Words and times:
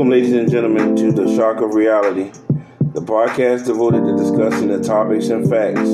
Welcome, 0.00 0.12
ladies 0.12 0.32
and 0.32 0.50
gentlemen, 0.50 0.96
to 0.96 1.12
the 1.12 1.36
Shock 1.36 1.60
of 1.60 1.74
Reality, 1.74 2.32
the 2.94 3.02
podcast 3.02 3.66
devoted 3.66 4.02
to 4.06 4.16
discussing 4.16 4.68
the 4.68 4.82
topics 4.82 5.28
and 5.28 5.46
facts 5.46 5.90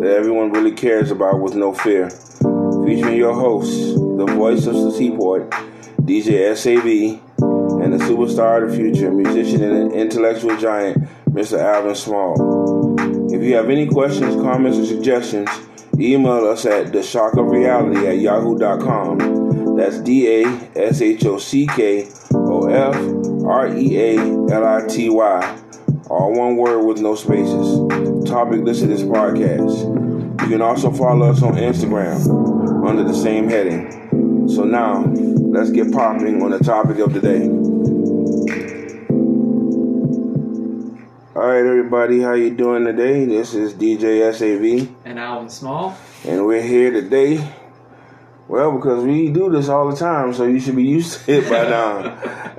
that 0.00 0.12
everyone 0.18 0.50
really 0.50 0.72
cares 0.72 1.12
about 1.12 1.38
with 1.38 1.54
no 1.54 1.72
fear. 1.72 2.10
Featuring 2.10 3.16
your 3.16 3.32
hosts, 3.32 3.94
the 3.94 4.26
voice 4.26 4.66
of 4.66 4.74
the 4.74 4.90
Seaport, 4.90 5.48
DJ 6.02 6.56
SAV, 6.56 7.22
and 7.80 7.92
the 7.92 7.98
superstar 7.98 8.64
of 8.64 8.70
the 8.70 8.76
future, 8.76 9.12
musician 9.12 9.62
and 9.62 9.92
intellectual 9.92 10.56
giant, 10.56 11.08
Mr. 11.30 11.56
Alvin 11.56 11.94
Small. 11.94 12.96
If 13.32 13.40
you 13.40 13.54
have 13.54 13.70
any 13.70 13.86
questions, 13.86 14.34
comments, 14.34 14.78
or 14.78 14.84
suggestions, 14.84 15.48
email 15.96 16.48
us 16.48 16.66
at 16.66 16.92
the 16.92 17.04
shock 17.04 17.36
of 17.36 17.46
reality 17.46 18.04
at 18.04 18.18
yahoo.com. 18.18 19.76
That's 19.76 20.00
D 20.00 20.42
A 20.42 20.44
S 20.74 21.00
H 21.00 21.24
O 21.26 21.38
C 21.38 21.68
K 21.68 22.08
O 22.34 22.66
F 22.66 23.33
R 23.46 23.68
E 23.76 23.98
A 23.98 24.16
L 24.18 24.64
I 24.66 24.86
T 24.86 25.08
Y. 25.10 25.58
All 26.10 26.32
one 26.32 26.56
word 26.56 26.84
with 26.84 27.00
no 27.00 27.14
spaces. 27.14 27.78
Topic 28.28 28.60
listed 28.60 28.90
as 28.90 29.02
podcast. 29.02 30.40
You 30.42 30.48
can 30.48 30.62
also 30.62 30.90
follow 30.92 31.30
us 31.30 31.42
on 31.42 31.54
Instagram 31.54 32.86
under 32.86 33.02
the 33.04 33.14
same 33.14 33.48
heading. 33.48 34.48
So 34.48 34.64
now, 34.64 35.04
let's 35.06 35.70
get 35.70 35.92
popping 35.92 36.42
on 36.42 36.50
the 36.50 36.58
topic 36.58 36.98
of 36.98 37.14
the 37.14 37.20
day. 37.20 37.48
All 41.36 41.46
right, 41.50 41.66
everybody, 41.66 42.20
how 42.20 42.34
you 42.34 42.50
doing 42.54 42.84
today? 42.84 43.24
This 43.24 43.54
is 43.54 43.74
DJ 43.74 44.32
SAV, 44.32 44.88
and 45.04 45.18
Alvin 45.18 45.48
Small. 45.50 45.96
and 46.26 46.46
we're 46.46 46.62
here 46.62 46.90
today. 46.92 47.38
Well, 48.46 48.72
because 48.72 49.02
we 49.04 49.30
do 49.30 49.50
this 49.50 49.68
all 49.70 49.90
the 49.90 49.96
time, 49.96 50.34
so 50.34 50.44
you 50.44 50.60
should 50.60 50.76
be 50.76 50.84
used 50.98 51.24
to 51.24 51.32
it 51.32 51.48
by 51.48 51.68
now. 51.68 51.98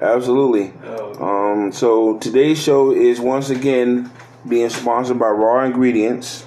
Absolutely. 0.01 0.73
Oh, 0.83 1.13
Um, 1.23 1.71
so 1.71 2.17
today's 2.17 2.61
show 2.61 2.91
is 2.91 3.19
once 3.19 3.49
again 3.49 4.11
being 4.47 4.69
sponsored 4.69 5.19
by 5.19 5.27
Raw 5.29 5.63
Ingredients, 5.63 6.45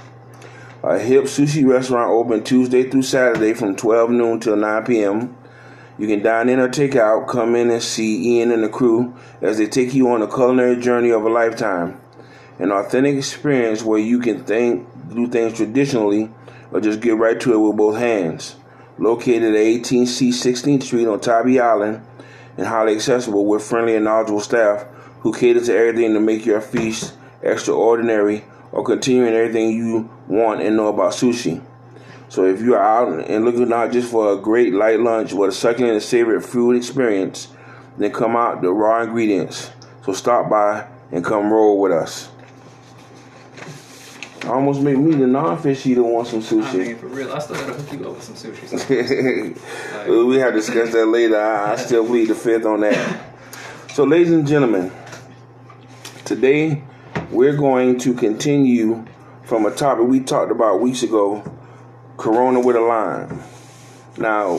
a 0.82 0.98
hip 0.98 1.24
sushi 1.24 1.66
restaurant 1.66 2.10
open 2.10 2.42
Tuesday 2.44 2.88
through 2.88 3.02
Saturday 3.02 3.54
from 3.54 3.76
12 3.76 4.10
noon 4.10 4.40
till 4.40 4.56
9 4.56 4.84
p.m. 4.84 5.36
You 5.98 6.06
can 6.06 6.22
dine 6.22 6.48
in 6.48 6.60
or 6.60 6.68
take 6.68 6.94
out. 6.94 7.26
Come 7.26 7.56
in 7.56 7.70
and 7.70 7.82
see 7.82 8.36
Ian 8.38 8.52
and 8.52 8.62
the 8.62 8.68
crew 8.68 9.16
as 9.40 9.58
they 9.58 9.66
take 9.66 9.94
you 9.94 10.08
on 10.10 10.22
a 10.22 10.28
culinary 10.28 10.76
journey 10.76 11.10
of 11.10 11.24
a 11.24 11.28
lifetime. 11.28 12.00
An 12.60 12.70
authentic 12.70 13.16
experience 13.16 13.82
where 13.82 13.98
you 13.98 14.20
can 14.20 14.44
think, 14.44 14.86
do 15.12 15.28
things 15.28 15.56
traditionally 15.56 16.30
or 16.70 16.80
just 16.80 17.00
get 17.00 17.16
right 17.16 17.40
to 17.40 17.52
it 17.52 17.58
with 17.58 17.76
both 17.76 17.96
hands. 17.98 18.56
Located 18.98 19.54
at 19.54 19.60
18C 19.60 20.28
16th 20.28 20.82
Street 20.82 21.06
on 21.06 21.20
Tybee 21.20 21.60
Island 21.60 22.04
and 22.56 22.66
highly 22.66 22.94
accessible 22.96 23.46
with 23.46 23.62
friendly 23.62 23.94
and 23.94 24.04
knowledgeable 24.04 24.40
staff 24.40 24.86
who 25.20 25.32
cater 25.32 25.64
to 25.64 25.76
everything 25.76 26.14
to 26.14 26.20
make 26.20 26.44
your 26.44 26.60
feast 26.60 27.14
extraordinary 27.42 28.44
or 28.72 28.84
continuing 28.84 29.32
everything 29.32 29.70
you 29.70 30.10
want 30.26 30.60
and 30.60 30.76
know 30.76 30.88
about 30.88 31.12
sushi. 31.12 31.64
So 32.28 32.44
if 32.44 32.60
you're 32.60 32.82
out 32.82 33.28
and 33.30 33.44
looking 33.44 33.68
not 33.68 33.92
just 33.92 34.10
for 34.10 34.32
a 34.32 34.36
great 34.36 34.74
light 34.74 35.00
lunch 35.00 35.34
but 35.34 35.48
a 35.48 35.52
succulent 35.52 35.94
and 35.94 36.02
savory 36.02 36.40
food 36.40 36.76
experience, 36.76 37.48
then 37.96 38.12
come 38.12 38.36
out 38.36 38.62
the 38.62 38.72
Raw 38.72 39.02
Ingredients. 39.02 39.70
So 40.04 40.12
stop 40.12 40.50
by 40.50 40.88
and 41.10 41.24
come 41.24 41.52
roll 41.52 41.80
with 41.80 41.92
us. 41.92 42.30
Almost 44.48 44.80
made 44.80 44.98
me 44.98 45.14
the 45.14 45.26
non-fish 45.26 45.86
eater 45.86 46.02
want 46.02 46.26
some 46.28 46.40
sushi. 46.40 46.74
I 46.74 46.76
mean, 46.78 46.96
for 46.96 47.06
real, 47.08 47.32
I 47.32 47.38
still 47.38 47.56
gotta 47.56 47.74
hook 47.74 47.92
you 47.92 48.08
up 48.08 48.14
with 48.14 48.24
some 48.24 48.34
sushi. 48.34 49.58
Well, 50.08 50.26
we 50.26 50.36
have 50.36 50.54
to 50.54 50.60
discuss 50.60 50.92
that 50.92 51.06
later. 51.06 51.38
I, 51.38 51.72
I 51.72 51.76
still 51.76 52.06
plead 52.06 52.28
the 52.28 52.34
fifth 52.34 52.64
on 52.64 52.80
that. 52.80 53.34
So, 53.92 54.04
ladies 54.04 54.32
and 54.32 54.46
gentlemen, 54.46 54.90
today 56.24 56.82
we're 57.30 57.56
going 57.56 57.98
to 57.98 58.14
continue 58.14 59.04
from 59.42 59.66
a 59.66 59.70
topic 59.70 60.06
we 60.06 60.20
talked 60.20 60.50
about 60.50 60.80
weeks 60.80 61.02
ago 61.02 61.42
Corona 62.18 62.60
with 62.60 62.76
a 62.76 62.80
lime. 62.80 63.42
Now, 64.18 64.58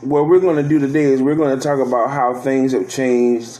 what 0.00 0.28
we're 0.28 0.40
going 0.40 0.62
to 0.62 0.68
do 0.68 0.78
today 0.78 1.04
is 1.04 1.20
we're 1.20 1.34
going 1.34 1.58
to 1.58 1.62
talk 1.62 1.84
about 1.84 2.10
how 2.10 2.34
things 2.34 2.72
have 2.72 2.88
changed 2.88 3.58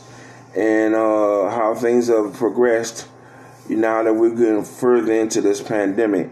and 0.56 0.94
uh, 0.94 1.50
how 1.50 1.74
things 1.74 2.08
have 2.08 2.34
progressed 2.34 3.08
now 3.76 4.02
that 4.02 4.14
we're 4.14 4.30
getting 4.34 4.64
further 4.64 5.12
into 5.12 5.40
this 5.40 5.60
pandemic. 5.60 6.30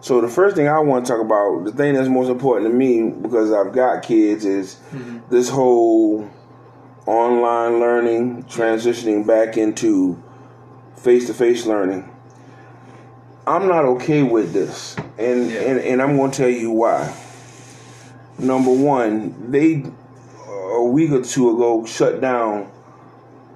So 0.00 0.20
the 0.20 0.28
first 0.28 0.54
thing 0.54 0.68
I 0.68 0.80
want 0.80 1.06
to 1.06 1.12
talk 1.12 1.20
about, 1.20 1.64
the 1.64 1.72
thing 1.72 1.94
that's 1.94 2.08
most 2.08 2.28
important 2.28 2.70
to 2.70 2.76
me 2.76 3.10
because 3.10 3.52
I've 3.52 3.72
got 3.72 4.02
kids, 4.02 4.44
is 4.44 4.74
mm-hmm. 4.90 5.20
this 5.30 5.48
whole 5.48 6.30
online 7.06 7.80
learning 7.80 8.44
transitioning 8.44 9.26
back 9.26 9.56
into 9.56 10.22
face-to-face 10.96 11.66
learning. 11.66 12.10
I'm 13.46 13.66
not 13.68 13.84
okay 13.84 14.22
with 14.22 14.52
this, 14.52 14.96
and 15.18 15.50
Yeah. 15.50 15.60
and, 15.60 15.80
and 15.80 16.02
I'm 16.02 16.16
going 16.16 16.30
to 16.30 16.36
tell 16.36 16.48
you 16.48 16.70
why. 16.70 17.14
Number 18.38 18.72
one, 18.72 19.50
they 19.50 19.84
a 20.72 20.82
week 20.82 21.12
or 21.12 21.22
two 21.22 21.50
ago 21.54 21.84
shut 21.86 22.20
down 22.20 22.70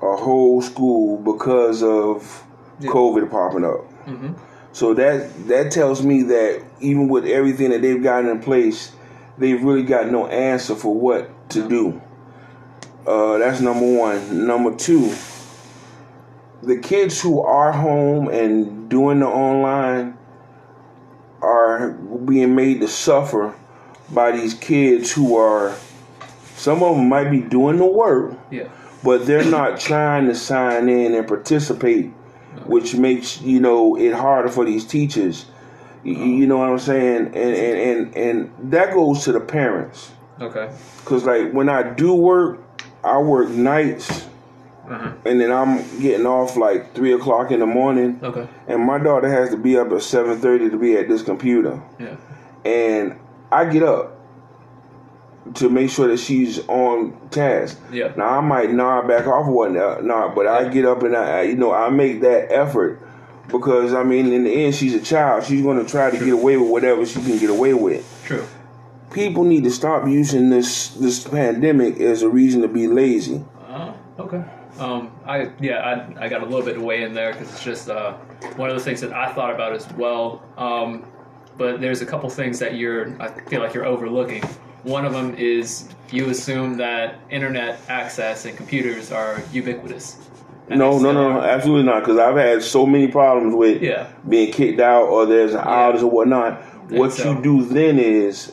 a 0.00 0.16
whole 0.16 0.62
school 0.62 1.16
because 1.16 1.82
of 1.82 2.44
Yeah. 2.80 2.90
COVID 2.90 3.30
popping 3.30 3.64
up. 3.64 3.84
hmm 4.04 4.32
So 4.72 4.94
that 4.94 5.48
that 5.48 5.70
tells 5.72 6.02
me 6.02 6.22
that 6.24 6.62
even 6.80 7.08
with 7.08 7.24
everything 7.26 7.70
that 7.70 7.82
they've 7.82 8.02
gotten 8.02 8.30
in 8.30 8.40
place, 8.40 8.92
they've 9.38 9.62
really 9.62 9.82
got 9.82 10.10
no 10.10 10.26
answer 10.26 10.74
for 10.74 10.94
what 10.94 11.30
to 11.50 11.68
do. 11.68 12.00
Uh, 13.06 13.38
that's 13.38 13.60
number 13.60 13.86
one. 13.98 14.46
Number 14.46 14.74
two, 14.76 15.12
the 16.62 16.76
kids 16.78 17.20
who 17.20 17.40
are 17.40 17.72
home 17.72 18.28
and 18.28 18.88
doing 18.88 19.20
the 19.20 19.26
online 19.26 20.16
are 21.40 21.90
being 21.90 22.54
made 22.54 22.80
to 22.80 22.88
suffer 22.88 23.54
by 24.10 24.32
these 24.32 24.54
kids 24.54 25.12
who 25.12 25.36
are. 25.36 25.74
Some 26.56 26.82
of 26.82 26.96
them 26.96 27.08
might 27.08 27.30
be 27.30 27.40
doing 27.40 27.76
the 27.78 27.86
work, 27.86 28.32
Yeah. 28.50 28.64
but 29.04 29.26
they're 29.26 29.44
not 29.44 29.78
trying 29.78 30.26
to 30.26 30.34
sign 30.34 30.88
in 30.88 31.14
and 31.14 31.26
participate, 31.26 32.12
which 32.66 32.94
makes 32.94 33.40
you 33.40 33.60
know 33.60 33.96
it 33.96 34.12
harder 34.14 34.48
for 34.48 34.64
these 34.64 34.84
teachers. 34.84 35.46
You, 36.04 36.14
you 36.14 36.46
know 36.46 36.58
what 36.58 36.70
I'm 36.70 36.78
saying? 36.78 37.26
And 37.26 37.36
and 37.36 37.78
and 37.78 38.16
and 38.16 38.72
that 38.72 38.94
goes 38.94 39.24
to 39.24 39.32
the 39.32 39.40
parents, 39.40 40.12
Okay. 40.40 40.70
cause 41.04 41.24
like 41.24 41.52
when 41.52 41.68
I 41.68 41.82
do 41.82 42.14
work, 42.14 42.60
I 43.04 43.18
work 43.18 43.48
nights, 43.50 44.26
Uh-huh. 44.88 45.10
and 45.26 45.40
then 45.40 45.50
I'm 45.52 45.82
getting 46.00 46.24
off 46.26 46.56
like 46.56 46.94
three 46.94 47.12
o'clock 47.12 47.50
in 47.50 47.60
the 47.60 47.66
morning, 47.66 48.20
Okay. 48.22 48.46
and 48.68 48.82
my 48.82 48.98
daughter 48.98 49.28
has 49.28 49.50
to 49.50 49.56
be 49.56 49.76
up 49.76 49.90
at 49.92 50.02
seven 50.02 50.38
thirty 50.38 50.70
to 50.70 50.76
be 50.78 50.96
at 50.96 51.08
this 51.08 51.22
computer 51.22 51.80
Yeah. 51.98 52.16
and 52.64 53.16
I 53.50 53.64
get 53.66 53.82
up 53.82 54.17
to 55.54 55.68
make 55.68 55.90
sure 55.90 56.08
that 56.08 56.18
she's 56.18 56.58
on 56.68 57.16
task. 57.30 57.78
Yeah. 57.92 58.12
Now 58.16 58.38
I 58.38 58.40
might 58.40 58.70
nod 58.70 59.08
back 59.08 59.26
off 59.26 59.46
or 59.46 59.52
whatnot, 59.52 60.04
not, 60.04 60.34
but 60.34 60.46
I 60.46 60.68
get 60.68 60.84
up 60.84 61.02
and 61.02 61.16
I, 61.16 61.42
you 61.42 61.56
know, 61.56 61.72
I 61.72 61.90
make 61.90 62.20
that 62.22 62.50
effort 62.52 63.02
because 63.48 63.94
I 63.94 64.02
mean, 64.02 64.32
in 64.32 64.44
the 64.44 64.64
end, 64.64 64.74
she's 64.74 64.94
a 64.94 65.00
child. 65.00 65.44
She's 65.44 65.62
going 65.62 65.82
to 65.82 65.90
try 65.90 66.10
to 66.10 66.18
get 66.18 66.32
away 66.32 66.56
with 66.56 66.70
whatever 66.70 67.04
she 67.06 67.20
can 67.20 67.38
get 67.38 67.50
away 67.50 67.74
with. 67.74 68.06
True. 68.24 68.46
People 69.12 69.44
need 69.44 69.64
to 69.64 69.70
stop 69.70 70.06
using 70.06 70.50
this 70.50 70.88
this 70.90 71.26
pandemic 71.26 71.98
as 71.98 72.22
a 72.22 72.28
reason 72.28 72.60
to 72.62 72.68
be 72.68 72.86
lazy. 72.86 73.42
Uh, 73.66 73.94
okay. 74.18 74.44
Um, 74.78 75.10
I 75.24 75.50
yeah, 75.60 76.14
I, 76.18 76.24
I 76.24 76.28
got 76.28 76.42
a 76.42 76.46
little 76.46 76.64
bit 76.64 76.80
weigh 76.80 77.02
in 77.02 77.14
there 77.14 77.32
because 77.32 77.50
it's 77.50 77.64
just 77.64 77.88
uh, 77.88 78.12
one 78.56 78.68
of 78.70 78.76
the 78.76 78.82
things 78.82 79.00
that 79.00 79.12
I 79.12 79.32
thought 79.32 79.52
about 79.52 79.72
as 79.72 79.90
well. 79.94 80.42
Um, 80.56 81.04
but 81.56 81.80
there's 81.80 82.02
a 82.02 82.06
couple 82.06 82.28
things 82.30 82.58
that 82.60 82.76
you're 82.76 83.20
I 83.20 83.28
feel 83.48 83.60
like 83.60 83.74
you're 83.74 83.86
overlooking. 83.86 84.44
One 84.84 85.04
of 85.04 85.12
them 85.12 85.34
is 85.36 85.88
you 86.10 86.30
assume 86.30 86.76
that 86.78 87.16
internet 87.30 87.80
access 87.88 88.44
and 88.44 88.56
computers 88.56 89.12
are 89.12 89.42
ubiquitous. 89.52 90.16
And 90.70 90.78
No, 90.78 90.98
no, 90.98 91.12
no, 91.12 91.40
absolutely 91.40 91.84
not. 91.84 92.00
Because 92.00 92.18
I've 92.18 92.36
had 92.36 92.62
so 92.62 92.86
many 92.86 93.08
problems 93.08 93.54
with 93.54 93.82
Yeah. 93.82 94.06
being 94.28 94.52
kicked 94.52 94.80
out 94.80 95.04
or 95.04 95.26
there's 95.26 95.54
an 95.54 95.64
outage 95.64 96.02
or 96.02 96.06
whatnot. 96.06 96.62
And 96.90 96.98
What 96.98 97.12
so- 97.12 97.32
you 97.32 97.42
do 97.42 97.62
then 97.64 97.98
is 97.98 98.52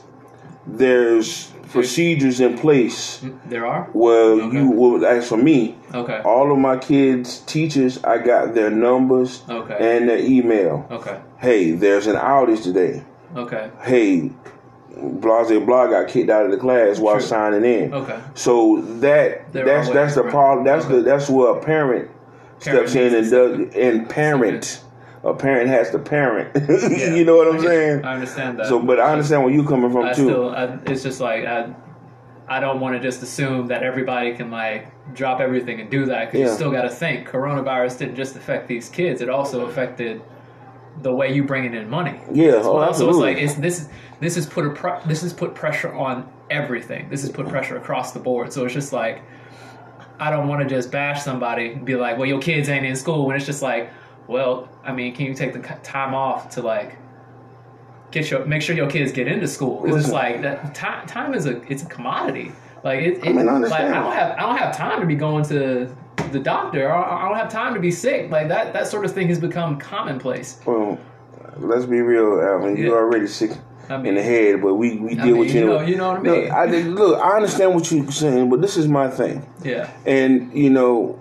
there's 0.67 1.51
procedures 1.71 2.39
in 2.39 2.57
place 2.57 3.21
There 3.49 3.65
are. 3.65 3.89
Well, 3.93 4.41
Okay. 4.41 4.57
you 4.57 4.69
will. 4.69 5.05
As 5.05 5.27
for 5.27 5.35
me, 5.37 5.75
Okay. 5.93 6.19
all 6.23 6.51
of 6.51 6.57
my 6.57 6.77
kids' 6.77 7.39
teachers, 7.39 7.99
I 8.03 8.17
got 8.19 8.55
their 8.55 8.69
numbers 8.69 9.43
Okay. 9.49 9.75
and 9.79 10.07
their 10.09 10.19
email. 10.19 10.85
Okay. 10.89 11.17
Hey, 11.37 11.71
there's 11.71 12.07
an 12.07 12.15
outage 12.15 12.63
today. 12.63 13.03
Okay. 13.35 13.67
Hey, 13.83 14.31
Blase 14.95 15.63
Blah 15.65 15.87
got 15.87 16.07
kicked 16.07 16.29
out 16.29 16.45
of 16.45 16.51
the 16.51 16.57
class 16.57 16.99
while 16.99 17.15
True. 17.15 17.23
signing 17.23 17.65
in. 17.65 17.93
Okay. 17.93 18.19
So 18.33 18.81
that 19.01 19.51
There 19.53 19.65
that's 19.65 19.89
that's 19.89 20.15
the 20.15 20.23
problem. 20.23 20.65
That's 20.65 20.85
Okay. 20.85 20.95
the 20.97 21.01
that's 21.01 21.29
where 21.29 21.57
a 21.57 21.61
parent, 21.61 22.09
Parent 22.61 22.89
steps 22.89 22.95
in 22.95 23.13
and 23.15 23.29
does 23.29 23.75
and 23.75 24.09
parent. 24.09 24.81
A 25.23 25.33
parent 25.33 25.69
has 25.69 25.89
to 25.89 25.97
parent. 25.99 26.55
you 27.17 27.25
know 27.25 27.35
what 27.37 27.47
I'm 27.47 27.59
I 27.59 27.63
saying? 27.63 28.05
I 28.05 28.13
understand 28.13 28.59
that. 28.59 28.67
So, 28.67 28.79
but 28.79 28.99
I 28.99 29.11
understand 29.11 29.43
where 29.43 29.51
you 29.51 29.63
coming 29.65 29.91
from 29.91 30.05
I 30.05 30.13
too. 30.13 30.23
still, 30.29 30.49
I, 30.55 30.77
it's 30.85 31.01
just 31.01 31.19
like 31.19 31.45
I, 31.45 31.73
I 32.47 32.59
don't 32.59 32.79
want 32.79 32.95
to 32.95 33.01
just 33.01 33.23
assume 33.23 33.67
that 33.67 33.81
everybody 33.81 34.35
can 34.35 34.51
like 34.51 34.87
drop 35.15 35.39
everything 35.41 35.79
and 35.81 35.89
do 35.89 36.05
that 36.05 36.25
because 36.31 36.39
Yeah. 36.39 36.45
you 36.47 36.53
still 36.53 36.71
got 36.71 36.83
to 36.83 36.89
think 36.89 37.27
coronavirus 37.27 37.97
didn't 37.97 38.15
just 38.15 38.35
affect 38.35 38.67
these 38.67 38.87
kids; 38.87 39.19
it 39.19 39.27
also 39.29 39.65
affected 39.65 40.21
the 41.01 41.13
way 41.13 41.33
you 41.33 41.43
bringing 41.43 41.73
in 41.73 41.89
money. 41.89 42.19
Yeah, 42.31 42.53
as 42.53 42.65
oh, 42.65 42.75
well. 42.75 42.93
So 42.93 43.09
it's 43.09 43.17
like 43.17 43.37
it's 43.37 43.55
this 43.55 43.81
is 43.81 43.89
this 44.19 44.37
is 44.37 44.45
put 44.45 44.65
a 44.65 44.69
pre- 44.71 44.99
this 45.05 45.21
has 45.21 45.33
put 45.33 45.55
pressure 45.55 45.93
on 45.93 46.31
everything. 46.49 47.09
This 47.09 47.21
has 47.21 47.31
put 47.31 47.47
pressure 47.47 47.77
across 47.77 48.11
the 48.11 48.19
board. 48.19 48.53
So 48.53 48.65
it's 48.65 48.73
just 48.73 48.93
like 48.93 49.21
I 50.19 50.29
don't 50.29 50.47
want 50.47 50.67
to 50.67 50.67
just 50.73 50.91
bash 50.91 51.23
somebody 51.23 51.73
and 51.73 51.85
be 51.85 51.95
like, 51.95 52.17
"Well, 52.17 52.27
your 52.27 52.41
kids 52.41 52.69
ain't 52.69 52.85
in 52.85 52.95
school," 52.95 53.25
when 53.25 53.35
it's 53.35 53.45
just 53.45 53.61
like, 53.61 53.91
well, 54.27 54.69
I 54.83 54.93
mean, 54.93 55.13
can 55.15 55.25
you 55.25 55.33
take 55.33 55.53
the 55.53 55.59
time 55.59 56.13
off 56.15 56.49
to 56.51 56.61
like 56.61 56.97
get 58.11 58.31
your 58.31 58.45
make 58.45 58.61
sure 58.61 58.75
your 58.75 58.89
kids 58.89 59.11
get 59.11 59.27
into 59.27 59.47
school 59.47 59.81
because 59.81 60.05
it's 60.05 60.13
like 60.13 60.41
that 60.41 60.73
time 60.73 61.05
time 61.07 61.33
is 61.33 61.45
a 61.45 61.61
it's 61.71 61.83
a 61.83 61.87
commodity. 61.87 62.51
Like 62.83 62.99
it, 62.99 63.17
it 63.17 63.25
I 63.25 63.33
mean, 63.33 63.49
I 63.49 63.57
like. 63.57 63.81
I 63.81 63.93
don't 63.93 64.13
have 64.13 64.37
I 64.37 64.41
don't 64.41 64.57
have 64.57 64.75
time 64.75 65.01
to 65.01 65.05
be 65.05 65.15
going 65.15 65.43
to 65.45 65.95
the 66.31 66.39
doctor. 66.39 66.91
I 66.91 67.27
don't 67.27 67.37
have 67.37 67.51
time 67.51 67.73
to 67.73 67.79
be 67.79 67.91
sick. 67.91 68.29
Like 68.31 68.47
that 68.49 68.73
that 68.73 68.87
sort 68.87 69.05
of 69.05 69.11
thing 69.13 69.27
has 69.29 69.39
become 69.39 69.77
commonplace. 69.77 70.59
Well, 70.65 70.97
let's 71.57 71.85
be 71.85 72.01
real, 72.01 72.41
Alvin. 72.41 72.75
Yeah. 72.77 72.85
You're 72.85 72.97
already 72.97 73.27
sick 73.27 73.51
I 73.89 73.97
mean, 73.97 74.07
in 74.07 74.15
the 74.15 74.23
head, 74.23 74.61
but 74.61 74.75
we, 74.75 74.97
we 74.97 75.11
I 75.11 75.13
deal 75.15 75.25
mean, 75.25 75.37
with 75.37 75.53
you. 75.53 75.59
you 75.61 75.65
know- 75.67 75.81
you 75.81 75.95
know 75.95 76.07
what 76.09 76.19
I 76.19 76.23
mean. 76.23 76.41
Look, 76.43 76.51
I, 76.51 76.65
look, 76.65 77.19
I 77.21 77.35
understand 77.35 77.75
what 77.75 77.91
you're 77.91 78.11
saying, 78.11 78.49
but 78.49 78.61
this 78.61 78.77
is 78.77 78.87
my 78.87 79.09
thing. 79.09 79.45
yeah, 79.63 79.91
And, 80.07 80.51
you 80.57 80.71
know, 80.71 81.19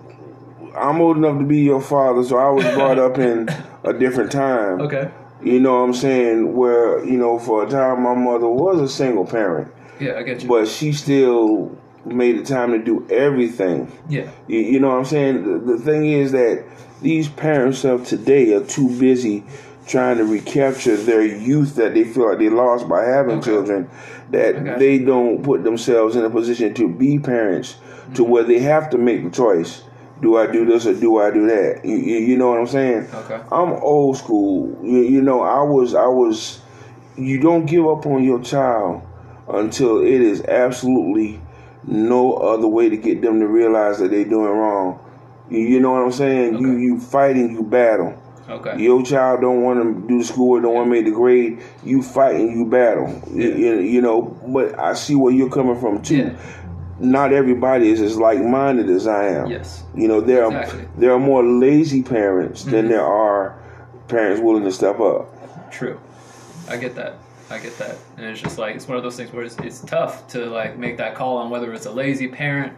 I'm 0.75 0.99
old 0.99 1.15
enough 1.17 1.37
to 1.37 1.45
be 1.45 1.59
your 1.59 1.79
father, 1.79 2.23
so 2.23 2.37
I 2.37 2.49
was 2.49 2.65
brought 2.73 2.97
up 2.97 3.17
in 3.19 3.47
a 3.83 3.93
different 3.93 4.31
time. 4.31 4.81
okay, 4.81 5.11
You 5.43 5.59
know 5.59 5.75
what 5.75 5.83
I'm 5.83 5.93
saying? 5.93 6.55
Where, 6.55 7.05
you 7.05 7.17
know, 7.17 7.37
for 7.37 7.63
a 7.65 7.69
time 7.69 8.01
my 8.01 8.15
mother 8.15 8.47
was 8.49 8.81
a 8.81 8.89
single 8.89 9.25
parent, 9.27 9.71
yeah, 9.99 10.17
I 10.17 10.23
get 10.23 10.41
you. 10.41 10.49
but 10.49 10.67
she 10.67 10.91
still 10.91 11.77
made 12.05 12.37
the 12.39 12.43
time 12.43 12.71
to 12.71 12.79
do 12.79 13.05
everything. 13.09 13.91
yeah, 14.09 14.29
You, 14.47 14.59
you 14.59 14.79
know 14.79 14.89
what 14.89 14.97
I'm 14.99 15.05
saying? 15.05 15.43
The, 15.65 15.73
the 15.73 15.79
thing 15.79 16.05
is 16.05 16.31
that 16.31 16.63
these 17.01 17.27
parents 17.27 17.83
of 17.83 18.05
today 18.05 18.53
are 18.53 18.63
too 18.63 18.89
busy 18.99 19.43
trying 19.87 20.17
to 20.17 20.25
recapture 20.25 20.97
their 20.97 21.23
youth 21.23 21.75
that 21.75 21.93
they 21.93 22.03
feel 22.03 22.29
like 22.29 22.39
they 22.39 22.49
lost 22.49 22.87
by 22.89 23.03
having 23.05 23.37
Okay. 23.39 23.45
children 23.51 23.89
that 24.31 24.55
Okay. 24.55 24.75
they 24.79 24.99
don't 24.99 25.43
put 25.43 25.63
themselves 25.63 26.15
in 26.15 26.23
a 26.25 26.29
position 26.29 26.73
to 26.75 26.89
be 26.89 27.19
parents 27.19 27.75
to 28.15 28.23
where 28.23 28.43
they 28.43 28.59
have 28.59 28.89
to 28.91 28.97
make 28.97 29.23
the 29.23 29.29
choice. 29.29 29.83
Do 30.21 30.37
I 30.37 30.47
do 30.47 30.65
this 30.65 30.87
or 30.87 30.93
do 30.93 31.19
I 31.19 31.29
do 31.29 31.45
that? 31.47 31.81
You, 31.83 31.97
you, 31.97 32.17
you 32.19 32.37
know 32.37 32.49
what 32.49 32.59
I'm 32.59 32.67
saying? 32.67 33.07
okay, 33.13 33.41
I'm 33.51 33.73
old 33.73 34.17
school. 34.17 34.75
You, 34.83 35.01
you 35.01 35.21
know, 35.21 35.41
I 35.41 35.61
was, 35.61 35.93
I 35.93 36.07
was. 36.07 36.61
You 37.17 37.39
don't 37.39 37.65
give 37.65 37.85
up 37.87 38.05
on 38.05 38.23
your 38.23 38.41
child 38.41 39.01
until 39.47 39.99
it 40.01 40.21
is 40.21 40.41
absolutely 40.45 41.39
no 41.87 42.33
other 42.33 42.67
way 42.67 42.89
to 42.89 42.97
get 42.97 43.21
them 43.21 43.39
to 43.39 43.47
realize 43.47 43.99
that 43.99 44.11
they're 44.11 44.25
doing 44.25 44.51
wrong. 44.51 44.99
You, 45.49 45.59
you 45.59 45.79
know 45.79 45.91
what 45.91 46.01
I'm 46.03 46.11
saying? 46.11 46.57
You, 46.57 46.71
Okay. 46.71 46.81
you 46.81 46.99
fight 46.99 47.35
and 47.35 47.51
you 47.51 47.63
battle. 47.63 48.15
okay. 48.49 48.81
Your 48.81 49.03
child 49.03 49.41
don't 49.41 49.61
want 49.61 49.81
to 49.83 50.07
do 50.07 50.19
the 50.19 50.23
schoolwork, 50.25 50.63
don't 50.63 50.73
want 50.73 50.87
to 50.87 50.91
make 50.91 51.05
the 51.05 51.11
grade. 51.11 51.59
You 51.83 52.01
fighting, 52.01 52.57
you 52.57 52.65
battle. 52.65 53.21
You, 53.31 53.49
Yeah. 53.49 53.55
you, 53.55 53.79
you 53.81 54.01
know, 54.01 54.21
but 54.47 54.77
I 54.79 54.93
see 54.93 55.15
where 55.15 55.33
you're 55.33 55.49
coming 55.49 55.79
from 55.79 56.01
too. 56.01 56.17
Yeah. 56.17 56.33
Not 56.97 57.33
everybody 57.33 57.89
is 57.89 58.01
as 58.01 58.17
like 58.17 58.39
minded 58.41 58.89
as 58.89 59.05
I 59.05 59.27
am. 59.27 59.47
Yes. 59.51 59.83
You 59.95 60.07
know, 60.07 60.21
there 60.21 60.45
Exactly. 60.45 60.81
are 60.83 60.89
there 60.97 61.11
are 61.11 61.19
more 61.19 61.43
lazy 61.43 62.01
parents 62.01 62.63
than 62.63 62.85
Mhm. 62.85 62.89
there 62.89 63.05
are 63.05 63.55
parents 64.07 64.39
willing 64.41 64.63
to 64.63 64.71
step 64.71 64.99
up. 64.99 65.27
True. 65.71 65.97
I 66.69 66.77
get 66.77 66.95
that. 66.95 67.15
I 67.49 67.59
get 67.59 67.77
that. 67.77 67.97
And 68.17 68.25
it's 68.25 68.41
just 68.41 68.57
like 68.57 68.75
it's 68.75 68.87
one 68.87 68.97
of 68.97 69.03
those 69.03 69.15
things 69.15 69.31
where 69.31 69.43
it's, 69.43 69.57
it's 69.57 69.81
tough 69.81 70.27
to 70.29 70.45
like 70.45 70.77
make 70.77 70.97
that 70.97 71.15
call 71.15 71.37
on 71.37 71.49
whether 71.49 71.73
it's 71.73 71.85
a 71.85 71.91
lazy 71.91 72.27
parent 72.27 72.73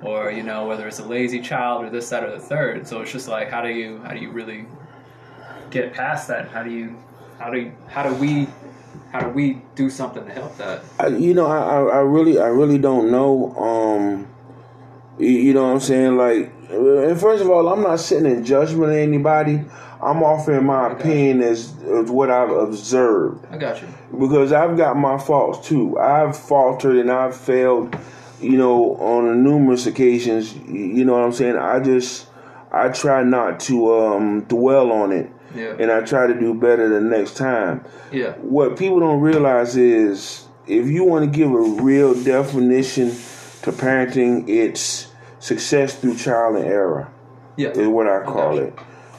or 0.00 0.30
you 0.30 0.42
know 0.42 0.66
whether 0.66 0.86
it's 0.86 0.98
a 0.98 1.04
lazy 1.04 1.40
child 1.40 1.84
or 1.84 1.90
this 1.90 2.08
that 2.10 2.22
or 2.24 2.30
the 2.30 2.38
third. 2.38 2.86
So 2.86 3.00
it's 3.00 3.12
just 3.12 3.28
like 3.28 3.50
how 3.50 3.62
do 3.62 3.70
you 3.70 3.98
how 3.98 4.12
do 4.12 4.20
you 4.20 4.30
really 4.30 4.66
get 5.70 5.92
past 5.92 6.28
that? 6.28 6.48
How 6.50 6.62
do 6.62 6.70
you 6.70 6.96
how 7.38 7.50
do 7.50 7.58
you, 7.58 7.72
how 7.88 8.02
do 8.02 8.14
we 8.14 8.46
how 9.10 9.20
do 9.20 9.28
we 9.28 9.60
do 9.74 9.90
something 9.90 10.24
to 10.24 10.32
help 10.32 10.56
that? 10.56 10.82
I, 10.98 11.08
you 11.08 11.34
know, 11.34 11.46
I, 11.46 11.96
I 11.96 11.98
really 11.98 12.38
I 12.38 12.46
really 12.46 12.78
don't 12.78 13.10
know. 13.10 13.54
Um, 13.56 14.28
you, 15.18 15.28
you 15.28 15.54
know 15.54 15.64
what 15.66 15.74
I'm 15.74 15.80
saying? 15.80 16.16
Like, 16.16 16.52
and 16.70 17.20
first 17.20 17.42
of 17.42 17.50
all, 17.50 17.68
I'm 17.68 17.82
not 17.82 18.00
sitting 18.00 18.30
in 18.30 18.44
judgment 18.44 18.90
of 18.92 18.96
anybody. 18.96 19.64
I'm 20.02 20.22
offering 20.22 20.64
my 20.66 20.90
opinion 20.92 21.42
as, 21.42 21.72
as 21.84 22.10
what 22.10 22.28
I've 22.30 22.50
observed. 22.50 23.46
I 23.50 23.56
got 23.58 23.80
you. 23.80 23.88
because 24.18 24.52
I've 24.52 24.76
got 24.76 24.96
my 24.96 25.16
faults 25.18 25.68
too. 25.68 25.96
I've 25.98 26.36
faltered 26.36 26.96
and 26.96 27.10
I've 27.10 27.36
failed, 27.36 27.96
you 28.40 28.56
know, 28.56 28.96
on 28.96 29.44
numerous 29.44 29.86
occasions. 29.86 30.54
You 30.54 31.04
know 31.04 31.12
what 31.12 31.22
I'm 31.22 31.32
saying? 31.32 31.56
I 31.56 31.78
just 31.80 32.26
I 32.72 32.88
try 32.88 33.22
not 33.22 33.60
to 33.60 33.94
um, 33.94 34.40
dwell 34.44 34.90
on 34.90 35.12
it, 35.12 35.30
Yeah. 35.54 35.76
and 35.78 35.92
I 35.92 36.00
try 36.00 36.26
to 36.26 36.34
do 36.34 36.52
better 36.54 36.88
the 36.88 37.00
next 37.00 37.36
time. 37.36 37.84
Yeah. 38.10 38.32
What 38.40 38.76
people 38.78 38.98
don't 38.98 39.20
realize 39.20 39.76
is 39.76 40.46
if 40.66 40.88
you 40.88 41.04
want 41.04 41.30
to 41.30 41.38
give 41.38 41.52
a 41.52 41.60
real 41.60 42.14
definition 42.24 43.10
to 43.62 43.72
parenting, 43.72 44.48
it's 44.48 45.08
success 45.38 45.94
through 45.96 46.16
trial 46.16 46.56
and 46.56 46.64
error 46.66 47.08
Yeah. 47.56 47.70
is 47.70 47.88
what 47.88 48.06
I 48.08 48.20
call 48.24 48.52
gotcha. 48.56 48.64
it. 48.68 48.74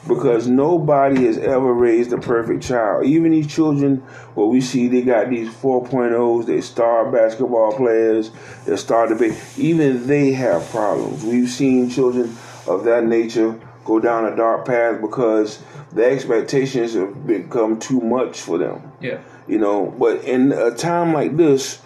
Because 0.06 0.46
nobody 0.46 1.24
has 1.24 1.38
ever 1.38 1.72
raised 1.72 2.12
a 2.12 2.18
perfect 2.18 2.62
child. 2.62 3.06
Even 3.06 3.30
these 3.32 3.46
children, 3.46 4.02
what 4.34 4.50
we 4.50 4.60
see, 4.60 4.86
they 4.86 5.00
got 5.00 5.30
these 5.30 5.48
4.0s, 5.48 6.44
they 6.44 6.60
star 6.60 7.10
basketball 7.10 7.72
players, 7.72 8.30
they 8.66 8.76
star 8.76 9.06
debate. 9.06 9.34
Even 9.56 10.06
they 10.06 10.32
have 10.32 10.68
problems. 10.68 11.24
We've 11.24 11.48
seen 11.48 11.88
children 11.88 12.36
of 12.66 12.84
that 12.84 13.04
nature 13.06 13.58
go 13.86 13.98
down 13.98 14.26
a 14.30 14.36
dark 14.36 14.66
path 14.66 15.00
because 15.00 15.62
the 15.92 16.04
expectations 16.04 16.92
have 16.94 17.26
become 17.26 17.78
too 17.78 18.00
much 18.00 18.40
for 18.40 18.58
them. 18.58 18.92
Yeah. 19.00 19.20
You 19.46 19.58
know, 19.58 19.94
but 19.98 20.22
in 20.24 20.52
a 20.52 20.70
time 20.70 21.14
like 21.14 21.36
this, 21.38 21.80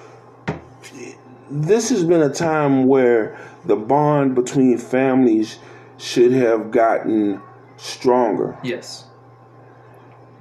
this 1.51 1.89
has 1.91 2.05
been 2.05 2.23
a 2.23 2.33
time 2.33 2.87
where 2.87 3.39
the 3.65 3.77
bond 3.77 4.35
between 4.35 4.79
families 4.79 5.59
should 5.97 6.33
have 6.33 6.71
gotten 6.71 7.41
stronger. 7.77 8.59
Yes. 8.63 9.05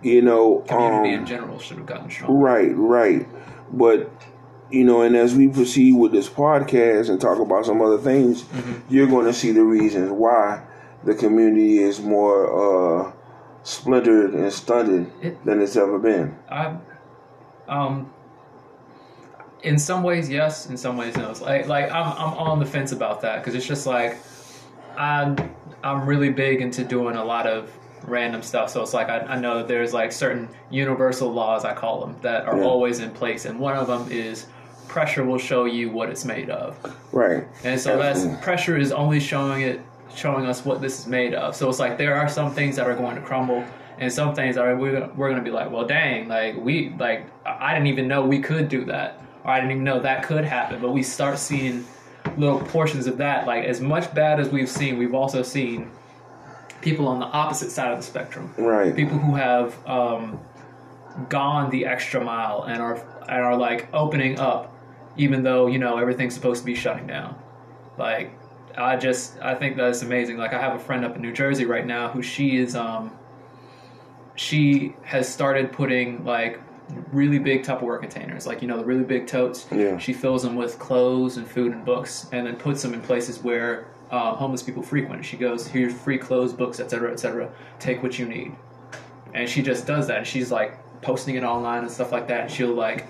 You 0.04 0.22
know, 0.22 0.60
Community 0.68 1.14
um, 1.16 1.20
in 1.22 1.26
general 1.26 1.60
should 1.60 1.78
have 1.78 1.86
gotten 1.88 2.10
stronger. 2.10 2.34
right, 2.38 2.72
right. 2.76 3.28
But 3.72 4.12
you 4.70 4.84
know, 4.84 5.02
and 5.02 5.16
as 5.16 5.34
we 5.34 5.48
proceed 5.48 5.94
with 5.94 6.12
this 6.12 6.30
podcast 6.30 7.10
and 7.10 7.20
talk 7.22 7.40
about 7.40 7.66
some 7.66 7.82
other 7.82 7.98
things, 7.98 8.44
Mm-hmm. 8.44 8.94
you're 8.94 9.08
going 9.08 9.26
to 9.26 9.34
see 9.34 9.52
the 9.52 9.64
reasons 9.64 10.12
why 10.12 10.62
the 11.04 11.16
community 11.16 11.80
is 11.80 12.02
more 12.02 13.08
uh, 13.08 13.12
splintered 13.64 14.34
and 14.34 14.52
stunted 14.52 15.12
It- 15.22 15.44
than 15.46 15.62
it's 15.62 15.76
ever 15.78 15.98
been. 16.00 16.38
I, 16.50 16.78
um, 17.70 18.12
in 19.68 19.78
some 19.78 20.04
ways, 20.04 20.30
yes. 20.30 20.68
In 20.70 20.78
some 20.78 20.98
ways, 20.98 21.16
no. 21.18 21.30
It's 21.30 21.42
like, 21.42 21.68
like 21.68 21.92
I'm, 21.92 22.08
I'm 22.14 22.34
on 22.38 22.60
the 22.60 22.66
fence 22.66 22.92
about 22.92 23.22
that 23.22 23.38
because 23.40 23.56
it's 23.56 23.66
just 23.66 23.86
like, 23.86 24.18
I'm, 24.98 25.38
I'm 25.84 26.06
really 26.08 26.30
big 26.30 26.62
into 26.62 26.84
doing 26.84 27.16
a 27.18 27.24
lot 27.24 27.46
of 27.46 27.72
random 28.04 28.42
stuff. 28.42 28.70
So 28.70 28.82
it's 28.82 28.94
like 28.94 29.10
I, 29.10 29.20
I 29.20 29.40
know 29.40 29.58
that 29.58 29.68
there's 29.68 29.94
like 29.94 30.12
certain 30.12 30.48
universal 30.70 31.32
laws 31.32 31.66
I 31.66 31.74
call 31.74 32.00
them 32.02 32.16
that 32.22 32.46
are 32.48 32.58
Yeah. 32.58 32.66
always 32.66 33.00
in 33.00 33.12
place, 33.12 33.46
and 33.46 33.60
one 33.60 33.76
of 33.76 33.88
them 33.88 34.08
is 34.12 34.48
pressure 34.88 35.24
will 35.24 35.38
show 35.38 35.66
you 35.66 35.92
what 35.92 36.10
it's 36.10 36.24
made 36.26 36.50
of. 36.50 36.78
Right. 37.12 37.44
And 37.64 37.80
so 37.80 37.98
that's 37.98 38.26
pressure 38.44 38.78
is 38.78 38.92
only 38.92 39.20
showing 39.20 39.62
it, 39.62 39.82
showing 40.16 40.46
us 40.46 40.64
what 40.66 40.82
this 40.82 41.00
is 41.00 41.08
made 41.08 41.34
of. 41.34 41.56
So 41.56 41.70
it's 41.70 41.80
like 41.80 41.98
there 41.98 42.16
are 42.16 42.30
some 42.30 42.54
things 42.54 42.76
that 42.78 42.88
are 42.88 42.96
going 42.96 43.16
to 43.16 43.22
crumble, 43.22 43.64
and 44.00 44.12
some 44.12 44.34
things 44.34 44.58
are 44.58 44.76
we're 44.76 44.94
gonna, 44.94 45.12
we're 45.16 45.30
going 45.30 45.44
to 45.44 45.48
be 45.48 45.54
like, 45.54 45.70
well, 45.70 45.86
dang, 45.86 46.28
like 46.28 46.56
we 46.58 46.96
like 46.98 47.26
I 47.46 47.74
didn't 47.74 47.88
even 47.88 48.08
know 48.08 48.26
we 48.26 48.40
could 48.40 48.70
do 48.70 48.86
that, 48.86 49.22
I 49.48 49.60
didn't 49.60 49.72
even 49.72 49.84
know 49.84 50.00
that 50.02 50.24
could 50.24 50.44
happen. 50.46 50.82
But 50.82 50.92
we 50.92 51.02
start 51.04 51.40
seeing 51.40 51.86
little 52.38 52.60
portions 52.60 53.08
of 53.08 53.18
that. 53.18 53.48
Like 53.48 53.64
as 53.66 53.80
much 53.82 54.14
bad 54.14 54.40
as 54.40 54.50
we've 54.50 54.70
seen, 54.70 54.98
we've 54.98 55.14
also 55.16 55.42
seen 55.42 55.90
people 56.82 57.08
on 57.08 57.20
the 57.20 57.26
opposite 57.26 57.72
side 57.72 57.92
of 57.92 57.98
the 57.98 58.04
spectrum 58.04 58.54
Right. 58.58 58.96
people 58.96 59.18
who 59.18 59.34
have 59.36 59.76
um, 59.88 60.40
gone 61.30 61.72
the 61.72 61.86
extra 61.88 62.24
mile 62.24 62.64
and 62.68 62.82
are 62.82 62.96
and 63.28 63.42
are 63.42 63.58
like 63.58 63.88
opening 63.94 64.38
up, 64.40 64.74
even 65.18 65.42
though 65.44 65.68
you 65.68 65.80
know 65.80 65.98
everything's 65.98 66.34
supposed 66.36 66.62
to 66.62 66.66
be 66.66 66.76
shutting 66.76 67.08
down. 67.08 67.36
Like 67.98 68.32
I 68.78 68.96
just 68.98 69.40
I 69.42 69.56
think 69.56 69.76
that's 69.78 70.02
amazing. 70.04 70.38
Like 70.38 70.54
I 70.54 70.60
have 70.62 70.76
a 70.76 70.80
friend 70.80 71.04
up 71.04 71.16
in 71.16 71.22
New 71.22 71.34
Jersey 71.34 71.66
right 71.66 71.86
now 71.86 72.10
who 72.10 72.22
she 72.22 72.58
is 72.58 72.76
um 72.76 73.12
she 74.36 74.94
has 75.04 75.28
started 75.28 75.72
putting 75.72 76.24
like 76.24 76.60
really 77.12 77.40
big 77.40 77.64
Tupperware 77.64 78.00
containers, 78.00 78.48
like 78.48 78.62
you 78.62 78.68
know 78.68 78.78
the 78.78 78.86
really 78.86 79.04
big 79.04 79.28
totes. 79.28 79.66
Yeah. 79.72 79.98
She 79.98 80.14
fills 80.14 80.44
them 80.44 80.56
with 80.56 80.80
clothes 80.80 81.38
and 81.38 81.48
food 81.48 81.72
and 81.74 81.84
books, 81.86 82.28
and 82.32 82.48
then 82.48 82.56
puts 82.56 82.82
them 82.82 82.94
in 82.94 83.02
places 83.02 83.44
where 83.44 83.88
um, 84.12 84.36
homeless 84.36 84.64
people 84.64 84.82
frequent. 84.84 85.26
She 85.26 85.38
goes, 85.38 85.68
"Here's 85.68 85.94
free 85.94 86.18
clothes, 86.18 86.54
books, 86.54 86.80
etc., 86.80 87.12
etc. 87.12 87.50
Take 87.80 88.02
what 88.04 88.18
you 88.18 88.26
need." 88.26 88.56
And 89.34 89.48
she 89.50 89.62
just 89.62 89.86
does 89.86 90.08
that. 90.08 90.20
And 90.20 90.28
she's 90.28 90.52
like 90.52 90.78
posting 91.02 91.36
it 91.36 91.44
online 91.44 91.84
and 91.84 91.92
stuff 91.92 92.12
like 92.12 92.28
that. 92.30 92.42
And 92.44 92.52
she'll 92.52 92.74
like 92.74 93.06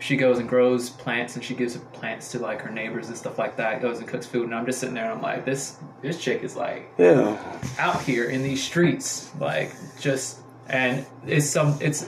she 0.00 0.16
goes 0.16 0.38
and 0.38 0.48
grows 0.48 0.90
plants 0.90 1.34
and 1.34 1.44
she 1.44 1.54
gives 1.54 1.76
plants 1.92 2.30
to 2.30 2.38
like 2.38 2.60
her 2.62 2.70
neighbors 2.70 3.08
and 3.08 3.16
stuff 3.16 3.38
like 3.38 3.56
that. 3.56 3.82
Goes 3.82 3.98
and 3.98 4.08
cooks 4.08 4.26
food, 4.26 4.44
and 4.44 4.54
I'm 4.54 4.64
just 4.64 4.78
sitting 4.80 4.94
there 4.94 5.04
and 5.04 5.12
I'm 5.14 5.22
like, 5.22 5.44
this 5.44 5.76
this 6.00 6.18
chick 6.20 6.42
is 6.42 6.56
like 6.56 6.88
Yeah. 6.96 7.36
out 7.78 8.00
here 8.02 8.30
in 8.30 8.42
these 8.42 8.62
streets, 8.62 9.30
like 9.38 9.72
just 10.00 10.38
and 10.68 11.04
it's 11.26 11.46
some 11.46 11.76
it's 11.80 12.06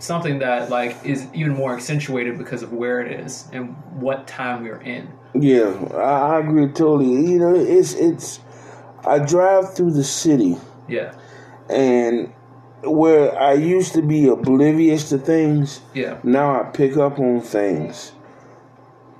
something 0.00 0.40
that 0.40 0.68
like 0.70 0.96
is 1.04 1.26
even 1.32 1.54
more 1.54 1.74
accentuated 1.74 2.36
because 2.38 2.62
of 2.62 2.72
where 2.72 3.00
it 3.00 3.20
is 3.20 3.46
and 3.52 3.76
what 3.94 4.26
time 4.26 4.64
we're 4.64 4.80
in. 4.80 5.08
Yeah, 5.34 5.72
I, 5.94 6.36
I 6.36 6.40
agree 6.40 6.66
totally. 6.68 7.30
You 7.30 7.38
know, 7.38 7.54
it's 7.54 7.94
it's. 7.94 8.40
I 9.06 9.18
drive 9.18 9.74
through 9.74 9.92
the 9.92 10.04
city, 10.04 10.56
Yeah, 10.88 11.14
and 11.70 12.32
where 12.82 13.38
I 13.40 13.54
used 13.54 13.94
to 13.94 14.02
be 14.02 14.26
oblivious 14.28 15.08
to 15.10 15.18
things, 15.18 15.80
yeah, 15.94 16.18
now 16.22 16.60
I 16.60 16.64
pick 16.64 16.96
up 16.96 17.18
on 17.18 17.40
things. 17.40 18.12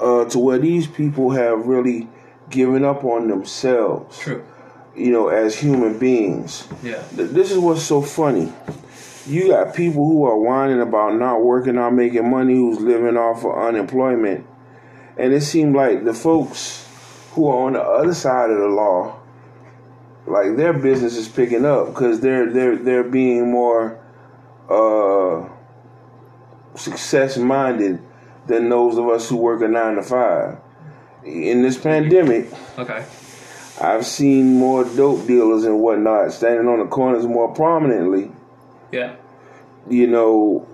Uh, 0.01 0.25
to 0.25 0.39
where 0.39 0.59
these 0.59 0.87
people 0.87 1.31
have 1.31 1.67
really 1.67 2.09
given 2.49 2.85
up 2.87 3.05
on 3.05 3.29
themselves. 3.29 4.19
true. 4.19 4.45
You 4.97 5.13
know, 5.13 5.29
as 5.29 5.55
human 5.57 5.99
beings. 5.99 6.67
Yeah, 6.83 7.03
Th- 7.15 7.31
This 7.31 7.51
is 7.53 7.59
what's 7.59 7.83
so 7.83 8.01
funny. 8.03 8.51
You 9.31 9.51
got 9.51 9.77
people 9.77 10.05
who 10.07 10.25
are 10.25 10.37
whining 10.37 10.81
about 10.81 11.15
not 11.15 11.45
working, 11.45 11.77
not 11.77 11.91
making 11.91 12.29
money, 12.29 12.55
who's 12.55 12.81
living 12.81 13.17
off 13.17 13.45
of 13.45 13.57
unemployment. 13.57 14.45
And 15.17 15.33
it 15.33 15.43
seemed 15.43 15.77
like 15.77 16.05
the 16.05 16.15
folks 16.15 16.89
who 17.33 17.47
are 17.47 17.67
on 17.67 17.75
the 17.75 17.81
other 17.81 18.13
side 18.13 18.51
of 18.51 18.59
the 18.59 18.67
law, 18.67 19.21
like 20.27 20.57
their 20.57 20.73
business 20.73 21.17
is 21.17 21.29
picking 21.29 21.65
up 21.65 21.87
because 21.87 22.19
they're 22.21 22.53
they're 22.53 22.77
they're 22.77 23.05
being 23.05 23.53
more 23.53 24.01
uh, 24.69 25.49
success 26.75 27.37
minded 27.39 28.03
than 28.49 28.69
those 28.69 28.99
of 28.99 29.09
us 29.09 29.29
who 29.29 29.37
work 29.37 29.63
a 29.63 29.69
nine 29.69 29.95
to 29.95 30.03
five. 30.03 30.59
In 31.25 31.63
this 31.63 31.79
pandemic, 31.79 32.49
okay, 32.77 33.07
I've 33.81 34.07
seen 34.07 34.59
more 34.59 34.83
dope 34.85 35.25
dealers 35.29 35.63
and 35.63 35.79
whatnot 35.79 36.33
standing 36.33 36.67
on 36.67 36.81
the 36.81 36.87
corners 36.87 37.27
more 37.27 37.55
prominently, 37.55 38.33
yeah, 38.93 39.15
you 39.89 40.07
know, 40.07 40.67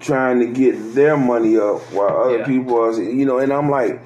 trying 0.00 0.40
to 0.40 0.46
get 0.46 0.94
their 0.94 1.16
money 1.16 1.56
up 1.56 1.80
while 1.92 2.24
other 2.24 2.38
Yeah. 2.38 2.46
people 2.46 2.78
are, 2.78 2.92
you 3.00 3.24
know, 3.26 3.38
and 3.38 3.52
I'm 3.52 3.70
like, 3.70 4.00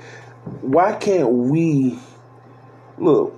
why 0.63 0.93
can't 0.95 1.31
we 1.31 1.99
look? 2.99 3.35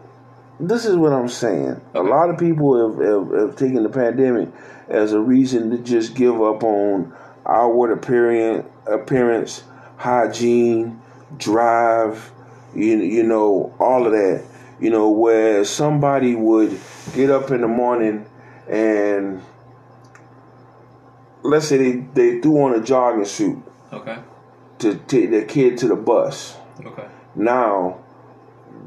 This 0.58 0.84
is 0.84 0.96
what 0.96 1.12
I'm 1.12 1.28
saying. 1.28 1.80
A 1.94 2.02
lot 2.02 2.28
of 2.28 2.38
people 2.38 2.90
have, 2.90 3.00
have, 3.00 3.40
have 3.40 3.56
taken 3.56 3.82
the 3.82 3.88
pandemic 3.88 4.48
as 4.88 5.12
a 5.12 5.20
reason 5.20 5.70
to 5.70 5.78
just 5.78 6.14
give 6.14 6.40
up 6.42 6.62
on 6.62 7.12
outward 7.46 7.92
appearance, 7.92 8.66
appearance, 8.86 9.62
hygiene, 9.96 11.00
drive, 11.38 12.30
you 12.74 12.98
you 12.98 13.22
know, 13.22 13.74
all 13.78 14.06
of 14.06 14.12
that. 14.12 14.44
You 14.80 14.90
know, 14.90 15.10
where 15.10 15.64
somebody 15.64 16.34
would 16.34 16.78
get 17.14 17.30
up 17.30 17.50
in 17.50 17.60
the 17.60 17.68
morning 17.68 18.26
and 18.68 19.42
let's 21.42 21.68
say 21.68 21.76
they, 21.76 21.92
they 22.14 22.40
threw 22.40 22.62
on 22.62 22.74
a 22.74 22.82
jogging 22.82 23.24
suit 23.24 23.62
okay, 23.92 24.18
to 24.78 24.94
take 24.94 25.30
their 25.30 25.44
kid 25.44 25.78
to 25.78 25.88
the 25.88 25.96
bus. 25.96 26.56
okay, 26.84 27.06
Now, 27.34 27.98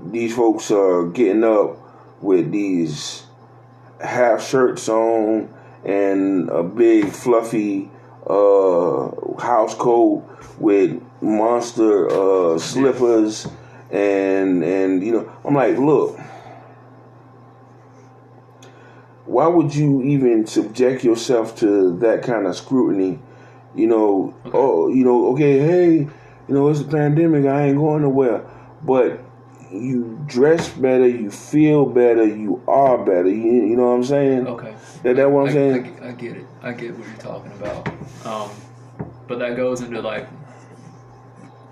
these 0.06 0.36
folks 0.36 0.72
are 0.72 1.08
getting 1.08 1.44
up 1.44 1.78
with 2.22 2.52
these 2.52 3.24
half 4.02 4.48
shirts 4.48 4.90
on 4.90 5.54
and 5.86 6.50
a 6.50 6.64
big 6.64 7.10
fluffy 7.10 7.90
uh, 8.28 9.10
house 9.40 9.76
coat 9.76 10.24
with 10.58 11.02
monster 11.22 12.10
uh, 12.10 12.58
slippers 12.58 13.48
and 13.92 14.64
and 14.64 15.04
you 15.04 15.12
know 15.12 15.32
I'm 15.44 15.54
like 15.54 15.78
look 15.78 16.18
why 19.26 19.48
would 19.48 19.74
you 19.74 20.02
even 20.04 20.46
subject 20.46 21.04
yourself 21.04 21.56
to 21.58 21.98
that 22.00 22.24
kind 22.24 22.46
of 22.48 22.56
scrutiny 22.56 23.20
you 23.76 23.88
know 23.88 24.34
Okay. 24.46 24.58
oh 24.58 24.88
you 24.90 25.04
know 25.04 25.28
okay 25.34 25.60
hey 25.60 25.92
you 25.98 26.54
know 26.54 26.68
it's 26.70 26.82
a 26.82 26.86
pandemic 26.86 27.46
I 27.46 27.68
ain't 27.68 27.78
going 27.78 28.02
nowhere 28.04 28.46
but 28.84 29.20
you 29.72 30.22
dress 30.28 30.70
better 30.70 31.08
you 31.08 31.32
feel 31.32 31.86
better 31.86 32.26
you 32.26 32.62
are 32.68 32.98
better 33.04 33.30
you, 33.30 33.66
you 33.66 33.76
know 33.76 33.88
what 33.90 33.96
I'm 33.96 34.04
saying 34.04 34.48
okay. 34.48 34.76
that 35.04 35.16
that 35.16 35.32
what 35.32 35.42
I'm 35.44 35.48
I, 35.50 35.52
saying 35.52 36.00
I, 36.04 36.10
I 36.10 36.12
get 36.12 36.38
it. 36.38 36.46
I 36.62 36.74
get 36.74 36.96
what 36.98 37.08
you're 37.08 37.18
talking 37.18 37.52
about. 37.54 37.88
Um, 38.26 38.50
but 39.28 39.40
that 39.40 39.56
goes 39.58 39.82
into 39.82 40.00
like, 40.02 40.28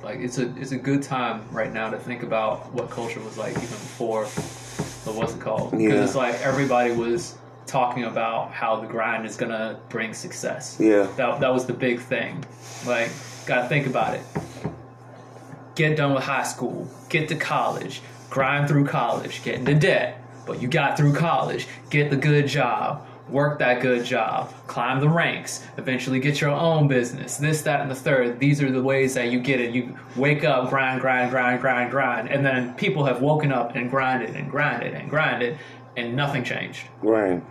like 0.04 0.20
it's 0.20 0.38
a 0.40 0.54
it's 0.58 0.72
a 0.72 0.78
good 0.78 1.04
time 1.04 1.48
right 1.52 1.72
now 1.72 1.90
to 1.92 1.98
think 1.98 2.24
about 2.24 2.74
what 2.74 2.90
culture 2.90 3.20
was 3.20 3.38
like 3.38 3.52
even 3.52 3.68
before. 3.68 4.24
The 5.06 5.12
what's 5.12 5.34
it 5.36 5.40
called? 5.42 5.72
Because 5.72 5.84
Yeah. 5.94 6.04
it's 6.04 6.16
like 6.16 6.36
everybody 6.42 6.92
was 6.92 7.36
talking 7.72 8.04
about 8.04 8.52
how 8.52 8.76
the 8.76 8.86
grind 8.86 9.26
is 9.26 9.38
gonna 9.38 9.80
bring 9.88 10.14
success. 10.14 10.78
yeah. 10.80 11.08
That 11.16 11.40
that 11.40 11.54
was 11.54 11.66
the 11.66 11.74
big 11.74 12.02
thing. 12.02 12.44
Like, 12.86 13.10
gotta 13.46 13.70
think 13.70 13.88
about 13.88 14.14
it. 14.14 14.24
Get 15.76 15.96
done 15.96 16.14
with 16.14 16.24
high 16.24 16.44
school, 16.44 16.86
get 17.08 17.30
to 17.30 17.36
college, 17.36 18.02
grind 18.30 18.68
through 18.68 18.88
college, 18.88 19.42
get 19.44 19.56
into 19.56 19.74
debt, 19.74 20.22
but 20.46 20.62
you 20.62 20.68
got 20.68 20.98
through 20.98 21.14
college, 21.14 21.66
get 21.90 22.10
the 22.10 22.18
good 22.18 22.46
job, 22.46 23.08
work 23.30 23.58
that 23.60 23.82
good 23.82 24.04
job, 24.04 24.54
climb 24.68 25.00
the 25.00 25.08
ranks, 25.08 25.66
eventually 25.78 26.20
get 26.20 26.42
your 26.42 26.50
own 26.50 26.90
business, 26.90 27.38
this, 27.38 27.62
that, 27.62 27.80
and 27.80 27.90
the 27.90 27.96
third. 27.96 28.38
These 28.38 28.62
are 28.62 28.70
the 28.70 28.84
ways 28.84 29.14
that 29.14 29.32
you 29.32 29.40
get 29.40 29.62
it. 29.62 29.74
You 29.74 29.98
wake 30.18 30.44
up, 30.44 30.70
grind, 30.70 31.00
grind, 31.00 31.32
grind, 31.32 31.62
grind, 31.62 31.90
grind, 31.90 32.28
and 32.28 32.46
then 32.46 32.74
people 32.74 33.06
have 33.06 33.22
woken 33.22 33.54
up 33.54 33.78
and 33.78 33.90
grinded 33.90 34.36
and 34.36 34.52
grinded 34.52 34.94
and 34.94 35.10
grinded, 35.10 35.58
and 35.96 36.18
nothing 36.18 36.44
changed. 36.44 36.88
Right 37.02 37.42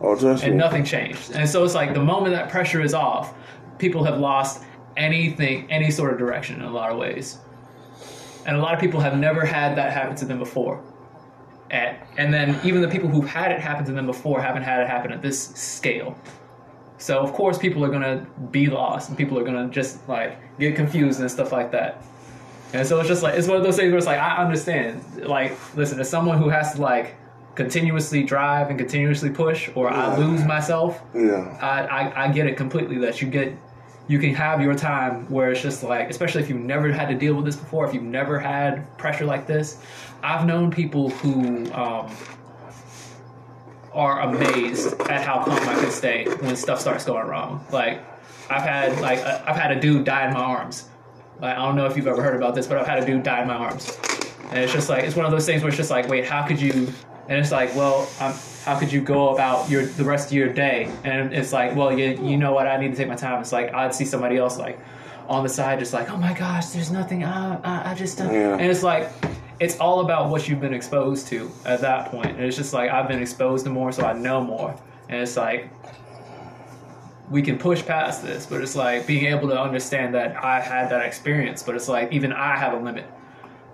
oh 0.00 0.16
trust 0.16 0.44
and 0.44 0.52
me 0.52 0.58
nothing 0.58 0.84
changed. 0.84 1.32
And 1.32 1.48
so 1.48 1.64
it's 1.64 1.74
like 1.74 1.94
the 1.94 2.02
moment 2.02 2.34
that 2.34 2.50
pressure 2.50 2.80
is 2.80 2.94
off, 2.94 3.34
people 3.78 4.04
have 4.04 4.18
lost 4.18 4.62
anything, 4.96 5.70
any 5.70 5.90
sort 5.90 6.12
of 6.12 6.18
direction 6.18 6.56
in 6.56 6.62
a 6.62 6.70
lot 6.70 6.90
of 6.90 6.98
ways. 6.98 7.38
And 8.46 8.56
a 8.56 8.60
lot 8.60 8.74
of 8.74 8.80
people 8.80 9.00
have 9.00 9.16
never 9.16 9.44
had 9.44 9.76
that 9.76 9.92
happen 9.92 10.16
to 10.16 10.24
them 10.24 10.38
before. 10.38 10.82
And, 11.70 11.96
and 12.16 12.34
then 12.34 12.58
even 12.64 12.80
the 12.80 12.88
people 12.88 13.08
who've 13.08 13.28
had 13.28 13.52
it 13.52 13.60
happen 13.60 13.84
to 13.86 13.92
them 13.92 14.06
before 14.06 14.40
haven't 14.40 14.62
had 14.62 14.80
it 14.80 14.88
happen 14.88 15.12
at 15.12 15.22
this 15.22 15.48
scale. 15.48 16.18
So 16.98 17.18
of 17.20 17.32
course 17.32 17.56
people 17.56 17.84
are 17.84 17.88
gonna 17.88 18.26
be 18.50 18.66
lost 18.66 19.08
and 19.08 19.16
people 19.16 19.38
are 19.38 19.44
gonna 19.44 19.68
just 19.68 20.06
like 20.08 20.38
get 20.58 20.76
confused 20.76 21.20
and 21.20 21.30
stuff 21.30 21.52
like 21.52 21.70
that. 21.72 22.02
And 22.72 22.86
so 22.86 23.00
it's 23.00 23.08
just 23.08 23.22
like 23.22 23.34
it's 23.38 23.48
one 23.48 23.56
of 23.56 23.62
those 23.62 23.76
things 23.76 23.90
where 23.90 23.98
it's 23.98 24.06
like 24.06 24.18
I 24.18 24.36
understand. 24.36 25.26
Like, 25.26 25.56
listen, 25.76 25.98
as 25.98 26.08
someone 26.08 26.38
who 26.38 26.48
has 26.48 26.74
to 26.74 26.82
like 26.82 27.16
continuously 27.64 28.22
drive 28.22 28.70
and 28.70 28.78
continuously 28.78 29.30
push, 29.30 29.68
or 29.74 29.90
I 29.90 30.16
lose 30.16 30.42
myself, 30.44 31.02
yeah 31.14 31.58
I, 31.60 31.76
I 31.98 32.24
I 32.24 32.32
get 32.32 32.46
it 32.46 32.56
completely. 32.56 32.96
That 32.98 33.20
you 33.20 33.28
get 33.28 33.48
you 34.08 34.18
can 34.18 34.34
have 34.34 34.60
your 34.60 34.74
time 34.74 35.14
where 35.30 35.52
it's 35.52 35.62
just 35.62 35.82
like, 35.82 36.10
especially 36.10 36.42
if 36.42 36.48
you've 36.48 36.66
never 36.74 36.90
had 36.90 37.08
to 37.08 37.14
deal 37.14 37.34
with 37.34 37.44
this 37.44 37.56
before, 37.56 37.86
if 37.86 37.92
you've 37.94 38.12
never 38.20 38.38
had 38.38 38.72
pressure 38.98 39.26
like 39.26 39.46
this. 39.46 39.78
I've 40.22 40.46
known 40.46 40.70
people 40.70 41.10
who 41.10 41.32
um, 41.72 42.06
are 43.92 44.16
amazed 44.22 45.00
at 45.02 45.20
how 45.22 45.44
calm 45.44 45.68
I 45.68 45.74
can 45.80 45.90
stay 45.90 46.24
when 46.40 46.56
stuff 46.56 46.80
starts 46.80 47.04
going 47.04 47.26
wrong. 47.26 47.64
Like 47.70 48.00
I've 48.50 48.62
had 48.62 49.00
like 49.00 49.20
uh, 49.20 49.42
I've 49.46 49.60
had 49.64 49.70
a 49.76 49.80
dude 49.80 50.04
die 50.04 50.26
in 50.26 50.32
my 50.34 50.40
arms. 50.40 50.88
Like, 51.40 51.56
I 51.56 51.64
don't 51.66 51.76
know 51.76 51.86
if 51.86 51.96
you've 51.96 52.06
ever 52.14 52.22
heard 52.22 52.36
about 52.36 52.54
this, 52.54 52.66
but 52.66 52.78
I've 52.78 52.86
had 52.86 53.02
a 53.02 53.06
dude 53.06 53.22
die 53.22 53.42
in 53.42 53.48
my 53.48 53.54
arms, 53.66 53.98
and 54.50 54.58
it's 54.58 54.72
just 54.72 54.88
like 54.88 55.04
it's 55.04 55.16
one 55.16 55.26
of 55.26 55.32
those 55.32 55.46
things 55.46 55.62
where 55.62 55.68
it's 55.68 55.82
just 55.82 55.90
like, 55.90 56.08
wait, 56.08 56.24
how 56.24 56.42
could 56.46 56.60
you? 56.60 56.88
And 57.30 57.38
it's 57.38 57.52
like, 57.52 57.74
well, 57.76 58.08
um, 58.20 58.34
how 58.64 58.78
could 58.78 58.92
you 58.92 59.00
go 59.00 59.30
about 59.34 59.70
your 59.70 59.86
the 59.86 60.04
rest 60.04 60.26
of 60.28 60.32
your 60.34 60.52
day? 60.52 60.90
And 61.04 61.32
it's 61.32 61.52
like, 61.52 61.74
well, 61.76 61.96
you 61.98 62.18
you 62.22 62.36
know 62.36 62.52
what? 62.52 62.66
I 62.66 62.76
need 62.76 62.90
to 62.90 62.96
take 62.96 63.08
my 63.08 63.14
time. 63.14 63.40
It's 63.40 63.52
like 63.52 63.72
I'd 63.72 63.94
see 63.94 64.04
somebody 64.04 64.36
else 64.36 64.58
like 64.58 64.78
on 65.28 65.44
the 65.44 65.48
side, 65.48 65.78
just 65.78 65.92
like, 65.94 66.10
oh 66.10 66.16
my 66.16 66.34
gosh, 66.34 66.66
there's 66.66 66.90
nothing. 66.90 67.22
Uh, 67.22 67.60
I, 67.62 67.92
I 67.92 67.94
just, 67.94 68.20
uh, 68.20 68.24
Yeah. 68.24 68.54
and 68.60 68.70
it's 68.70 68.82
like. 68.82 69.08
It's 69.60 69.78
all 69.78 70.00
about 70.00 70.30
what 70.30 70.48
you've 70.48 70.58
been 70.62 70.72
exposed 70.72 71.26
to 71.28 71.50
at 71.66 71.82
that 71.82 72.10
point. 72.10 72.28
And 72.28 72.40
it's 72.46 72.56
just 72.56 72.72
like 72.72 72.90
I've 72.90 73.06
been 73.08 73.20
exposed 73.20 73.64
to 73.66 73.70
more, 73.70 73.92
so 73.92 74.06
I 74.06 74.14
know 74.14 74.42
more. 74.42 74.74
And 75.10 75.20
it's 75.20 75.36
like 75.36 75.68
we 77.30 77.42
can 77.42 77.58
push 77.58 77.84
past 77.84 78.22
this, 78.22 78.46
but 78.46 78.62
it's 78.62 78.74
like 78.74 79.06
being 79.06 79.26
able 79.26 79.48
to 79.50 79.60
understand 79.60 80.14
that 80.14 80.42
I 80.42 80.60
had 80.60 80.88
that 80.90 81.04
experience, 81.04 81.62
but 81.62 81.74
it's 81.74 81.88
like 81.88 82.10
even 82.10 82.32
I 82.32 82.56
have 82.56 82.72
a 82.72 82.78
limit. 82.82 83.04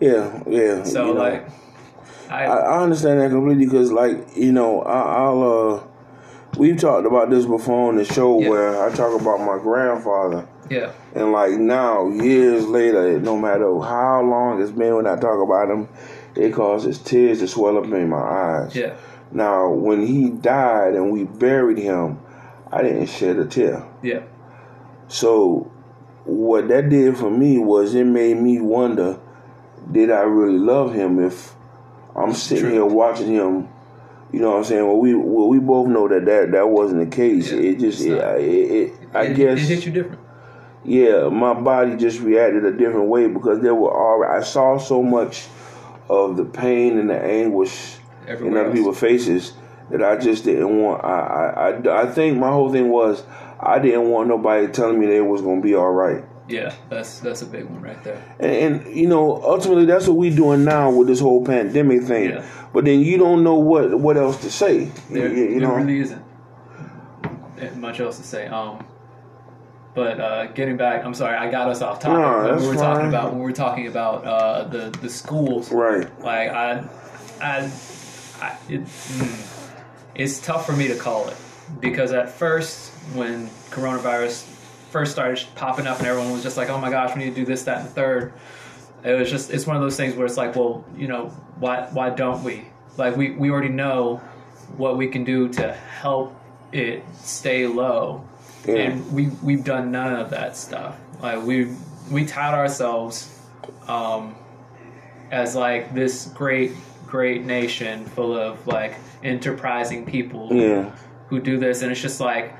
yeah 0.01 0.43
yeah 0.49 0.83
So 0.83 1.07
you 1.07 1.15
know. 1.15 1.21
I, 2.31 2.45
I, 2.45 2.83
understand 2.83 3.21
that 3.21 3.31
completely 3.31 3.67
because, 3.67 3.93
like, 3.93 4.37
you 4.37 4.53
know, 4.53 4.83
I, 4.83 5.25
I'll. 5.25 5.43
Uh, 5.43 5.87
we've 6.59 6.79
talked 6.79 7.07
about 7.07 7.31
this 7.31 7.45
before 7.47 7.89
on 7.89 7.97
the 7.97 8.05
show 8.05 8.41
Yeah. 8.41 8.49
where 8.49 8.83
I 8.85 8.95
talk 8.95 9.21
about 9.21 9.41
my 9.41 9.59
grandfather, 9.63 10.49
yeah, 10.71 10.93
and 11.15 11.33
like 11.33 11.53
now, 11.53 12.09
years 12.09 12.67
later, 12.67 13.21
no 13.21 13.37
matter 13.37 13.67
how 13.81 14.23
long 14.23 14.61
it's 14.61 14.71
been 14.73 14.97
when 14.97 15.07
I 15.07 15.17
talk 15.17 15.41
about 15.43 15.71
him, 15.71 15.89
it 16.35 16.53
causes 16.53 16.99
tears 16.99 17.39
to 17.41 17.49
swell 17.49 17.79
up 17.79 17.85
in 17.85 18.09
my 18.09 18.17
eyes. 18.17 18.75
yeah, 18.77 18.95
Now, 19.33 19.71
when 19.71 20.07
he 20.07 20.31
died 20.31 20.95
and 20.95 21.11
we 21.11 21.25
buried 21.25 21.79
him, 21.79 22.21
I 22.73 22.83
didn't 22.83 23.07
shed 23.07 23.39
a 23.39 23.45
tear. 23.47 23.85
yeah, 24.03 24.21
So, 25.09 25.71
what 26.25 26.69
that 26.69 26.89
did 26.89 27.17
for 27.17 27.31
me 27.31 27.59
was 27.59 27.95
it 27.95 28.05
made 28.05 28.37
me 28.39 28.61
wonder, 28.61 29.19
did 29.93 30.11
I 30.11 30.23
really 30.23 30.59
love 30.59 30.93
him 30.95 31.19
if 31.25 31.55
I'm 32.17 32.33
sitting 32.33 32.65
True. 32.65 32.73
here 32.73 32.85
watching 32.87 33.29
him? 33.29 33.69
You 34.33 34.41
know 34.41 34.51
what 34.53 34.59
I'm 34.59 34.65
saying? 34.65 34.87
Well, 34.87 34.99
we 34.99 35.15
well, 35.15 35.49
we 35.49 35.59
both 35.59 35.89
know 35.89 36.09
that 36.09 36.25
that, 36.27 36.53
that 36.53 36.69
wasn't 36.69 37.09
the 37.11 37.17
case. 37.17 37.53
Yeah, 37.53 37.59
it 37.61 37.79
just 37.79 38.01
it, 38.03 38.19
it, 38.19 38.71
it, 38.93 38.95
I 39.15 39.25
it, 39.25 39.35
guess 39.35 39.59
it 39.59 39.67
hit 39.67 39.87
you 39.87 39.93
different. 39.93 40.21
yeah, 40.85 41.29
my 41.29 41.55
body 41.55 41.97
just 41.97 42.21
reacted 42.21 42.65
a 42.65 42.73
different 42.73 43.09
way 43.09 43.29
because 43.29 43.61
there 43.61 43.75
were 43.75 43.93
already 43.93 44.41
I 44.41 44.43
saw 44.45 44.79
so 44.79 45.03
much 45.03 45.47
of 46.09 46.37
the 46.37 46.45
pain 46.45 46.99
and 46.99 47.11
the 47.11 47.21
anguish 47.21 47.99
in 48.41 48.57
other 48.57 48.67
else. 48.67 48.75
people's 48.75 48.99
faces 49.01 49.53
that 49.91 50.03
I 50.03 50.17
just 50.17 50.45
didn't 50.45 50.77
want. 50.81 51.05
I, 51.05 51.09
I, 51.09 51.71
I, 51.71 52.03
I 52.03 52.07
think 52.07 52.39
my 52.39 52.51
whole 52.51 52.73
thing 52.73 52.89
was 52.89 53.23
I 53.61 53.79
didn't 53.79 54.09
want 54.09 54.29
nobody 54.29 54.69
telling 54.69 54.99
me 54.99 55.07
that 55.07 55.17
it 55.17 55.21
was 55.27 55.43
going 55.43 55.63
to 55.63 55.67
be 55.67 55.75
all 55.75 55.93
right. 55.93 56.25
Yeah, 56.49 56.75
that's 56.89 57.19
that's 57.21 57.43
a 57.43 57.47
big 57.47 57.65
one 57.65 57.83
right 57.83 58.03
there. 58.05 58.23
And, 58.39 58.85
and 58.87 58.97
you 58.97 59.09
know, 59.09 59.43
ultimately, 59.43 59.85
that's 59.85 60.07
what 60.07 60.17
we're 60.17 60.35
doing 60.35 60.65
now 60.65 60.91
with 60.91 61.09
this 61.09 61.19
whole 61.19 61.45
pandemic 61.45 62.03
thing. 62.03 62.31
Yeah. 62.31 62.49
But 62.73 62.85
then 62.85 63.01
you 63.01 63.19
don't 63.19 63.43
know 63.43 63.57
what 63.57 63.99
what 63.99 64.17
else 64.17 64.41
to 64.43 64.51
say. 64.51 64.85
There, 65.11 65.29
you, 65.29 65.45
you 65.45 65.61
there 65.61 65.69
know, 65.69 65.75
really 65.75 66.01
isn't 66.01 66.27
much 67.77 68.01
else 68.01 68.19
to 68.19 68.23
say. 68.25 68.47
Um, 68.47 68.85
but 69.95 70.21
uh, 70.21 70.47
getting 70.49 70.77
back, 70.77 71.05
I'm 71.05 71.15
sorry, 71.15 71.37
I 71.37 71.51
got 71.51 71.69
us 71.69 71.81
off 71.81 72.01
topic. 72.01 72.19
No, 72.19 72.51
that's 72.51 72.63
we 72.63 72.69
were 72.69 72.75
fine. 72.75 72.83
talking 72.83 73.09
about 73.09 73.31
when 73.31 73.39
we 73.39 73.45
were 73.45 73.53
talking 73.53 73.87
about 73.87 74.25
uh, 74.25 74.65
the 74.65 74.91
the 75.01 75.09
schools. 75.09 75.73
right? 75.73 76.07
Like 76.21 76.51
I, 76.51 76.87
I, 77.41 77.71
I 78.41 78.59
it, 78.69 78.83
mm, 78.83 79.73
it's 80.15 80.39
tough 80.41 80.67
for 80.67 80.73
me 80.73 80.89
to 80.89 80.97
call 80.97 81.29
it 81.29 81.37
because 81.81 82.13
at 82.13 82.29
first 82.29 82.93
when 83.15 83.47
coronavirus 83.71 84.45
first 84.91 85.13
started 85.13 85.45
popping 85.55 85.87
up 85.87 85.99
and 85.99 86.07
everyone 86.07 86.33
was 86.33 86.43
just 86.43 86.57
like, 86.57 86.69
"Oh 86.71 86.79
my 86.79 86.91
gosh, 86.91 87.15
we 87.17 87.25
need 87.25 87.31
to 87.35 87.41
do 87.41 87.45
this, 87.45 87.65
that, 87.65 87.79
and 87.81 87.89
the 87.89 87.93
third. 87.93 88.33
It 89.05 89.13
was 89.13 89.31
just 89.31 89.51
it's 89.51 89.67
one 89.67 89.77
of 89.77 89.83
those 89.83 89.97
things 89.97 90.15
where 90.15 90.27
it's 90.27 90.37
like, 90.37 90.57
well, 90.57 90.85
you 90.97 91.07
know, 91.09 91.27
why 91.59 91.89
why 91.93 92.11
don't 92.11 92.43
we? 92.43 92.65
Like 92.97 93.17
we 93.17 93.31
we 93.33 93.51
already 93.51 93.69
know 93.69 94.17
what 94.77 94.97
we 94.97 95.09
can 95.09 95.25
do 95.25 95.49
to 95.51 95.73
help 95.73 96.35
it 96.73 97.05
stay 97.23 97.67
low, 97.67 98.25
Yeah. 98.67 98.75
and 98.77 99.13
we 99.13 99.29
we've 99.43 99.65
done 99.65 99.91
none 99.91 100.15
of 100.15 100.31
that 100.31 100.57
stuff. 100.57 100.99
Like 101.23 101.43
we 101.45 101.73
we 102.11 102.25
tout 102.27 102.55
ourselves 102.55 103.39
um, 103.89 104.35
as 105.31 105.55
like 105.55 105.95
this 105.95 106.27
great 106.35 106.73
great 107.07 107.45
nation 107.45 108.05
full 108.07 108.37
of 108.37 108.67
like 108.67 108.95
enterprising 109.23 110.05
people 110.05 110.49
Yeah, 110.53 110.91
who 111.29 111.41
do 111.41 111.59
this 111.59 111.83
and 111.83 111.93
it's 111.93 112.01
just 112.01 112.21
like 112.21 112.55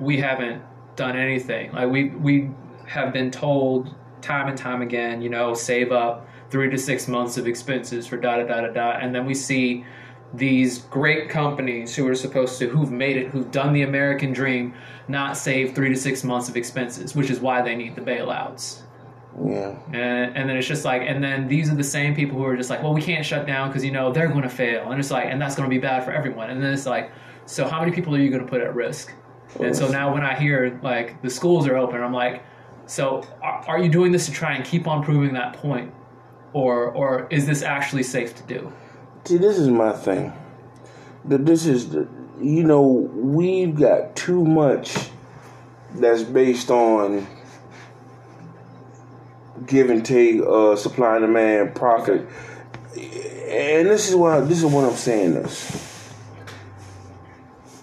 we 0.00 0.18
haven't 0.18 0.62
done 0.96 1.16
anything 1.16 1.72
like 1.72 1.88
we 1.88 2.10
we 2.10 2.50
have 2.86 3.12
been 3.12 3.30
told 3.30 3.94
time 4.20 4.48
and 4.48 4.58
time 4.58 4.82
again 4.82 5.22
you 5.22 5.28
know 5.28 5.54
save 5.54 5.92
up 5.92 6.28
three 6.50 6.70
to 6.70 6.78
six 6.78 7.08
months 7.08 7.38
of 7.38 7.46
expenses 7.46 8.06
for 8.06 8.16
da 8.16 8.36
da 8.36 8.44
da 8.44 8.60
da 8.60 8.68
da 8.68 8.90
and 8.92 9.14
then 9.14 9.24
we 9.24 9.34
see 9.34 9.84
these 10.34 10.78
great 10.78 11.28
companies 11.28 11.94
who 11.94 12.06
are 12.08 12.14
supposed 12.14 12.58
to 12.58 12.68
who've 12.68 12.90
made 12.90 13.16
it 13.16 13.28
who've 13.28 13.50
done 13.50 13.72
the 13.72 13.82
american 13.82 14.32
dream 14.32 14.74
not 15.08 15.36
save 15.36 15.74
three 15.74 15.88
to 15.88 15.96
six 15.96 16.24
months 16.24 16.48
of 16.48 16.56
expenses 16.56 17.14
which 17.14 17.30
is 17.30 17.40
why 17.40 17.62
they 17.62 17.74
need 17.74 17.94
the 17.94 18.00
bailouts 18.00 18.82
yeah. 19.40 19.74
and, 19.92 20.36
and 20.36 20.48
then 20.48 20.56
it's 20.56 20.66
just 20.66 20.84
like, 20.84 21.02
and 21.02 21.22
then 21.22 21.48
these 21.48 21.70
are 21.70 21.74
the 21.74 21.84
same 21.84 22.14
people 22.14 22.36
who 22.36 22.44
are 22.44 22.56
just 22.56 22.70
like, 22.70 22.82
well, 22.82 22.92
we 22.92 23.02
can't 23.02 23.24
shut 23.24 23.46
down 23.46 23.68
because 23.68 23.84
you 23.84 23.90
know 23.90 24.12
they're 24.12 24.28
going 24.28 24.42
to 24.42 24.48
fail, 24.48 24.90
and 24.90 25.00
it's 25.00 25.10
like, 25.10 25.26
and 25.26 25.40
that's 25.40 25.54
going 25.54 25.68
to 25.68 25.74
be 25.74 25.80
bad 25.80 26.04
for 26.04 26.12
everyone. 26.12 26.50
And 26.50 26.62
then 26.62 26.72
it's 26.72 26.86
like, 26.86 27.10
so 27.46 27.66
how 27.66 27.80
many 27.80 27.92
people 27.92 28.14
are 28.14 28.18
you 28.18 28.30
going 28.30 28.44
to 28.44 28.48
put 28.48 28.60
at 28.60 28.74
risk? 28.74 29.12
And 29.60 29.76
so 29.76 29.88
now 29.88 30.12
when 30.12 30.22
I 30.22 30.34
hear 30.38 30.78
like 30.82 31.20
the 31.22 31.30
schools 31.30 31.66
are 31.66 31.76
open, 31.76 32.02
I'm 32.02 32.12
like, 32.12 32.42
so 32.86 33.26
are, 33.42 33.64
are 33.68 33.78
you 33.82 33.90
doing 33.90 34.12
this 34.12 34.26
to 34.26 34.32
try 34.32 34.54
and 34.54 34.64
keep 34.64 34.86
on 34.86 35.04
proving 35.04 35.34
that 35.34 35.54
point, 35.54 35.92
or 36.52 36.90
or 36.90 37.26
is 37.30 37.46
this 37.46 37.62
actually 37.62 38.02
safe 38.02 38.34
to 38.36 38.42
do? 38.44 38.72
See, 39.24 39.36
this 39.36 39.58
is 39.58 39.68
my 39.68 39.92
thing. 39.92 40.32
That 41.26 41.46
this 41.46 41.66
is 41.66 41.90
the, 41.90 42.08
you 42.40 42.64
know, 42.64 42.82
we've 42.82 43.76
got 43.76 44.16
too 44.16 44.44
much 44.44 44.96
that's 45.94 46.22
based 46.22 46.70
on 46.70 47.26
give 49.66 49.90
and 49.90 50.04
take, 50.04 50.40
uh, 50.40 50.74
supply 50.74 51.16
and 51.16 51.26
demand, 51.26 51.74
profit. 51.76 52.26
And 52.96 53.86
this 53.88 54.08
is 54.08 54.16
why 54.16 54.40
this 54.40 54.58
is 54.58 54.64
what 54.64 54.84
I'm 54.84 54.96
saying. 54.96 55.34
This, 55.34 55.91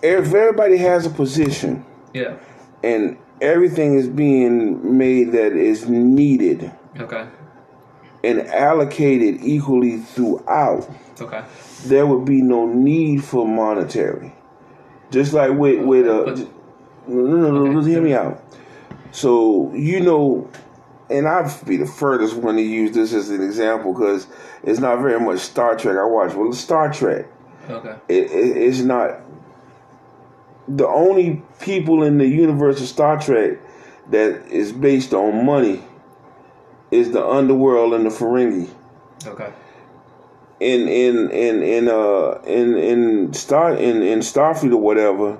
if 0.02 0.34
everybody 0.34 0.78
has 0.78 1.06
a 1.06 1.10
position 1.10 1.86
Yeah. 2.14 2.34
and 2.84 3.18
everything 3.42 3.96
is 3.96 4.08
being 4.08 4.98
made 4.98 5.32
that 5.34 5.54
is 5.54 5.88
needed 5.90 6.72
Okay. 7.00 7.26
and 8.24 8.48
allocated 8.48 9.40
equally 9.42 9.98
throughout, 9.98 10.88
Okay. 11.22 11.42
there 11.86 12.06
would 12.06 12.26
be 12.26 12.42
no 12.42 12.66
need 12.66 13.24
for 13.24 13.48
monetary. 13.48 14.34
Just 15.12 15.34
like 15.34 15.52
with 15.58 15.84
with 15.86 16.08
uh, 16.08 16.24
But- 16.26 16.48
no 17.08 17.22
no 17.38 17.52
no, 17.52 17.62
Okay. 17.66 17.74
just 17.76 17.88
hear 17.88 18.02
me 18.02 18.14
out. 18.14 18.40
So 19.12 19.72
you 19.74 20.00
know, 20.02 20.48
and 21.10 21.28
I'd 21.28 21.52
be 21.66 21.78
the 21.78 21.88
furthest 21.88 22.36
one 22.36 22.56
to 22.58 22.62
use 22.62 22.92
this 22.92 23.14
as 23.14 23.30
an 23.32 23.42
example 23.42 23.94
because 23.94 24.28
it's 24.64 24.80
not 24.80 25.02
very 25.02 25.20
much 25.20 25.40
Star 25.40 25.76
Trek 25.76 25.98
I 25.98 26.06
watch. 26.06 26.36
Well, 26.36 26.54
Star 26.54 26.92
Trek, 26.94 27.26
Okay. 27.70 27.94
it, 28.08 28.26
it, 28.32 28.58
it's 28.58 28.82
not 28.82 29.20
the 30.69 30.88
only 30.88 31.41
people 31.62 32.03
in 32.03 32.17
the 32.19 32.27
universe 32.27 32.79
of 32.79 32.88
Star 32.88 33.19
Trek 33.19 33.60
that 34.12 34.47
is 34.47 34.71
based 34.71 35.13
on 35.13 35.45
money 35.45 35.84
is 36.91 37.12
the 37.12 37.25
underworld 37.25 37.93
and 37.93 38.05
the 38.05 38.10
Ferengi 38.10 38.69
Okay. 39.25 39.51
in 40.60 40.88
in 40.88 41.29
in 41.32 41.63
in 41.63 41.89
uh 41.89 42.39
in 42.45 42.77
in 42.77 43.34
star 43.34 43.73
in 43.75 44.01
in 44.01 44.19
Starfleet 44.19 44.71
or 44.73 44.77
whatever, 44.77 45.39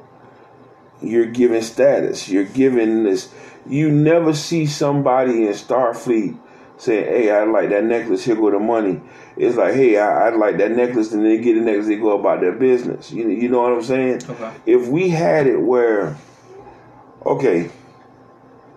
you're 1.02 1.26
given 1.28 1.62
status. 1.62 2.28
You're 2.28 2.44
given 2.44 3.04
this. 3.04 3.32
You 3.68 3.92
never 3.92 4.34
see 4.34 4.66
somebody 4.66 5.46
in 5.46 5.54
Starfleet 5.54 6.38
saying, 6.80 7.06
"Hey, 7.06 7.32
I 7.32 7.44
like 7.44 7.70
that 7.70 7.84
necklace. 7.84 8.26
Here 8.26 8.36
go 8.36 8.50
the 8.50 8.60
money." 8.60 9.02
It's 9.38 9.56
like, 9.56 9.76
"Hey, 9.76 9.98
I, 9.98 10.28
I 10.28 10.36
like 10.36 10.58
that 10.58 10.72
necklace," 10.72 11.12
and 11.14 11.24
they 11.24 11.38
get 11.38 11.54
the 11.54 11.62
necklace. 11.62 11.88
They 11.88 11.98
go 11.98 12.20
about 12.20 12.42
their 12.42 12.54
business. 12.54 13.12
You 13.12 13.30
you 13.30 13.50
know 13.50 13.62
what 13.62 13.74
I'm 13.74 13.84
saying? 13.84 14.24
Okay. 14.28 14.52
If 14.66 14.88
we 14.88 15.10
had 15.10 15.46
it 15.46 15.62
where, 15.62 16.18
okay, 17.26 17.70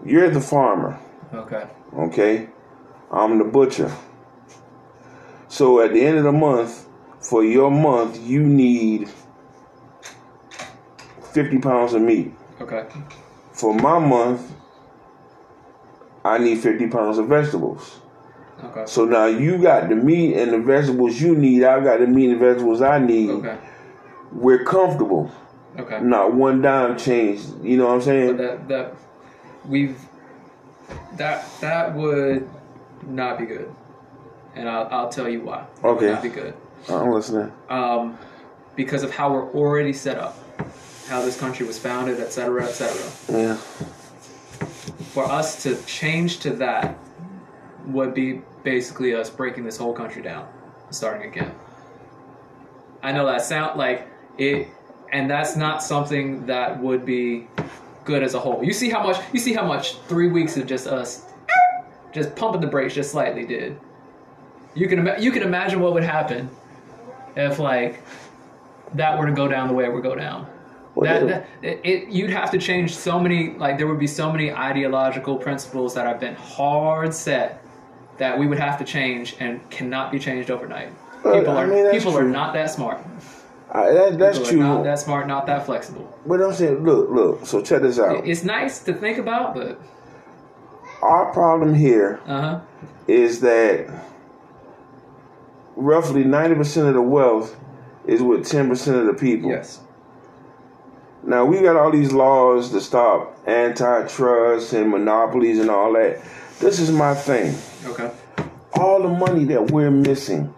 you're 0.04 0.28
the 0.28 0.40
farmer. 0.40 0.98
Okay. 1.32 1.66
Okay, 1.96 2.48
I'm 3.10 3.38
the 3.38 3.44
butcher. 3.44 3.94
So 5.48 5.80
at 5.80 5.92
the 5.92 6.04
end 6.04 6.18
of 6.18 6.24
the 6.24 6.32
month, 6.32 6.88
for 7.20 7.44
your 7.44 7.70
month, 7.70 8.20
you 8.26 8.42
need 8.42 9.08
50 11.32 11.58
pounds 11.58 11.94
of 11.94 12.02
meat. 12.02 12.34
Okay. 12.60 12.86
For 13.52 13.74
my 13.74 13.98
month, 13.98 14.50
I 16.24 16.38
need 16.38 16.58
50 16.58 16.88
pounds 16.88 17.18
of 17.18 17.26
vegetables. 17.28 17.98
Okay. 18.64 18.84
So 18.86 19.04
now 19.04 19.26
you 19.26 19.58
got 19.60 19.88
the 19.88 19.96
meat 19.96 20.36
and 20.36 20.52
the 20.52 20.58
vegetables 20.58 21.20
you 21.20 21.34
need. 21.34 21.64
I 21.64 21.80
got 21.82 21.98
the 21.98 22.06
meat 22.06 22.30
and 22.30 22.38
vegetables 22.38 22.80
I 22.80 22.98
need. 22.98 23.30
Okay. 23.30 23.58
We're 24.30 24.64
comfortable. 24.64 25.30
Okay. 25.78 26.00
Not 26.00 26.34
one 26.34 26.62
dime 26.62 26.96
change. 26.96 27.40
You 27.62 27.76
know 27.78 27.86
what 27.86 27.92
I'm 27.92 27.98
But 27.98 28.04
saying? 28.04 28.36
that 28.36 28.68
that 28.68 28.94
we've 29.66 29.98
that 31.16 31.44
that 31.60 31.94
would 31.94 32.48
not 33.08 33.38
be 33.38 33.46
good, 33.46 33.74
and 34.54 34.68
I'll 34.68 34.86
I'll 34.90 35.08
tell 35.08 35.28
you 35.28 35.40
why. 35.40 35.62
It 35.62 35.82
would 35.82 35.96
Okay. 35.96 36.10
not 36.12 36.22
be 36.22 36.28
good. 36.28 36.54
I'm 36.88 37.10
listening. 37.10 37.50
Um, 37.70 38.18
because 38.76 39.02
of 39.02 39.10
how 39.14 39.32
we're 39.32 39.50
already 39.52 39.92
set 39.92 40.18
up, 40.18 40.36
how 41.08 41.22
this 41.22 41.38
country 41.38 41.66
was 41.66 41.78
founded, 41.78 42.20
et 42.20 42.32
cetera, 42.32 42.64
et 42.64 42.72
cetera. 42.72 43.38
Yeah. 43.40 43.56
For 45.12 45.24
us 45.24 45.62
to 45.64 45.76
change 45.84 46.38
to 46.40 46.50
that 46.54 46.98
would 47.86 48.14
be 48.14 48.40
basically 48.64 49.14
us 49.14 49.28
breaking 49.28 49.64
this 49.64 49.76
whole 49.76 49.92
country 49.92 50.22
down, 50.22 50.48
and 50.86 50.94
starting 50.94 51.28
again. 51.28 51.54
I 53.02 53.12
know 53.12 53.26
that 53.26 53.42
sound 53.42 53.78
like 53.78 54.08
it, 54.38 54.68
and 55.12 55.30
that's 55.30 55.54
not 55.56 55.82
something 55.82 56.46
that 56.46 56.80
would 56.80 57.04
be 57.04 57.46
good 58.04 58.22
as 58.22 58.34
a 58.34 58.40
whole. 58.40 58.64
You 58.64 58.72
see 58.72 58.88
how 58.88 59.02
much 59.02 59.18
you 59.32 59.40
see 59.40 59.52
how 59.52 59.66
much 59.66 59.98
three 60.08 60.28
weeks 60.28 60.56
of 60.56 60.66
just 60.66 60.86
us 60.86 61.26
just 62.12 62.34
pumping 62.36 62.60
the 62.60 62.66
brakes 62.66 62.94
just 62.94 63.10
slightly 63.10 63.44
did. 63.44 63.78
You 64.74 64.88
can 64.88 65.20
you 65.20 65.30
can 65.30 65.42
imagine 65.42 65.80
what 65.80 65.92
would 65.92 66.04
happen 66.04 66.48
if 67.36 67.58
like 67.58 68.02
that 68.94 69.18
were 69.18 69.26
to 69.26 69.32
go 69.32 69.48
down 69.48 69.68
the 69.68 69.74
way 69.74 69.84
it 69.84 69.92
would 69.92 70.02
go 70.02 70.14
down. 70.14 70.46
That, 71.00 71.26
that 71.26 71.46
it, 71.62 72.08
you'd 72.08 72.30
have 72.30 72.50
to 72.50 72.58
change 72.58 72.94
so 72.94 73.18
many 73.18 73.54
like 73.54 73.78
there 73.78 73.86
would 73.86 73.98
be 73.98 74.06
so 74.06 74.30
many 74.30 74.52
ideological 74.52 75.36
principles 75.36 75.94
that 75.94 76.06
have 76.06 76.20
been 76.20 76.34
hard 76.34 77.14
set 77.14 77.64
that 78.18 78.38
we 78.38 78.46
would 78.46 78.58
have 78.58 78.78
to 78.78 78.84
change 78.84 79.34
and 79.40 79.68
cannot 79.70 80.12
be 80.12 80.18
changed 80.18 80.50
overnight. 80.50 80.90
People 81.22 81.50
I 81.56 81.62
are 81.62 81.66
mean, 81.66 81.84
that's 81.84 81.96
people 81.96 82.16
are 82.18 82.24
not 82.24 82.52
that 82.54 82.70
smart. 82.70 82.98
That, 83.72 84.18
that's 84.18 84.36
People 84.38 84.52
true. 84.52 84.60
are 84.60 84.74
not 84.74 84.84
that 84.84 84.98
smart, 84.98 85.26
not 85.26 85.46
that 85.46 85.64
flexible. 85.64 86.14
But 86.26 86.42
I'm 86.42 86.52
saying, 86.52 86.84
look, 86.84 87.08
look. 87.08 87.46
So 87.46 87.62
check 87.62 87.80
this 87.80 87.98
out. 87.98 88.26
It's 88.26 88.44
nice 88.44 88.80
to 88.84 88.92
think 88.92 89.16
about, 89.16 89.54
but 89.54 89.80
Our 91.00 91.32
problem 91.32 91.72
here 91.74 92.20
Uh 92.26 92.40
huh. 92.42 92.60
is 93.08 93.40
that 93.40 93.88
roughly 95.74 96.24
90% 96.24 96.88
of 96.88 96.94
the 96.94 97.00
wealth 97.02 97.56
is 98.06 98.20
with 98.22 98.40
10% 98.40 98.70
of 99.00 99.06
the 99.06 99.14
people. 99.14 99.48
Yes. 99.50 99.80
Now, 101.24 101.44
we 101.44 101.60
got 101.60 101.76
all 101.76 101.90
these 101.92 102.12
laws 102.12 102.70
to 102.70 102.80
stop 102.80 103.36
antitrust 103.46 104.72
and 104.72 104.90
monopolies 104.90 105.58
and 105.60 105.70
all 105.70 105.92
that. 105.92 106.20
This 106.58 106.78
is 106.80 106.90
my 106.90 107.14
thing. 107.14 107.56
Okay. 107.86 108.10
All 108.74 109.02
the 109.02 109.08
money 109.08 109.44
that 109.46 109.70
we're 109.70 109.90
missing, 109.90 110.52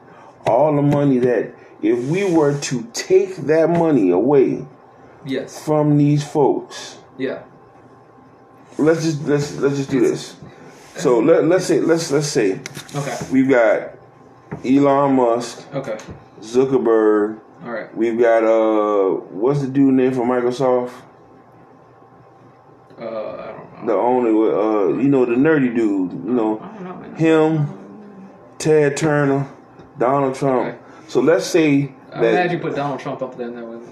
all 0.46 0.74
the 0.74 0.83
money 0.83 1.18
that 1.18 1.53
if 1.83 1.98
we 2.09 2.24
were 2.24 2.59
to 2.61 2.83
take 2.92 3.37
that 3.37 3.68
money 3.68 4.11
away 4.11 4.66
Yes. 5.27 5.62
from 5.64 5.98
these 5.98 6.27
folks, 6.27 6.98
Yeah. 7.18 7.40
let's 8.79 9.03
just 9.05 9.22
let's 9.24 9.57
let's 9.59 9.77
just 9.77 9.90
do 9.90 10.00
this. 10.00 10.37
So 10.96 11.18
let 11.18 11.44
let's 11.44 11.64
say 11.66 11.81
let's 11.81 12.11
let's 12.12 12.29
say 12.29 12.61
Okay. 12.94 13.16
we've 13.33 13.48
got 13.48 13.90
Elon 14.64 15.14
Musk, 15.16 15.66
Okay. 15.74 15.96
Zuckerberg, 16.40 17.38
All 17.62 17.71
right. 17.71 17.95
we've 17.97 18.19
got 18.19 18.45
uh 18.45 19.14
what's 19.31 19.61
the 19.61 19.69
dude 19.69 19.95
name 19.95 20.12
from 20.12 20.29
Microsoft? 20.29 20.93
Uh, 22.99 23.05
I 23.05 23.53
don't 23.53 23.85
know. 23.85 23.87
The 23.87 23.95
only 23.95 24.31
uh 24.31 25.03
you 25.03 25.09
know 25.09 25.25
the 25.25 25.35
nerdy 25.35 25.75
dude, 25.75 26.12
you 26.12 26.19
know, 26.19 26.61
I 26.61 26.83
don't 26.83 27.12
know, 27.12 27.17
him, 27.17 28.29
Ted 28.59 28.97
Turner, 28.97 29.49
Donald 29.99 30.35
Trump. 30.35 30.69
Okay. 30.75 30.79
So 31.09 31.21
let's 31.21 31.47
say 31.47 31.93
I'm 32.12 32.21
glad 32.21 32.33
that 32.35 32.51
you 32.53 32.59
put 32.59 32.77
Donald 32.77 33.01
Trump 33.01 33.23
up 33.23 33.37
there. 33.37 33.51
That 33.51 33.64
was, 33.67 33.83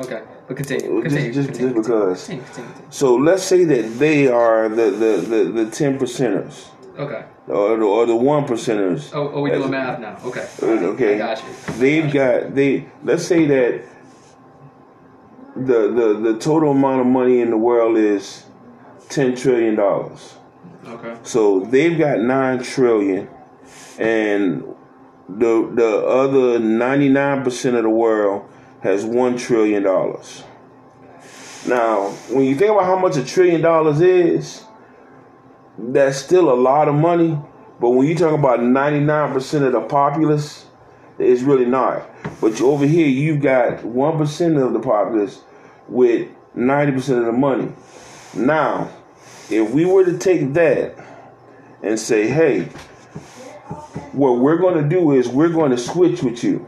okay, 0.00 0.22
but 0.48 0.56
continue. 0.56 1.02
just 1.02 1.14
Continue. 1.14 1.32
just, 1.32 1.48
continue, 1.48 1.74
just 1.74 1.88
because. 1.88 2.26
Continue. 2.26 2.70
So 2.90 3.14
let's 3.16 3.42
say 3.42 3.64
that 3.64 3.98
they 3.98 4.28
are 4.28 4.68
the 4.68 4.90
the 4.90 5.16
the, 5.28 5.64
the 5.64 5.70
ten 5.70 5.98
percenters 5.98 6.68
Okay. 6.98 7.24
or 7.48 7.76
the, 7.76 7.84
or 7.84 8.06
the 8.06 8.16
one 8.16 8.44
percenters. 8.46 9.10
Oh, 9.12 9.30
oh, 9.34 9.40
we 9.42 9.50
doing 9.50 9.70
math 9.70 10.00
now. 10.00 10.18
Okay. 10.24 10.48
Okay. 10.62 11.14
I 11.14 11.18
got 11.18 11.42
you. 11.42 11.74
They've 11.74 12.12
got 12.12 12.54
they. 12.54 12.88
Let's 13.02 13.26
say 13.26 13.44
that 13.46 13.84
the 15.54 15.88
the 15.92 16.32
the 16.32 16.38
total 16.38 16.70
amount 16.72 17.00
of 17.00 17.06
money 17.06 17.40
in 17.40 17.50
the 17.50 17.56
world 17.56 17.96
is 17.96 18.44
ten 19.08 19.36
trillion 19.36 19.74
dollars. 19.74 20.36
Okay. 20.86 21.16
So 21.22 21.60
they've 21.60 21.98
got 21.98 22.20
nine 22.20 22.62
trillion, 22.62 23.28
and 23.98 24.62
the 25.28 25.70
the 25.74 26.06
other 26.06 26.58
ninety 26.58 27.08
nine 27.08 27.42
percent 27.42 27.76
of 27.76 27.82
the 27.82 27.90
world 27.90 28.48
has 28.82 29.04
one 29.04 29.36
trillion 29.36 29.82
dollars. 29.82 30.44
Now, 31.66 32.10
when 32.30 32.44
you 32.44 32.54
think 32.54 32.70
about 32.70 32.84
how 32.84 32.96
much 32.96 33.16
a 33.16 33.24
trillion 33.24 33.60
dollars 33.60 34.00
is, 34.00 34.65
that's 35.78 36.18
still 36.18 36.50
a 36.52 36.54
lot 36.54 36.88
of 36.88 36.94
money. 36.94 37.38
But 37.78 37.90
when 37.90 38.06
you 38.06 38.14
talk 38.14 38.32
about 38.32 38.62
ninety 38.62 39.00
nine 39.00 39.32
percent 39.32 39.64
of 39.64 39.72
the 39.72 39.82
populace, 39.82 40.66
it's 41.18 41.42
really 41.42 41.66
not. 41.66 42.08
But 42.40 42.60
over 42.60 42.86
here, 42.86 43.06
you've 43.06 43.42
got 43.42 43.84
one 43.84 44.16
percent 44.16 44.56
of 44.56 44.72
the 44.72 44.80
populace 44.80 45.42
with 45.88 46.28
ninety 46.54 46.92
percent 46.92 47.20
of 47.20 47.26
the 47.26 47.32
money. 47.32 47.72
Now, 48.34 48.90
if 49.50 49.70
we 49.70 49.84
were 49.84 50.04
to 50.04 50.18
take 50.18 50.54
that 50.54 50.94
and 51.82 52.00
say, 52.00 52.26
hey, 52.26 52.64
what 54.12 54.38
we're 54.38 54.56
going 54.56 54.82
to 54.82 54.88
do 54.88 55.12
is 55.12 55.28
we're 55.28 55.50
going 55.50 55.70
to 55.70 55.78
switch 55.78 56.22
with 56.22 56.42
you. 56.42 56.66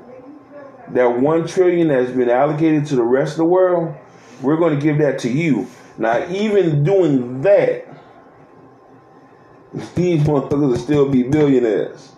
That 0.88 1.18
one 1.18 1.46
trillion 1.46 1.88
that's 1.88 2.10
been 2.10 2.30
allocated 2.30 2.86
to 2.86 2.96
the 2.96 3.02
rest 3.02 3.32
of 3.32 3.38
the 3.38 3.44
world, 3.46 3.94
we're 4.42 4.56
going 4.56 4.78
to 4.78 4.82
give 4.82 4.98
that 4.98 5.18
to 5.20 5.30
you. 5.30 5.66
Now, 5.96 6.26
even 6.30 6.84
doing 6.84 7.40
that, 7.42 7.87
these 9.94 10.22
motherfuckers 10.22 10.68
will 10.68 10.76
still 10.76 11.08
be 11.08 11.22
billionaires. 11.22 12.12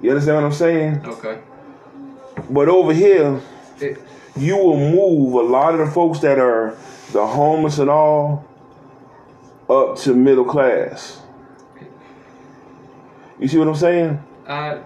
You 0.00 0.10
understand 0.10 0.36
what 0.36 0.44
I'm 0.44 0.52
saying? 0.52 1.06
Okay. 1.06 1.40
But 2.50 2.68
over 2.68 2.92
here, 2.92 3.40
It, 3.80 3.98
you 4.36 4.56
will 4.56 4.76
move 4.76 5.34
a 5.34 5.42
lot 5.42 5.74
of 5.74 5.80
the 5.80 5.92
folks 5.92 6.20
that 6.20 6.38
are 6.38 6.76
the 7.12 7.26
homeless 7.26 7.78
and 7.78 7.88
all 7.88 8.44
up 9.68 9.96
to 9.98 10.14
middle 10.14 10.44
class. 10.44 11.20
You 13.38 13.48
see 13.48 13.58
what 13.58 13.68
I'm 13.68 13.74
saying? 13.76 14.22
I, 14.46 14.80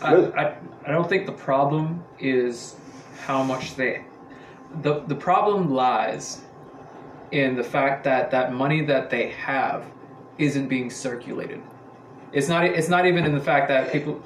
I, 0.00 0.14
I, 0.14 0.56
I 0.86 0.90
don't 0.92 1.08
think 1.08 1.26
the 1.26 1.32
problem 1.32 2.04
is 2.18 2.76
how 3.24 3.42
much 3.42 3.76
they. 3.76 4.04
The, 4.82 5.00
the 5.00 5.14
problem 5.14 5.72
lies 5.72 6.42
in 7.30 7.56
the 7.56 7.64
fact 7.64 8.04
that 8.04 8.30
that 8.30 8.52
money 8.52 8.82
that 8.82 9.10
they 9.10 9.30
have 9.30 9.84
isn't 10.38 10.68
being 10.68 10.90
circulated. 10.90 11.62
It's 12.32 12.48
not. 12.48 12.64
It's 12.64 12.88
not 12.88 13.06
even 13.06 13.24
in 13.24 13.34
the 13.34 13.40
fact 13.40 13.68
that 13.68 13.92
people. 13.92 14.22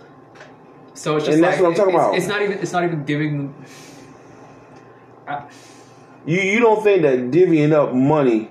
So 0.94 1.16
it's 1.16 1.26
just 1.26 1.36
And 1.36 1.44
that's 1.44 1.60
like, 1.60 1.62
what 1.62 1.70
I'm 1.70 1.74
talking 1.76 1.94
it's, 1.94 2.04
about. 2.04 2.14
It's 2.16 2.26
not 2.26 2.42
even. 2.42 2.58
It's 2.58 2.72
not 2.72 2.84
even 2.84 3.04
giving. 3.04 3.54
I, 5.26 5.44
You 6.26 6.40
you 6.40 6.60
don't 6.60 6.82
think 6.82 7.02
that 7.02 7.18
divvying 7.30 7.72
up 7.72 7.94
money 7.94 8.50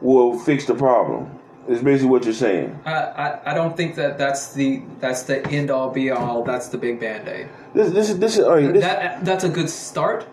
will 0.00 0.38
fix 0.38 0.66
the 0.66 0.74
problem? 0.74 1.38
Is 1.68 1.82
basically 1.82 2.10
what 2.10 2.24
you're 2.24 2.34
saying. 2.34 2.80
I, 2.84 2.92
I, 2.94 3.50
I 3.52 3.54
don't 3.54 3.76
think 3.76 3.94
that 3.94 4.18
that's 4.18 4.54
the 4.54 4.82
that's 4.98 5.22
the 5.24 5.46
end 5.48 5.70
all 5.70 5.90
be 5.90 6.10
all. 6.10 6.42
That's 6.42 6.68
the 6.68 6.78
big 6.78 6.98
band 6.98 7.28
aid. 7.28 7.48
This 7.74 7.92
this 7.92 8.10
is 8.10 8.18
this 8.18 8.38
is 8.38 8.46
right. 8.46 8.72
This, 8.72 8.82
that 8.82 9.24
that's 9.24 9.44
a 9.44 9.48
good 9.48 9.70
start, 9.70 10.26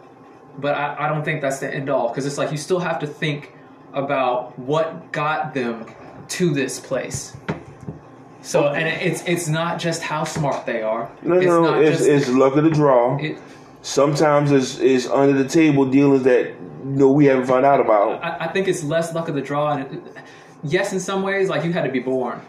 but 0.58 0.73
I, 0.73 1.06
I 1.06 1.08
don't 1.10 1.23
think 1.23 1.41
that's 1.41 1.60
the 1.60 1.71
end 1.71 1.89
all 1.89 2.10
because 2.10 2.25
it's 2.25 2.38
like 2.38 2.51
you 2.51 2.58
still 2.58 2.80
have 2.80 2.99
to 2.99 3.08
think 3.08 3.53
about 3.93 4.58
what 4.58 5.12
got 5.12 5.53
them 5.53 5.86
to 6.29 6.53
this 6.53 6.79
place. 6.79 7.35
So 8.41 8.69
and 8.69 8.87
it's 8.87 9.23
it's 9.25 9.47
not 9.47 9.79
just 9.79 10.01
how 10.01 10.23
smart 10.23 10.65
they 10.65 10.81
are. 10.81 11.11
no 11.21 11.35
it's 11.35 11.45
no, 11.45 11.61
not 11.63 11.81
it's 11.83 11.97
just 11.97 12.09
it's 12.09 12.29
luck 12.29 12.55
of 12.55 12.63
the 12.63 12.69
draw. 12.69 13.17
it, 13.17 13.37
Sometimes 13.81 14.51
it's 14.51 14.79
it's 14.79 15.07
under 15.07 15.41
the 15.41 15.47
table 15.47 15.85
dealings 15.85 16.23
that 16.23 16.45
you 16.47 16.55
know 16.83 17.11
we 17.11 17.25
haven't 17.25 17.45
found 17.45 17.65
out 17.65 17.79
about. 17.79 18.23
I, 18.23 18.45
I 18.45 18.47
think 18.47 18.67
it's 18.67 18.83
less 18.83 19.13
luck 19.13 19.27
of 19.29 19.35
the 19.35 19.41
draw, 19.41 19.73
and 19.73 19.93
it, 19.97 20.03
yes, 20.63 20.93
in 20.93 20.99
some 20.99 21.21
ways, 21.23 21.47
like 21.49 21.63
you 21.63 21.71
had 21.73 21.83
to 21.83 21.91
be 21.91 21.99
born. 21.99 22.41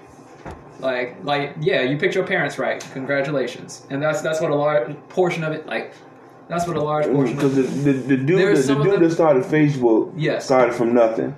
Like, 0.81 1.17
like, 1.25 1.57
yeah, 1.61 1.83
you 1.83 1.99
picked 1.99 2.15
your 2.15 2.25
parents 2.27 2.57
right. 2.59 2.81
Congratulations, 2.93 3.85
and 3.91 4.01
that's 4.03 4.21
that's 4.21 4.41
what 4.41 4.51
a 4.51 4.55
large 4.55 4.97
portion 5.09 5.43
of 5.45 5.53
it. 5.53 5.67
Like, 5.67 5.93
that's 6.49 6.67
what 6.67 6.77
a 6.77 6.83
large 6.83 7.07
portion. 7.07 7.35
Because 7.37 7.59
Of 7.59 7.85
the, 7.85 7.93
the, 7.93 8.17
the 8.17 8.17
dude 8.17 8.57
the, 8.57 8.75
the 8.75 8.83
dude 8.85 9.01
that 9.01 9.11
started 9.11 9.45
Facebook 9.45 10.13
Yes. 10.17 10.45
started 10.45 10.75
from 10.75 10.95
nothing. 10.95 11.37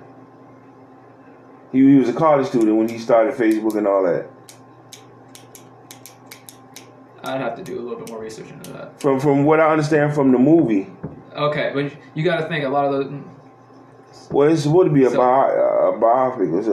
He, 1.71 1.79
he 1.79 1.95
was 1.95 2.09
a 2.09 2.13
college 2.13 2.47
student 2.47 2.75
when 2.77 2.89
he 2.89 2.97
started 2.97 3.33
Facebook 3.35 3.75
and 3.77 3.87
all 3.87 4.03
that. 4.03 4.27
I'd 7.23 7.39
have 7.39 7.55
to 7.57 7.63
do 7.63 7.79
a 7.79 7.81
little 7.81 7.99
bit 7.99 8.09
more 8.09 8.19
research 8.19 8.49
into 8.49 8.71
that. 8.73 8.99
From 8.99 9.19
from 9.19 9.45
what 9.45 9.59
I 9.59 9.69
understand 9.71 10.13
from 10.13 10.31
the 10.31 10.39
movie, 10.39 10.87
Okay, 11.35 11.71
but 11.73 11.93
you 12.15 12.23
got 12.23 12.41
to 12.41 12.47
think 12.47 12.65
a 12.65 12.69
lot 12.69 12.85
of 12.85 12.91
the. 13.11 13.21
well, 14.31 14.51
it's 14.51 14.63
supposed 14.63 14.87
to 14.89 14.93
be 14.93 15.03
a, 15.05 15.09
So- 15.11 15.17
bi- 15.17 15.49
a 15.51 15.99
biopic. 16.01 16.59
It's 16.59 16.67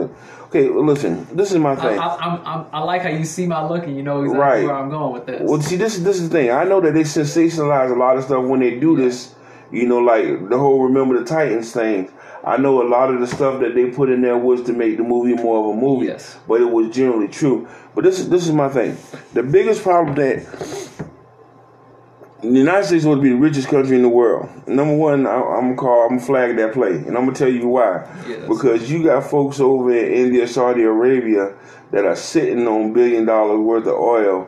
okay, 0.47 0.67
listen, 0.69 1.27
this 1.31 1.51
is 1.51 1.59
my 1.59 1.75
thing. 1.75 1.99
I, 1.99 2.15
I'm, 2.15 2.41
I'm, 2.45 2.65
I 2.73 2.79
like 2.83 3.03
how 3.03 3.09
you 3.09 3.25
see 3.25 3.45
my 3.45 3.63
look 3.67 3.83
and 3.85 3.95
you 3.95 4.01
know 4.01 4.21
exactly 4.23 4.39
Right. 4.41 4.65
where 4.65 4.75
I'm 4.75 4.89
going 4.89 5.13
with 5.13 5.27
this. 5.27 5.41
Well, 5.43 5.61
see, 5.61 5.75
this 5.75 5.97
is 5.97 6.03
this 6.03 6.17
is 6.19 6.29
the 6.29 6.37
thing. 6.39 6.51
I 6.51 6.63
know 6.63 6.81
that 6.81 6.93
they 6.95 7.01
sensationalize 7.03 7.91
a 7.91 7.95
lot 7.95 8.17
of 8.17 8.23
stuff 8.23 8.43
when 8.43 8.59
they 8.59 8.79
do 8.79 8.97
this. 8.97 9.35
You 9.71 9.87
know, 9.87 9.99
like 9.99 10.49
the 10.49 10.57
whole 10.57 10.81
"Remember 10.83 11.19
the 11.19 11.25
Titans" 11.25 11.71
thing. 11.71 12.11
I 12.49 12.57
know 12.57 12.81
a 12.81 12.87
lot 12.87 13.13
of 13.13 13.19
the 13.19 13.27
stuff 13.27 13.59
that 13.61 13.75
they 13.75 13.85
put 13.91 14.09
in 14.09 14.21
there 14.21 14.37
was 14.37 14.63
to 14.63 14.73
make 14.73 14.97
the 14.97 15.03
movie 15.03 15.35
more 15.35 15.59
of 15.71 15.77
a 15.77 15.79
movie, 15.79 16.07
Yes. 16.07 16.37
but 16.47 16.61
it 16.61 16.69
was 16.69 16.89
generally 16.89 17.27
true. 17.27 17.67
But 17.95 18.03
this 18.03 18.19
is 18.19 18.29
this 18.29 18.45
is 18.47 18.53
my 18.53 18.69
thing. 18.69 18.97
The 19.33 19.43
biggest 19.43 19.83
problem 19.83 20.15
that 20.15 20.45
the 22.41 22.47
United 22.47 22.85
States 22.85 23.05
would 23.05 23.21
be 23.21 23.29
the 23.29 23.35
richest 23.35 23.67
country 23.67 23.95
in 23.97 24.01
the 24.01 24.09
world. 24.09 24.49
Number 24.67 24.95
one, 24.95 25.27
I, 25.27 25.41
I'm 25.41 25.75
call 25.75 26.03
I'm 26.03 26.09
gonna 26.17 26.21
flag 26.21 26.55
that 26.57 26.73
play, 26.73 26.91
and 26.93 27.09
I'm 27.17 27.25
gonna 27.25 27.33
tell 27.33 27.49
you 27.49 27.67
why. 27.67 28.07
Yes. 28.27 28.47
Because 28.47 28.89
you 28.89 29.03
got 29.03 29.29
folks 29.29 29.59
over 29.59 29.91
in 29.91 30.11
India, 30.11 30.47
Saudi 30.47 30.83
Arabia 30.83 31.53
that 31.91 32.05
are 32.05 32.15
sitting 32.15 32.67
on 32.67 32.93
billion 32.93 33.25
dollars 33.25 33.59
worth 33.59 33.87
of 33.87 33.95
oil 33.95 34.47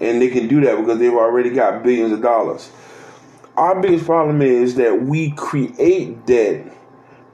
and 0.00 0.22
they 0.22 0.28
can 0.28 0.46
do 0.46 0.60
that 0.60 0.76
because 0.78 0.98
they've 0.98 1.12
already 1.12 1.50
got 1.50 1.82
billions 1.82 2.12
of 2.12 2.22
dollars. 2.22 2.70
Our 3.56 3.80
biggest 3.80 4.04
problem 4.04 4.42
is 4.42 4.76
that 4.76 5.02
we 5.02 5.32
create 5.32 6.24
debt 6.26 6.72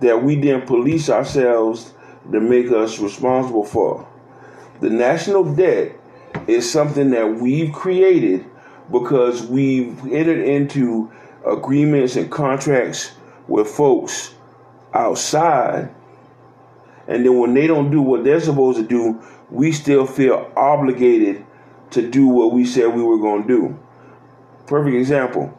that 0.01 0.23
we 0.23 0.37
then 0.37 0.63
police 0.63 1.09
ourselves 1.09 1.93
to 2.31 2.41
make 2.41 2.71
us 2.71 2.99
responsible 2.99 3.65
for. 3.65 4.09
The 4.81 4.91
national 4.91 5.55
debt 5.55 5.99
is 6.47 6.71
something 6.71 7.11
that 7.11 7.37
we've 7.37 7.73
created 7.73 8.45
because 8.91 9.43
we've 9.47 9.99
entered 10.13 10.45
into 10.47 11.11
agreements 11.47 12.17
and 12.17 12.31
contracts 12.31 13.13
with 13.49 13.69
folks 13.69 14.35
outside 14.93 15.95
and 17.07 17.25
then 17.25 17.39
when 17.39 17.55
they 17.55 17.67
don't 17.67 17.91
do 17.91 18.01
what 18.01 18.25
they're 18.25 18.41
supposed 18.41 18.79
to 18.79 18.85
do, 18.85 19.21
we 19.51 19.73
still 19.73 20.07
feel 20.07 20.51
obligated 20.57 21.45
to 21.91 22.09
do 22.09 22.27
what 22.27 22.53
we 22.53 22.65
said 22.65 22.89
we 22.89 23.03
were 23.03 23.19
going 23.19 23.43
to 23.43 23.49
do. 23.49 23.79
Perfect 24.67 24.97
example. 24.97 25.57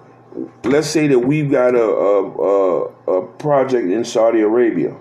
Let's 0.64 0.88
say 0.88 1.08
that 1.08 1.20
we've 1.20 1.50
got 1.52 1.76
a, 1.76 1.84
a, 1.84 2.32
a, 2.32 3.20
a 3.20 3.28
project 3.38 3.88
in 3.90 4.04
Saudi 4.06 4.42
Arabia. 4.42 4.98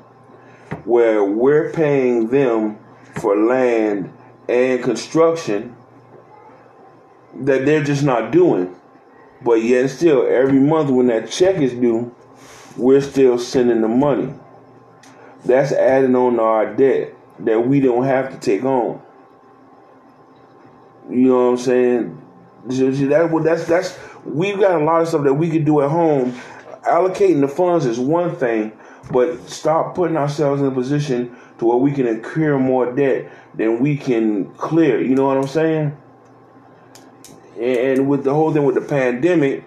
where 0.85 1.25
we're 1.25 1.73
paying 1.73 2.29
them 2.29 2.79
for 3.15 3.37
land 3.37 4.13
and 4.49 4.83
construction 4.83 5.77
that 7.35 7.65
they're 7.65 7.85
just 7.85 8.03
not 8.05 8.31
doing. 8.31 8.75
But 9.43 9.63
yet 9.63 9.91
still 9.91 10.27
every 10.27 10.59
month 10.59 10.91
when 10.91 11.09
that 11.09 11.31
check 11.31 11.57
is 11.57 11.73
due, 11.75 12.15
we're 12.77 13.01
still 13.01 13.39
sending 13.39 13.81
the 13.81 13.89
money. 13.89 14.33
That's 15.45 15.73
adding 15.73 16.17
on 16.17 16.37
to 16.37 16.43
our 16.43 16.75
debt 16.75 17.15
that 17.41 17.67
we 17.67 17.81
don't 17.81 18.05
have 18.05 18.33
to 18.33 18.39
take 18.39 18.65
on. 18.65 19.03
You 21.11 21.29
know 21.29 21.51
what 21.51 21.51
I'm 21.53 21.59
saying? 21.59 22.23
That, 22.67 23.41
that's 23.45 23.67
that's 23.67 23.99
we've 24.25 24.59
got 24.59 24.81
a 24.81 24.85
lot 24.85 25.03
of 25.03 25.09
stuff 25.09 25.25
that 25.25 25.35
we 25.35 25.51
could 25.51 25.65
do 25.65 25.81
at 25.83 25.91
home. 25.91 26.33
Allocating 26.85 27.41
the 27.41 27.49
funds 27.49 27.87
is 27.87 27.99
one 27.99 28.37
thing, 28.37 28.73
but 29.11 29.49
stop 29.49 29.95
putting 29.95 30.17
ourselves 30.17 30.61
in 30.61 30.67
a 30.69 30.71
position 30.71 31.37
to 31.59 31.67
where 31.67 31.77
we 31.77 31.93
can 31.93 32.07
incur 32.07 32.59
more 32.59 32.93
debt 32.93 33.31
than 33.55 33.81
we 33.81 33.97
can 33.97 34.53
clear. 34.55 35.01
You 35.01 35.15
know 35.15 35.27
what 35.27 35.37
I'm 35.37 35.47
saying? 35.47 35.97
And 37.61 38.09
with 38.09 38.25
the 38.25 38.35
whole 38.35 38.53
thing 38.53 38.65
with 38.65 38.75
the 38.75 38.81
pandemic, 38.81 39.63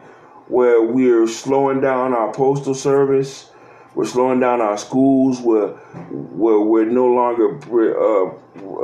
where 0.48 0.82
we're 0.82 1.28
slowing 1.28 1.82
down 1.82 2.14
our 2.14 2.32
postal 2.34 2.74
service, 2.74 3.50
we're 3.96 4.06
slowing 4.06 4.40
down 4.40 4.62
our 4.62 4.78
schools, 4.78 5.42
where 5.42 5.70
where 6.10 6.60
we're 6.60 6.86
no 6.86 7.08
longer 7.08 7.58
uh, 7.72 8.30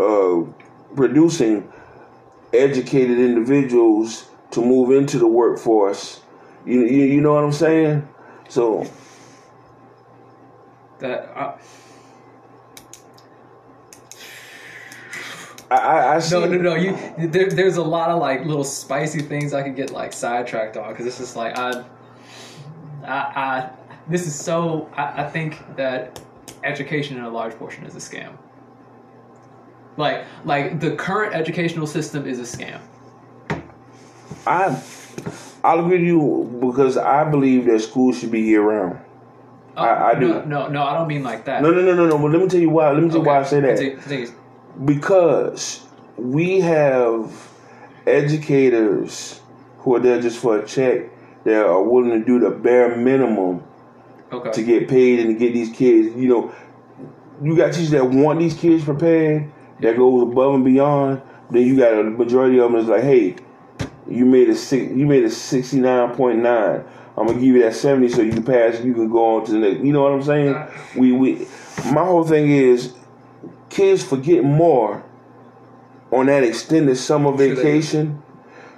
uh, 0.02 0.46
producing 0.96 1.72
educated 2.54 3.20
individuals 3.20 4.30
to 4.54 4.62
move 4.62 4.92
into 4.92 5.18
the 5.18 5.28
workforce. 5.28 6.22
You, 6.66 6.82
you, 6.82 7.06
you 7.06 7.22
know 7.22 7.34
what 7.34 7.44
I'm 7.44 7.52
saying? 7.52 8.08
So 8.50 8.86
that. 11.00 11.38
Uh, 11.38 11.58
I, 15.72 16.16
I 16.16 16.20
see. 16.20 16.40
No, 16.40 16.46
no, 16.46 16.58
no. 16.58 16.76
You 16.76 16.96
there, 17.28 17.50
there's 17.50 17.78
a 17.78 17.84
lot 17.84 18.10
of 18.10 18.20
like 18.20 18.46
little 18.46 18.64
spicy 18.64 19.22
things 19.22 19.54
I 19.54 19.64
could 19.64 19.76
get 19.76 19.92
like 19.92 20.14
sidetracked 20.14 20.78
on 20.78 20.92
because 20.92 21.06
it's 21.06 21.18
just 21.18 21.36
like 21.36 21.58
I, 21.58 21.84
I, 23.04 23.16
I 23.16 23.70
this 24.08 24.28
is 24.28 24.40
so. 24.40 24.90
I, 24.94 25.24
I 25.24 25.30
think 25.30 25.76
that 25.76 26.22
education 26.64 27.18
in 27.18 27.24
a 27.24 27.30
large 27.30 27.54
portion 27.56 27.86
is 27.86 27.96
a 27.96 28.00
scam. 28.00 28.38
Like, 29.98 30.26
like 30.44 30.80
the 30.80 30.96
current 30.96 31.36
educational 31.36 31.86
system 31.86 32.26
is 32.26 32.40
a 32.40 32.58
scam. 32.58 32.82
I, 34.46 34.82
I'll 35.64 35.80
agree 35.80 36.00
with 36.00 36.08
you 36.08 36.60
because 36.60 36.98
I 36.98 37.24
believe 37.30 37.66
that 37.66 37.80
school 37.80 38.14
should 38.14 38.32
be 38.32 38.42
year 38.42 38.62
round. 38.62 39.00
Uh, 39.76 39.82
I, 39.82 40.12
I, 40.12 40.20
do. 40.20 40.28
No, 40.28 40.44
no, 40.44 40.68
no, 40.68 40.84
I 40.84 40.94
don't 40.94 41.08
mean 41.08 41.24
like 41.24 41.46
that. 41.46 41.62
No, 41.62 41.72
no, 41.72 41.82
no, 41.82 41.96
no, 41.96 42.08
no. 42.08 42.18
But 42.18 42.32
let 42.32 42.42
me 42.42 42.48
tell 42.48 42.60
you 42.60 42.70
why. 42.70 42.92
Let 42.92 43.02
me 43.02 43.10
tell 43.10 43.20
okay. 43.20 43.30
you 43.30 43.36
why 43.36 43.40
I 43.40 43.44
say 43.44 43.60
that. 43.62 43.78
Continue, 43.78 44.02
continue. 44.02 44.34
Because 44.86 45.86
we 46.18 46.60
have 46.60 47.32
educators 48.06 49.42
who 49.80 49.96
are 49.96 50.00
there 50.00 50.22
just 50.22 50.40
for 50.40 50.60
a 50.60 50.66
check 50.66 51.10
that 51.44 51.66
are 51.66 51.82
willing 51.82 52.12
to 52.12 52.26
do 52.26 52.40
the 52.40 52.52
bare 52.52 52.96
minimum 52.96 53.64
okay. 54.32 54.52
to 54.52 54.64
get 54.64 54.88
paid 54.88 55.20
and 55.20 55.30
to 55.30 55.34
get 55.34 55.54
these 55.54 55.76
kids. 55.76 56.16
You 56.16 56.28
know, 56.28 56.56
you 57.42 57.56
got 57.56 57.74
teachers 57.74 57.92
that 57.92 58.06
want 58.06 58.40
these 58.40 58.54
kids 58.54 58.84
prepared, 58.84 59.52
that 59.80 59.98
goes 59.98 60.24
above 60.24 60.56
and 60.56 60.66
beyond. 60.66 61.22
Then 61.50 61.68
you 61.68 61.78
got 61.78 61.94
a 61.94 62.04
majority 62.04 62.60
of 62.60 62.72
them 62.72 62.82
is 62.82 62.88
like, 62.88 63.04
hey, 63.04 63.36
you 64.10 64.26
made 64.26 64.50
a 64.50 64.56
six, 64.56 64.92
you 64.92 65.06
made 65.06 65.24
a 65.24 65.30
sixty 65.30 65.80
nine 65.80 66.16
point 66.16 66.40
nine. 66.40 66.84
I'm 67.16 67.28
gonna 67.28 67.40
give 67.40 67.56
you 67.56 67.64
that 67.64 67.76
seventy 67.76 68.10
so 68.10 68.22
you 68.22 68.32
can 68.32 68.44
pass. 68.44 68.82
You 68.82 68.94
can 68.94 69.10
go 69.10 69.38
on 69.38 69.46
to 69.46 69.52
the 69.52 69.60
next. 69.60 69.84
You 69.84 69.94
know 69.94 70.04
what 70.04 70.14
I'm 70.14 70.24
saying? 70.24 70.68
We 70.96 71.12
we. 71.12 71.48
My 71.92 72.06
whole 72.06 72.24
thing 72.24 72.52
is, 72.52 72.94
kids 73.70 74.04
forget 74.04 74.44
more 74.44 75.04
on 76.12 76.28
that 76.28 76.44
extended 76.44 76.96
summer 76.98 77.32
vacation. 77.32 78.22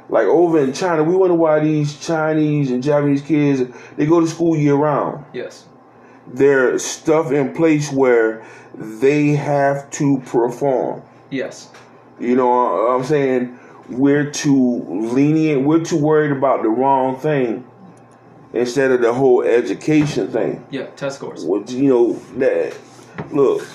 Like 0.07 0.25
over 0.25 0.59
in 0.59 0.73
China, 0.73 1.03
we 1.03 1.15
wonder 1.15 1.35
why 1.35 1.59
these 1.59 1.99
Chinese 1.99 2.71
and 2.71 2.83
Japanese 2.83 3.21
kids 3.21 3.63
they 3.97 4.05
go 4.05 4.19
to 4.19 4.27
school 4.27 4.55
year 4.55 4.75
round. 4.75 5.25
Yes. 5.33 5.65
There's 6.27 6.83
stuff 6.83 7.31
in 7.31 7.53
place 7.53 7.91
where 7.91 8.45
they 8.73 9.29
have 9.29 9.89
to 9.91 10.21
perform. 10.25 11.01
Yes. 11.29 11.69
You 12.19 12.35
know, 12.35 12.47
what 12.47 12.91
I'm 12.91 13.03
saying 13.03 13.59
we're 13.89 14.30
too 14.32 14.84
lenient. 14.89 15.63
We're 15.63 15.84
too 15.84 15.98
worried 15.98 16.32
about 16.32 16.63
the 16.63 16.69
wrong 16.69 17.17
thing 17.17 17.65
instead 18.54 18.91
of 18.91 19.02
the 19.02 19.13
whole 19.13 19.41
education 19.43 20.32
thing. 20.32 20.65
Yeah, 20.71 20.86
test 20.95 21.17
scores. 21.17 21.45
Well, 21.45 21.63
you 21.63 21.89
know 21.89 22.13
that. 22.38 22.76
Look, 23.32 23.65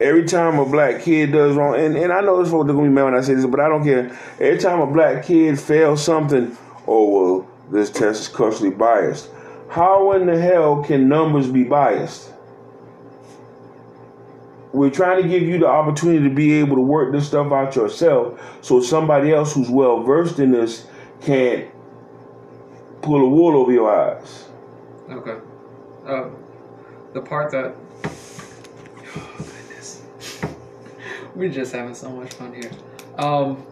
every 0.00 0.24
time 0.24 0.58
a 0.58 0.64
black 0.64 1.02
kid 1.02 1.32
does 1.32 1.56
wrong, 1.56 1.74
and, 1.76 1.96
and 1.96 2.12
I 2.12 2.20
know 2.20 2.42
this 2.42 2.50
folks 2.50 2.70
are 2.70 2.72
gonna 2.72 2.88
be 2.88 2.94
mad 2.94 3.04
when 3.04 3.14
I 3.14 3.20
say 3.20 3.34
this, 3.34 3.46
but 3.46 3.60
I 3.60 3.68
don't 3.68 3.84
care. 3.84 4.16
Every 4.40 4.58
time 4.58 4.80
a 4.80 4.86
black 4.86 5.26
kid 5.26 5.60
fails 5.60 6.02
something, 6.02 6.56
oh 6.86 7.08
well, 7.08 7.48
this 7.70 7.90
test 7.90 8.22
is 8.22 8.28
culturally 8.28 8.70
biased. 8.70 9.30
How 9.68 10.12
in 10.12 10.26
the 10.26 10.40
hell 10.40 10.82
can 10.82 11.08
numbers 11.08 11.48
be 11.48 11.64
biased? 11.64 12.32
We're 14.72 14.90
trying 14.90 15.22
to 15.22 15.28
give 15.28 15.42
you 15.42 15.58
the 15.58 15.66
opportunity 15.66 16.22
to 16.28 16.34
be 16.34 16.52
able 16.54 16.76
to 16.76 16.82
work 16.82 17.12
this 17.12 17.26
stuff 17.26 17.50
out 17.52 17.74
yourself 17.74 18.40
so 18.60 18.80
somebody 18.80 19.32
else 19.32 19.54
who's 19.54 19.68
well 19.68 20.02
versed 20.02 20.38
in 20.38 20.52
this 20.52 20.86
can't 21.20 21.68
pull 23.02 23.20
a 23.20 23.28
wool 23.28 23.56
over 23.56 23.72
your 23.72 23.90
eyes. 23.90 24.46
Okay. 25.10 25.38
Uh, 26.06 26.28
the 27.12 27.20
part 27.20 27.50
that. 27.52 27.74
Oh, 29.16 29.36
goodness. 29.38 30.02
We're 31.34 31.50
just 31.50 31.72
having 31.72 31.94
so 31.94 32.10
much 32.10 32.32
fun 32.34 32.54
here. 32.54 32.70
Um, 33.18 33.66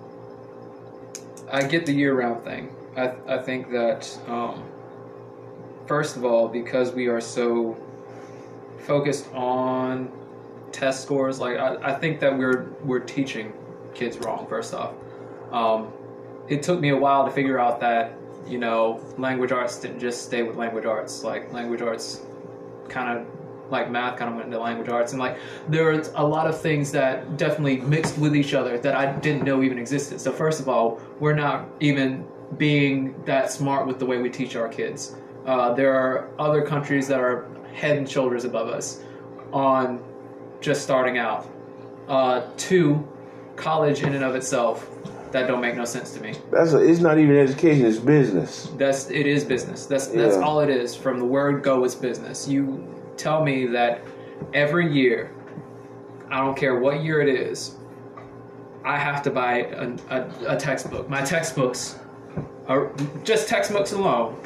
I 1.52 1.62
get 1.62 1.86
the 1.86 1.92
year 1.92 2.14
round 2.18 2.44
thing. 2.44 2.74
I, 2.96 3.12
I 3.28 3.38
think 3.38 3.70
that, 3.70 4.18
um, 4.26 4.64
first 5.86 6.16
of 6.16 6.24
all, 6.24 6.48
because 6.48 6.92
we 6.92 7.06
are 7.06 7.20
so 7.20 7.76
focused 8.80 9.32
on 9.32 10.10
test 10.72 11.02
scores. 11.02 11.38
Like 11.40 11.58
I, 11.58 11.76
I 11.76 11.94
think 11.94 12.20
that 12.20 12.36
we're 12.36 12.70
we're 12.84 13.00
teaching 13.00 13.52
kids 13.94 14.18
wrong. 14.18 14.46
First 14.48 14.74
off, 14.74 14.94
um, 15.52 15.92
it 16.48 16.62
took 16.62 16.80
me 16.80 16.90
a 16.90 16.96
while 16.96 17.24
to 17.24 17.30
figure 17.30 17.58
out 17.58 17.80
that 17.80 18.14
you 18.46 18.58
know 18.58 19.00
language 19.18 19.52
arts 19.52 19.78
didn't 19.78 20.00
just 20.00 20.24
stay 20.24 20.42
with 20.42 20.56
language 20.56 20.84
arts. 20.84 21.24
Like 21.24 21.52
language 21.52 21.82
arts, 21.82 22.22
kind 22.88 23.18
of 23.18 23.26
like 23.70 23.90
math 23.90 24.18
kind 24.18 24.30
of 24.30 24.36
went 24.36 24.46
into 24.46 24.58
language 24.58 24.88
arts 24.88 25.12
and 25.12 25.20
like 25.20 25.36
there's 25.68 26.08
a 26.14 26.22
lot 26.22 26.46
of 26.46 26.58
things 26.58 26.90
that 26.90 27.36
definitely 27.36 27.76
mixed 27.78 28.16
with 28.18 28.34
each 28.34 28.54
other 28.54 28.78
that 28.78 28.94
I 28.94 29.12
didn't 29.12 29.44
know 29.44 29.62
even 29.62 29.78
existed. 29.78 30.20
So 30.20 30.32
first 30.32 30.58
of 30.60 30.68
all, 30.70 31.00
we're 31.20 31.34
not 31.34 31.68
even 31.80 32.26
being 32.56 33.14
that 33.24 33.52
smart 33.52 33.86
with 33.86 33.98
the 33.98 34.06
way 34.06 34.18
we 34.18 34.30
teach 34.30 34.56
our 34.56 34.68
kids. 34.68 35.16
Uh, 35.44 35.74
there 35.74 35.94
are 35.94 36.30
other 36.38 36.62
countries 36.62 37.06
that 37.08 37.20
are 37.20 37.46
head 37.74 37.98
and 37.98 38.08
shoulders 38.08 38.44
above 38.44 38.68
us 38.68 39.02
on 39.52 40.02
just 40.60 40.82
starting 40.82 41.18
out. 41.18 41.48
Uh, 42.08 42.42
two, 42.56 43.06
college 43.56 44.02
in 44.02 44.14
and 44.14 44.24
of 44.24 44.34
itself 44.34 44.88
that 45.32 45.46
don't 45.46 45.60
make 45.60 45.76
no 45.76 45.84
sense 45.84 46.12
to 46.12 46.22
me. 46.22 46.34
That's 46.50 46.72
a, 46.72 46.78
it's 46.78 47.00
not 47.00 47.18
even 47.18 47.36
education; 47.36 47.84
it's 47.84 47.98
business. 47.98 48.70
That's 48.76 49.10
it 49.10 49.26
is 49.26 49.44
business. 49.44 49.86
That's 49.86 50.06
that's 50.08 50.36
yeah. 50.36 50.42
all 50.42 50.60
it 50.60 50.70
is. 50.70 50.94
From 50.94 51.18
the 51.18 51.24
word 51.24 51.62
go, 51.62 51.84
it's 51.84 51.94
business. 51.94 52.48
You 52.48 52.86
tell 53.16 53.44
me 53.44 53.66
that 53.66 54.02
every 54.54 54.90
year, 54.90 55.34
I 56.30 56.40
don't 56.40 56.56
care 56.56 56.78
what 56.80 57.02
year 57.02 57.20
it 57.20 57.28
is, 57.28 57.76
I 58.84 58.96
have 58.96 59.22
to 59.24 59.30
buy 59.30 59.64
a, 59.64 59.96
a, 60.08 60.54
a 60.54 60.56
textbook. 60.56 61.10
My 61.10 61.22
textbooks 61.22 61.98
are 62.66 62.92
just 63.24 63.48
textbooks 63.48 63.92
alone 63.92 64.40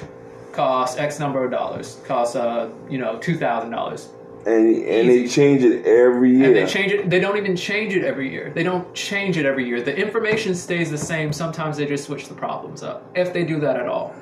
cost 0.53 0.99
X 0.99 1.19
number 1.19 1.45
of 1.45 1.51
dollars. 1.51 2.01
Cost 2.05 2.37
uh 2.37 2.69
you 2.89 2.99
know 2.99 3.19
two 3.19 3.37
thousand 3.37 3.71
dollars 3.71 4.11
and 4.47 4.67
and 4.67 5.09
Easy. 5.09 5.23
they 5.23 5.29
change 5.29 5.63
it 5.63 5.87
every 5.87 6.37
year. 6.37 6.47
And 6.47 6.57
they 6.57 6.67
change 6.67 6.93
it. 6.93 7.09
They 7.09 7.21
don't 7.21 7.37
even 7.37 7.57
change 7.57 7.95
it 7.95 8.05
every 8.05 8.31
year. 8.31 8.51
They 8.55 8.63
don't 8.63 8.93
change 8.95 9.37
it 9.37 9.47
every 9.47 9.67
year. 9.67 9.81
The 9.83 9.97
information 9.97 10.55
stays 10.55 10.91
the 10.91 10.99
same. 10.99 11.33
Sometimes 11.33 11.77
they 11.77 11.87
just 11.87 12.05
switch 12.05 12.29
the 12.29 12.35
problems 12.35 12.83
up, 12.83 13.09
if 13.15 13.33
they 13.33 13.45
do 13.45 13.61
that 13.61 13.77
at 13.77 13.87
all. 13.87 14.15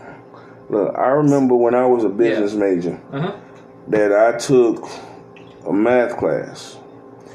Look, 0.69 0.97
I 0.97 1.09
remember 1.09 1.57
when 1.57 1.75
I 1.75 1.87
was 1.87 2.05
a 2.05 2.09
business 2.09 2.53
yeah. 2.53 2.59
major 2.59 3.01
uh-huh. 3.13 3.37
that 3.89 4.13
I 4.13 4.39
took 4.39 4.89
a 5.67 5.73
math 5.73 6.17
class. 6.17 6.77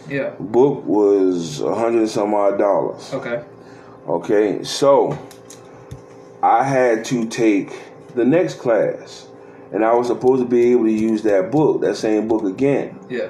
Yeah. 0.07 0.29
Book 0.39 0.85
was 0.85 1.61
a 1.61 1.73
hundred 1.73 2.07
some 2.09 2.33
odd 2.33 2.57
dollars. 2.57 3.13
Okay. 3.13 3.43
Okay, 4.07 4.63
so 4.63 5.17
I 6.43 6.63
had 6.63 7.03
to 7.05 7.27
take 7.27 7.73
the 8.13 8.23
next 8.23 8.59
class 8.59 9.24
and 9.75 9.83
I 9.83 9.93
was 9.93 10.07
supposed 10.07 10.41
to 10.41 10.47
be 10.47 10.71
able 10.71 10.85
to 10.85 10.91
use 10.91 11.21
that 11.23 11.51
book, 11.51 11.81
that 11.81 11.97
same 11.97 12.29
book 12.29 12.43
again. 12.45 12.97
Yeah. 13.09 13.27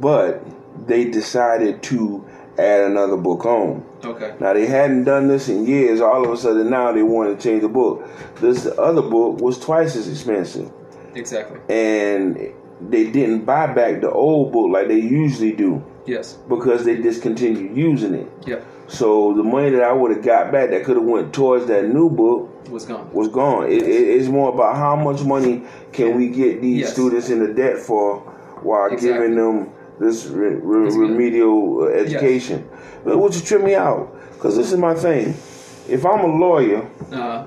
But 0.00 0.42
they 0.88 1.04
decided 1.10 1.82
to 1.84 2.24
add 2.58 2.90
another 2.90 3.18
book 3.18 3.44
on. 3.44 3.84
Okay. 4.02 4.34
Now 4.40 4.54
they 4.54 4.66
hadn't 4.66 5.04
done 5.04 5.28
this 5.28 5.48
in 5.50 5.66
years. 5.66 6.00
All 6.00 6.24
of 6.24 6.30
a 6.32 6.36
sudden 6.38 6.70
now 6.70 6.90
they 6.92 7.02
wanted 7.02 7.38
to 7.38 7.42
change 7.48 7.60
the 7.60 7.68
book. 7.68 8.02
This 8.40 8.66
other 8.78 9.02
book 9.02 9.40
was 9.40 9.58
twice 9.58 9.94
as 9.94 10.08
expensive. 10.08 10.72
Exactly. 11.14 11.60
And 11.68 12.38
they 12.80 13.10
didn't 13.10 13.44
buy 13.44 13.66
back 13.72 14.00
the 14.00 14.10
old 14.10 14.52
book 14.52 14.70
like 14.72 14.88
they 14.88 14.98
usually 15.00 15.52
do 15.52 15.84
Yes. 16.06 16.38
because 16.48 16.84
they 16.86 16.96
discontinued 16.96 17.76
using 17.76 18.14
it. 18.14 18.32
Yep. 18.46 18.64
So 18.86 19.34
the 19.34 19.42
money 19.42 19.70
that 19.70 19.82
I 19.82 19.92
would 19.92 20.12
have 20.16 20.24
got 20.24 20.50
back 20.50 20.70
that 20.70 20.84
could 20.84 20.96
have 20.96 21.04
went 21.06 21.34
towards 21.34 21.66
that 21.66 21.88
new 21.88 22.08
book 22.08 22.50
Was 22.70 22.84
gone. 22.86 23.10
was 23.12 23.28
gone. 23.28 23.66
It, 23.70 23.82
it, 23.82 23.86
it's 24.18 24.28
more 24.28 24.52
about 24.52 24.76
how 24.76 24.96
much 24.96 25.22
money 25.22 25.62
can 25.92 26.16
we 26.16 26.28
get 26.28 26.60
these 26.62 26.80
Yes. 26.80 26.92
students 26.92 27.28
into 27.30 27.52
debt 27.52 27.78
for 27.78 28.18
while 28.62 28.86
Exactly. 28.86 29.08
giving 29.12 29.36
them 29.36 29.70
this 30.00 30.26
re, 30.26 30.54
re, 30.54 30.88
good. 30.90 30.98
remedial 30.98 31.82
uh, 31.84 31.86
education, 31.88 32.66
But 33.04 33.18
which 33.18 33.34
will 33.34 33.42
trip 33.42 33.62
me 33.62 33.74
out. 33.74 34.14
Because 34.32 34.56
this 34.56 34.72
is 34.72 34.78
my 34.78 34.94
thing. 34.94 35.34
If 35.88 36.04
I'm 36.06 36.20
a 36.20 36.26
lawyer, 36.38 36.88
Uh, 37.12 37.44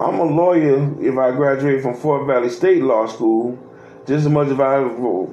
I'm 0.00 0.18
a 0.18 0.24
lawyer 0.24 0.90
if 1.00 1.16
I 1.18 1.30
graduate 1.32 1.82
from 1.82 1.94
Fort 1.94 2.26
Valley 2.26 2.48
State 2.48 2.82
Law 2.82 3.06
School, 3.06 3.58
just 4.06 4.24
as 4.26 4.28
much 4.28 4.48
if 4.48 4.58
I 4.58 4.82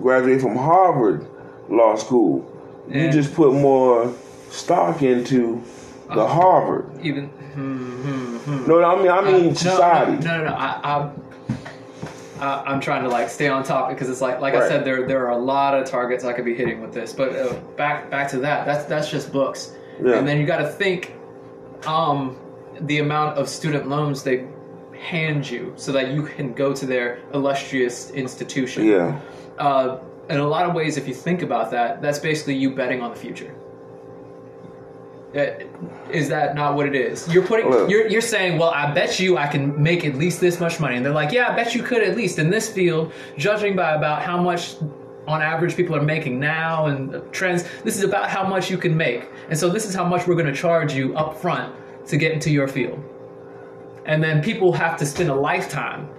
graduate 0.01 0.41
from 0.41 0.55
Harvard 0.57 1.25
Law 1.69 1.95
School. 1.95 2.45
You 2.89 3.09
just 3.11 3.33
put 3.33 3.53
more 3.53 4.13
stock 4.49 5.01
into 5.01 5.61
the 6.07 6.21
Uh, 6.21 6.27
Harvard. 6.27 6.85
even. 7.01 7.25
Hmm, 7.55 8.36
hmm, 8.47 8.57
hmm. 8.63 8.69
No, 8.69 8.83
I 8.83 8.95
mean 8.97 9.07
I 9.09 9.17
Uh, 9.17 9.21
mean 9.23 9.47
no, 9.47 9.53
society. 9.53 10.23
No, 10.25 10.37
no, 10.37 10.43
no. 10.45 10.53
I, 10.53 10.79
I, 10.83 11.11
I, 12.39 12.63
I'm 12.71 12.79
trying 12.79 13.03
to 13.03 13.09
like 13.09 13.29
stay 13.29 13.47
on 13.47 13.63
topic 13.63 13.95
because 13.95 14.09
it's 14.09 14.21
like, 14.21 14.39
like 14.41 14.53
I 14.53 14.67
said, 14.67 14.85
there 14.85 15.07
there 15.07 15.25
are 15.25 15.31
a 15.31 15.37
lot 15.37 15.73
of 15.73 15.85
targets 15.89 16.23
I 16.23 16.33
could 16.33 16.45
be 16.45 16.53
hitting 16.55 16.81
with 16.81 16.93
this. 16.93 17.11
But 17.13 17.35
uh, 17.35 17.53
back 17.75 18.09
back 18.11 18.29
to 18.31 18.39
that. 18.39 18.65
That's 18.65 18.85
that's 18.85 19.09
just 19.09 19.31
books. 19.31 19.73
Yeah. 20.03 20.17
And 20.17 20.27
then 20.27 20.39
you 20.39 20.45
got 20.45 20.57
to 20.57 20.67
think, 20.67 21.15
um, 21.87 22.37
the 22.81 22.99
amount 22.99 23.39
of 23.39 23.49
student 23.49 23.89
loans 23.89 24.21
they 24.21 24.45
hand 24.99 25.49
you 25.49 25.73
so 25.75 25.91
that 25.91 26.11
you 26.11 26.23
can 26.23 26.53
go 26.53 26.73
to 26.73 26.85
their 26.85 27.19
illustrious 27.33 28.11
institution. 28.11 28.85
Yeah. 28.85 29.19
Uh, 29.57 29.97
in 30.29 30.39
a 30.39 30.47
lot 30.47 30.67
of 30.69 30.75
ways, 30.75 30.97
if 30.97 31.07
you 31.07 31.13
think 31.15 31.41
about 31.41 31.71
that, 31.71 32.01
that's 32.01 32.19
basically 32.19 32.55
you 32.55 32.69
betting 32.75 33.01
on 33.01 33.09
the 33.09 33.15
future. 33.15 33.51
Uh, 35.37 35.51
Is 36.11 36.29
that 36.29 36.55
not 36.55 36.75
what 36.75 36.87
it 36.87 36.95
is? 36.95 37.27
You're 37.31 37.45
putting, 37.45 37.69
Look. 37.69 37.89
you're, 37.89 38.07
you're 38.07 38.21
saying, 38.21 38.57
well, 38.57 38.71
I 38.71 38.91
bet 38.93 39.19
you 39.19 39.37
I 39.37 39.45
can 39.47 39.81
make 39.81 40.03
at 40.03 40.15
least 40.15 40.39
this 40.39 40.59
much 40.59 40.79
money, 40.79 40.95
and 40.95 41.05
they're 41.05 41.13
like, 41.13 41.31
yeah, 41.31 41.51
I 41.51 41.55
bet 41.55 41.75
you 41.75 41.83
could 41.83 42.01
at 42.01 42.15
least 42.17 42.39
in 42.39 42.49
this 42.49 42.71
field, 42.71 43.11
judging 43.37 43.75
by 43.75 43.91
about 43.93 44.21
how 44.23 44.41
much, 44.41 44.75
on 45.27 45.41
average, 45.41 45.75
people 45.75 45.95
are 45.95 46.01
making 46.01 46.39
now 46.39 46.87
and 46.87 47.21
trends. 47.31 47.65
This 47.83 47.97
is 47.97 48.03
about 48.03 48.29
how 48.29 48.47
much 48.47 48.71
you 48.71 48.77
can 48.77 48.95
make, 48.97 49.29
and 49.49 49.59
so 49.59 49.69
this 49.69 49.85
is 49.85 49.93
how 49.93 50.05
much 50.05 50.25
we're 50.25 50.35
going 50.35 50.47
to 50.47 50.59
charge 50.59 50.93
you 50.93 51.15
up 51.15 51.37
front 51.37 51.75
to 52.07 52.17
get 52.17 52.31
into 52.31 52.49
your 52.49 52.67
field, 52.67 52.99
and 54.05 54.23
then 54.23 54.41
people 54.41 54.71
have 54.73 54.97
to 54.97 55.05
spend 55.05 55.29
a 55.29 55.35
lifetime 55.35 56.09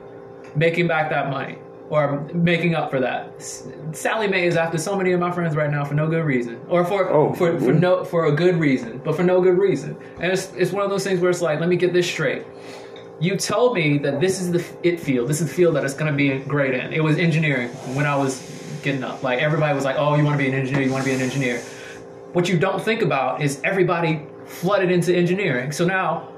making 0.55 0.87
back 0.87 1.11
that 1.11 1.31
money 1.31 1.59
or 1.91 2.21
making 2.35 2.75
up 2.75 2.91
for 2.91 3.01
that. 3.01 3.33
S- 3.39 3.67
Sallie 3.93 4.29
Mae 4.29 4.47
is 4.47 4.57
after 4.57 4.77
so 4.79 4.95
many 4.97 5.13
of 5.13 5.21
my 5.21 5.31
friends 5.31 5.57
right 5.57 5.71
now 5.71 5.85
for 5.85 5.95
no 5.95 6.09
good 6.09 6.25
reason, 6.25 6.61
or 6.69 6.85
for 6.85 7.09
Oh, 7.11 7.33
for, 7.35 7.59
for 7.59 7.73
mhm. 7.73 7.81
no 7.81 8.05
for 8.05 8.27
a 8.27 8.33
good 8.33 8.57
reason, 8.57 9.01
but 9.05 9.17
for 9.17 9.23
no 9.23 9.41
good 9.41 9.59
reason. 9.59 9.97
And 10.21 10.33
it's 10.33 10.53
it's 10.55 10.73
one 10.73 10.85
of 10.85 10.91
those 10.91 11.05
things 11.05 11.21
where 11.21 11.31
it's 11.31 11.41
like, 11.41 11.61
let 11.61 11.69
me 11.69 11.77
get 11.77 11.93
this 11.93 12.07
straight. 12.07 12.45
You 13.21 13.37
told 13.37 13.75
me 13.75 13.99
that 13.99 14.21
this 14.21 14.41
is 14.41 14.53
the 14.53 14.65
it 14.83 15.01
field. 15.01 15.29
This 15.29 15.41
is 15.41 15.49
the 15.49 15.55
field 15.55 15.75
that 15.77 15.85
it's 15.85 15.95
going 15.95 16.11
to 16.13 16.17
be 16.17 16.39
great 16.45 16.75
in. 16.75 16.93
It 16.93 17.03
was 17.03 17.19
engineering 17.19 17.69
when 17.97 18.07
I 18.07 18.15
was 18.17 18.79
getting 18.83 19.03
up. 19.03 19.23
Like 19.25 19.41
everybody 19.41 19.75
was 19.75 19.85
like, 19.85 19.97
"Oh, 19.99 20.15
you 20.15 20.25
want 20.25 20.39
to 20.39 20.43
be 20.45 20.49
an 20.49 20.55
engineer? 20.55 20.83
You 20.83 20.93
want 20.93 21.05
to 21.05 21.11
be 21.11 21.15
an 21.17 21.21
engineer?" 21.23 21.61
What 22.35 22.49
you 22.49 22.59
don't 22.59 22.81
think 22.81 23.03
about 23.03 23.41
is 23.43 23.61
everybody 23.65 24.27
flooded 24.45 24.91
into 24.93 25.13
engineering. 25.17 25.73
So 25.73 25.85
now 25.85 26.29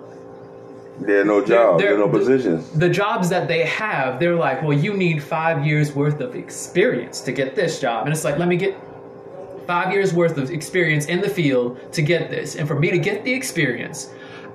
There 0.98 1.20
are 1.20 1.24
no 1.24 1.40
They're- 1.40 1.56
jobs, 1.56 1.82
there 1.82 1.90
they're- 1.92 2.02
are 2.02 2.06
no 2.06 2.08
positions. 2.12 2.70
the 2.72 2.88
jobs 2.88 3.28
that 3.30 3.48
they 3.48 3.64
have, 3.64 4.18
they're 4.20 4.34
like, 4.34 4.62
well, 4.62 4.76
you 4.76 4.94
need 4.94 5.22
five 5.22 5.64
years 5.64 5.94
worth 5.94 6.20
of 6.20 6.34
experience 6.34 7.20
to 7.22 7.32
get 7.32 7.54
this 7.54 7.80
job. 7.80 8.04
And 8.06 8.12
it's 8.12 8.24
like, 8.24 8.38
let 8.38 8.48
me 8.48 8.56
get 8.56 8.76
five 9.66 9.92
years 9.92 10.12
worth 10.12 10.36
of 10.36 10.50
experience 10.50 11.06
in 11.06 11.20
the 11.20 11.28
field 11.28 11.78
to 11.92 12.02
get 12.02 12.28
this. 12.30 12.56
And 12.56 12.66
for 12.68 12.78
me 12.78 12.90
to 12.90 12.98
get 12.98 13.24
the 13.24 13.32
experience, 13.32 14.10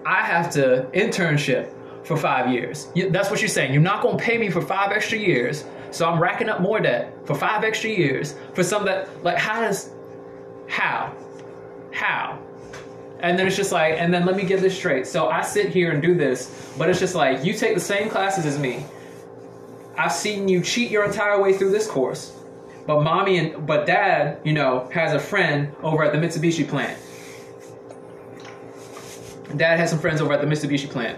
I 0.05 0.21
have 0.21 0.51
to 0.51 0.85
internship 0.93 1.69
for 2.03 2.15
five 2.17 2.51
years. 2.51 2.89
You- 2.93 3.09
That's 3.09 3.31
what 3.31 3.41
you're 3.41 3.49
saying. 3.49 3.73
You're 3.73 3.81
not 3.81 4.03
going 4.03 4.17
to 4.17 4.23
pay 4.23 4.37
me 4.37 4.49
for 4.51 4.61
five 4.61 4.91
extra 4.91 5.17
years. 5.17 5.63
So 5.89 6.07
I'm 6.07 6.19
racking 6.21 6.49
up 6.49 6.59
more 6.61 6.79
debt 6.79 7.11
for 7.23 7.33
five 7.33 7.63
extra 7.63 7.89
years 7.89 8.35
for 8.53 8.61
some 8.63 8.85
that, 8.85 9.07
like, 9.23 9.37
how 9.37 9.61
does, 9.61 9.89
how? 10.67 11.11
How? 11.91 12.37
And 13.21 13.39
then 13.39 13.47
it's 13.47 13.55
just 13.55 13.71
like, 13.71 13.95
and 13.97 14.13
then 14.13 14.25
let 14.25 14.35
me 14.35 14.43
get 14.43 14.61
this 14.61 14.75
straight. 14.75 15.07
So 15.07 15.29
I 15.29 15.41
sit 15.41 15.69
here 15.69 15.91
and 15.91 16.01
do 16.01 16.15
this, 16.15 16.73
but 16.77 16.89
it's 16.89 16.99
just 16.99 17.15
like, 17.15 17.43
you 17.43 17.53
take 17.53 17.73
the 17.73 17.81
same 17.81 18.09
classes 18.09 18.45
as 18.45 18.59
me. 18.59 18.85
I've 19.97 20.11
seen 20.11 20.47
you 20.47 20.61
cheat 20.61 20.91
your 20.91 21.05
entire 21.05 21.41
way 21.41 21.53
through 21.53 21.71
this 21.71 21.87
course. 21.87 22.33
But 22.85 23.01
mommy 23.01 23.37
and, 23.37 23.65
but 23.65 23.87
dad, 23.87 24.39
you 24.43 24.53
know, 24.53 24.89
has 24.93 25.13
a 25.13 25.19
friend 25.19 25.73
over 25.81 26.03
at 26.03 26.11
the 26.11 26.19
Mitsubishi 26.19 26.67
plant. 26.67 26.99
Dad 29.57 29.79
has 29.79 29.89
some 29.89 29.99
friends 29.99 30.21
over 30.21 30.33
at 30.33 30.41
the 30.41 30.47
Mitsubishi 30.47 30.89
plant. 30.89 31.17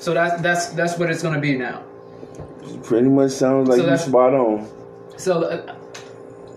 So 0.00 0.14
that's, 0.14 0.40
that's, 0.42 0.66
that's 0.70 0.98
what 0.98 1.10
it's 1.10 1.22
going 1.22 1.34
to 1.34 1.40
be 1.40 1.56
now. 1.56 1.82
Pretty 2.84 3.08
much 3.08 3.32
sounds 3.32 3.68
like 3.68 3.78
So 3.78 3.90
you 3.90 3.96
spot 3.96 4.34
on. 4.34 4.70
So 5.16 5.42
uh, 5.42 5.77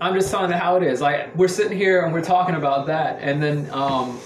I'm 0.02 0.14
just 0.14 0.30
telling 0.32 0.50
you 0.50 0.56
how 0.56 0.76
it 0.76 0.82
is. 0.82 1.00
Like 1.00 1.34
we're 1.36 1.46
sitting 1.48 1.78
here 1.78 2.02
and 2.04 2.12
we're 2.12 2.24
talking 2.24 2.56
about 2.56 2.86
that, 2.86 3.18
and 3.20 3.40
then 3.42 3.70
um, 3.72 4.18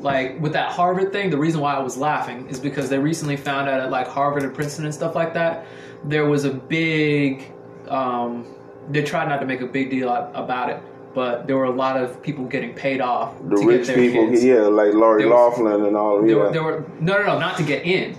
like 0.00 0.38
with 0.40 0.52
that 0.52 0.70
Harvard 0.70 1.12
thing, 1.12 1.30
the 1.30 1.38
reason 1.38 1.60
why 1.60 1.74
I 1.74 1.78
was 1.80 1.96
laughing 1.96 2.46
is 2.48 2.60
because 2.60 2.88
they 2.88 2.98
recently 2.98 3.36
found 3.36 3.68
out 3.68 3.80
at 3.80 3.90
like 3.90 4.06
Harvard 4.06 4.42
and 4.42 4.54
Princeton 4.54 4.84
and 4.84 4.94
stuff 4.94 5.14
like 5.14 5.34
that, 5.34 5.66
there 6.04 6.26
was 6.26 6.44
a 6.44 6.52
big. 6.52 7.50
Um, 7.88 8.46
they 8.90 9.02
tried 9.02 9.28
not 9.28 9.38
to 9.40 9.46
make 9.46 9.60
a 9.62 9.66
big 9.66 9.90
deal 9.90 10.08
about 10.34 10.70
it, 10.70 10.80
but 11.14 11.46
there 11.46 11.56
were 11.56 11.64
a 11.64 11.70
lot 11.70 11.96
of 11.96 12.22
people 12.22 12.44
getting 12.44 12.74
paid 12.74 13.00
off 13.00 13.34
The 13.48 13.56
to 13.56 13.66
rich 13.66 13.86
get 13.86 13.96
their 13.96 13.96
people, 13.96 14.28
kids. 14.30 14.44
yeah, 14.44 14.60
like 14.62 14.92
Lori 14.94 15.24
Loughlin 15.24 15.84
and 15.86 15.96
all. 15.96 16.20
There, 16.20 16.28
Yeah. 16.28 16.36
were, 16.36 16.52
there 16.52 16.62
were 16.62 16.84
no, 17.00 17.18
no, 17.18 17.26
no, 17.26 17.38
not 17.38 17.56
to 17.56 17.62
get 17.62 17.84
in, 17.86 18.16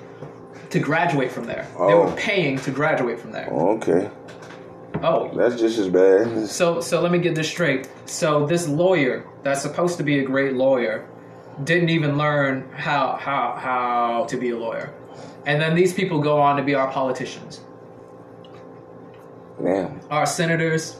to 0.71 0.79
graduate 0.79 1.31
from 1.31 1.45
there. 1.45 1.67
They 1.77 1.83
Oh. 1.93 2.05
were 2.05 2.11
paying 2.13 2.57
to 2.59 2.71
graduate 2.71 3.19
from 3.19 3.31
there. 3.31 3.47
Oh, 3.51 3.75
okay, 3.77 4.09
Oh, 5.03 5.31
that's 5.33 5.59
just 5.59 5.77
as 5.77 5.87
bad. 5.89 6.47
So, 6.47 6.81
so 6.81 7.01
let 7.01 7.11
me 7.11 7.19
get 7.19 7.35
this 7.35 7.47
straight. 7.47 7.89
So, 8.05 8.45
this 8.45 8.67
lawyer 8.67 9.25
that's 9.43 9.61
supposed 9.61 9.97
to 9.97 10.03
be 10.03 10.19
a 10.19 10.23
great 10.23 10.53
lawyer 10.53 11.07
didn't 11.63 11.89
even 11.89 12.17
learn 12.17 12.69
how 12.71 13.15
how 13.15 13.55
how 13.59 14.25
to 14.25 14.37
be 14.37 14.49
a 14.49 14.57
lawyer, 14.57 14.93
and 15.45 15.61
then 15.61 15.75
these 15.75 15.93
people 15.93 16.19
go 16.21 16.39
on 16.39 16.57
to 16.57 16.63
be 16.63 16.75
our 16.75 16.91
politicians, 16.91 17.61
Man, 19.59 19.99
our 20.09 20.25
senators, 20.25 20.97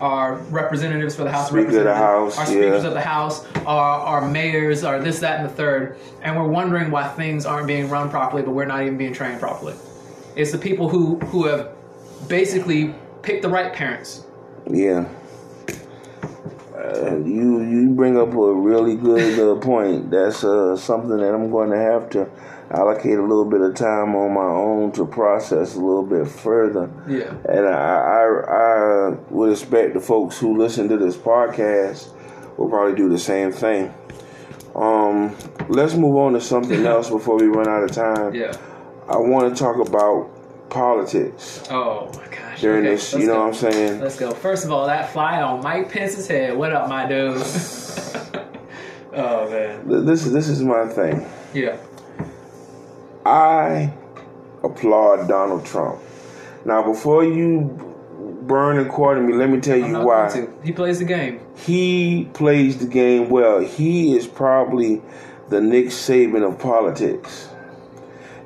our 0.00 0.36
representatives 0.50 1.14
for 1.16 1.24
the 1.24 1.30
House 1.30 1.48
Speaker 1.48 1.60
of 1.60 1.66
Representatives, 1.66 2.36
House, 2.36 2.38
our 2.38 2.46
speakers 2.46 2.82
yeah. 2.82 2.88
of 2.88 2.94
the 2.94 3.00
House, 3.00 3.46
our 3.66 4.00
our 4.00 4.28
mayors, 4.28 4.84
our 4.84 5.00
this, 5.00 5.20
that, 5.20 5.40
and 5.40 5.48
the 5.48 5.54
third, 5.54 5.98
and 6.22 6.36
we're 6.36 6.48
wondering 6.48 6.90
why 6.90 7.08
things 7.08 7.46
aren't 7.46 7.66
being 7.66 7.88
run 7.88 8.10
properly, 8.10 8.42
but 8.42 8.52
we're 8.52 8.64
not 8.64 8.82
even 8.82 8.96
being 8.96 9.12
trained 9.12 9.40
properly. 9.40 9.74
It's 10.36 10.52
the 10.52 10.58
people 10.58 10.88
who 10.88 11.18
who 11.18 11.46
have 11.46 11.72
basically 12.28 12.94
picked 13.22 13.42
the 13.42 13.48
right 13.48 13.72
parents. 13.72 14.24
yeah. 14.70 15.08
Uh, 16.76 17.16
you 17.24 17.60
you 17.62 17.90
bring 17.90 18.16
up 18.16 18.32
a 18.32 18.54
really 18.54 18.94
good 18.94 19.38
uh, 19.40 19.60
point. 19.60 20.10
That's 20.12 20.44
uh, 20.44 20.76
something 20.76 21.16
that 21.16 21.34
I'm 21.34 21.50
going 21.50 21.70
to 21.70 21.76
have 21.76 22.08
to 22.10 22.30
allocate 22.70 23.18
a 23.18 23.22
little 23.22 23.44
bit 23.44 23.60
of 23.60 23.74
time 23.74 24.14
on 24.14 24.32
my 24.32 24.44
own 24.44 24.92
to 24.92 25.04
process 25.04 25.74
a 25.74 25.80
little 25.80 26.04
bit 26.04 26.28
further. 26.28 26.88
Yeah. 27.08 27.34
And 27.48 27.66
I, 27.66 27.72
I, 27.72 28.54
I 28.54 29.08
would 29.30 29.50
expect 29.50 29.94
the 29.94 30.00
folks 30.00 30.38
who 30.38 30.56
listen 30.56 30.88
to 30.90 30.96
this 30.96 31.16
podcast 31.16 32.10
will 32.56 32.68
probably 32.68 32.94
do 32.94 33.08
the 33.08 33.18
same 33.18 33.50
thing. 33.50 33.92
Um, 34.76 35.34
let's 35.68 35.94
move 35.94 36.14
on 36.14 36.34
to 36.34 36.40
something 36.40 36.86
else 36.94 37.10
before 37.10 37.38
we 37.38 37.46
run 37.46 37.66
out 37.66 37.82
of 37.82 37.90
time. 37.90 38.34
Yeah. 38.34 38.52
I 39.08 39.16
want 39.16 39.52
to 39.52 39.58
talk 39.60 39.84
about 39.84 40.30
politics 40.70 41.62
Oh 41.70 42.10
my 42.14 42.26
gosh. 42.34 42.60
during 42.60 42.84
Okay, 42.86 42.94
this. 42.94 43.12
You 43.14 43.26
know 43.26 43.34
go. 43.34 43.40
what 43.40 43.48
I'm 43.48 43.54
saying? 43.72 44.00
Let's 44.00 44.18
go. 44.18 44.32
First 44.32 44.64
of 44.64 44.70
all, 44.72 44.86
that 44.86 45.12
fly 45.12 45.40
on 45.42 45.62
Mike 45.62 45.90
Pence's 45.90 46.26
head. 46.28 46.56
What 46.56 46.72
up, 46.72 46.88
my 46.88 47.06
dude? 47.06 47.36
oh 49.14 49.50
man. 49.50 49.88
Th- 49.88 50.04
This 50.04 50.24
this 50.24 50.48
is 50.48 50.62
my 50.62 50.86
thing. 50.88 51.26
Yeah. 51.54 51.76
I 53.24 53.92
applaud 54.62 55.28
Donald 55.28 55.64
Trump. 55.66 56.00
Now, 56.64 56.82
before 56.82 57.24
you 57.24 57.84
burn 58.42 58.78
and 58.78 58.90
quarter 58.90 59.20
me, 59.20 59.34
let 59.34 59.50
me 59.50 59.60
tell 59.60 59.76
you 59.76 59.98
why. 60.00 60.48
He 60.64 60.72
plays 60.72 60.98
the 60.98 61.04
game. 61.04 61.40
he 61.56 62.28
plays 62.32 62.78
the 62.78 62.86
game 62.86 63.28
well. 63.30 63.60
He 63.60 64.16
is 64.16 64.26
probably 64.26 65.02
the 65.48 65.60
Nick 65.60 65.86
Saban 65.86 66.46
of 66.46 66.58
politics. 66.58 67.48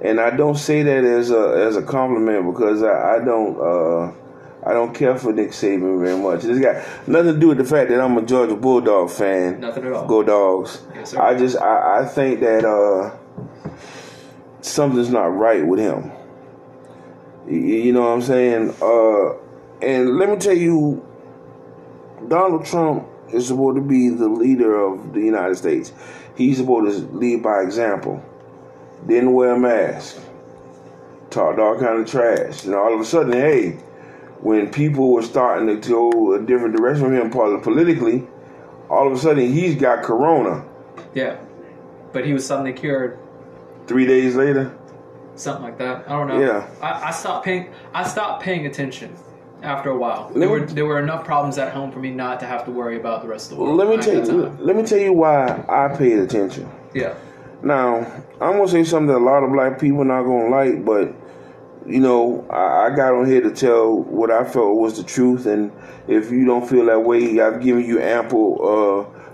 And 0.05 0.21
I 0.21 0.31
don't 0.31 0.57
say 0.57 0.83
that 0.83 1.05
as 1.05 1.31
a 1.31 1.65
as 1.67 1.77
a 1.77 1.83
compliment 1.83 2.53
because 2.53 2.83
I, 2.83 3.17
I 3.17 3.25
don't 3.25 3.57
uh, 3.59 4.13
I 4.65 4.73
don't 4.73 4.95
care 4.95 5.17
for 5.17 5.33
Nick 5.33 5.51
Saban 5.51 6.01
very 6.03 6.19
much. 6.19 6.45
It's 6.45 6.59
got 6.59 6.77
nothing 7.09 7.35
to 7.35 7.41
do 7.41 7.49
with 7.49 7.59
the 7.59 7.65
fact 7.65 7.91
that 7.91 8.01
I'm 8.01 8.17
a 8.19 8.23
Georgia 8.23 8.57
Bulldog 8.57 9.11
fan. 9.11 9.61
Nothing 9.61 9.87
at 9.87 9.93
all. 9.93 10.07
Go 10.07 10.23
Dogs. 10.23 10.83
Yes, 10.95 11.11
sir. 11.11 11.21
I 11.21 11.39
just 11.39 11.57
I, 11.57 12.01
I 12.01 12.05
think 12.05 12.41
that 12.41 12.65
uh, 12.65 13.17
something's 14.61 15.11
not 15.11 15.27
right 15.27 15.65
with 15.65 15.79
him. 15.79 16.11
You, 17.49 17.59
you 17.59 17.93
know 17.93 18.03
what 18.03 18.15
I'm 18.15 18.23
saying? 18.23 18.75
Uh, 18.83 19.35
and 19.85 20.17
let 20.17 20.29
me 20.29 20.37
tell 20.37 20.57
you, 20.57 21.05
Donald 22.29 22.65
Trump 22.65 23.07
is 23.33 23.49
supposed 23.49 23.77
to 23.77 23.83
be 23.83 24.09
the 24.09 24.29
leader 24.29 24.77
of 24.77 25.13
the 25.13 25.21
United 25.21 25.57
States. 25.57 25.93
He's 26.37 26.59
supposed 26.59 26.99
to 26.99 27.17
lead 27.17 27.43
by 27.43 27.63
example. 27.63 28.25
Didn't 29.07 29.33
wear 29.33 29.53
a 29.53 29.59
mask. 29.59 30.21
Talked 31.31 31.59
all 31.59 31.79
kind 31.79 32.01
of 32.01 32.07
trash. 32.07 32.65
And 32.65 32.75
all 32.75 32.95
of 32.95 33.01
a 33.01 33.05
sudden, 33.05 33.33
hey, 33.33 33.73
when 34.41 34.71
people 34.71 35.13
were 35.13 35.23
starting 35.23 35.81
to 35.81 35.89
go 35.89 36.35
a 36.35 36.43
different 36.43 36.77
direction 36.77 37.07
from 37.07 37.15
him 37.15 37.31
politically, 37.31 38.27
all 38.91 39.07
of 39.07 39.13
a 39.13 39.19
sudden 39.19 39.51
he's 39.51 39.77
got 39.77 40.03
corona. 40.03 40.65
Yeah. 41.15 41.39
But 42.13 42.27
he 42.27 42.33
was 42.33 42.47
suddenly 42.47 42.73
cured. 42.73 43.19
Three 43.87 44.07
days 44.07 44.37
later. 44.37 44.77
Something 45.35 45.65
like 45.65 45.79
that. 45.79 46.09
I 46.09 46.11
don't 46.11 46.29
know. 46.29 46.41
Yeah. 46.41 46.69
I, 46.83 47.09
I 47.09 47.11
stopped 47.11 47.45
paying 47.45 47.73
I 47.95 48.07
stopped 48.07 48.43
paying 48.43 48.67
attention 48.67 49.17
after 49.63 49.91
a 49.91 49.97
while. 49.97 50.31
There 50.35 50.49
were 50.49 50.67
there 50.67 50.85
were 50.85 50.99
enough 50.99 51.25
problems 51.25 51.57
at 51.57 51.73
home 51.73 51.91
for 51.91 52.01
me 52.01 52.11
not 52.11 52.39
to 52.41 52.47
have 52.47 52.65
to 52.67 52.71
worry 52.71 52.99
about 52.99 53.23
the 53.23 53.29
rest 53.29 53.51
of 53.51 53.57
the 53.57 53.65
world. 53.65 53.77
Let 53.77 53.89
me 53.89 53.97
tell 53.97 54.15
you 54.15 54.57
let 54.61 54.77
me 54.77 54.83
tell 54.83 54.99
you 54.99 55.13
why 55.13 55.65
I 55.69 55.89
paid 55.97 56.19
attention. 56.19 56.71
Yeah. 56.95 57.15
Now, 57.63 57.99
I'm 58.41 58.57
gonna 58.57 58.69
say 58.69 58.83
something 58.83 59.07
that 59.07 59.19
a 59.19 59.25
lot 59.25 59.45
of 59.45 59.53
black 59.53 59.79
people 59.79 60.05
not 60.05 60.25
gonna 60.25 60.49
like, 60.49 60.85
but 60.85 61.15
you 61.87 62.01
know, 62.01 62.45
I, 62.51 62.87
I, 62.87 62.97
got 62.97 63.15
on 63.15 63.27
here 63.27 63.41
to 63.41 63.51
tell 63.51 64.03
what 64.03 64.31
I 64.31 64.45
felt 64.45 64.77
was 64.77 64.97
the 64.97 65.05
truth, 65.05 65.47
and 65.47 65.73
if 66.09 66.31
you 66.31 66.45
don't 66.45 66.69
feel 66.69 66.87
that 66.87 67.01
way, 67.01 67.41
I've 67.41 67.61
given 67.61 67.85
you 67.85 68.01
ample 68.01 68.59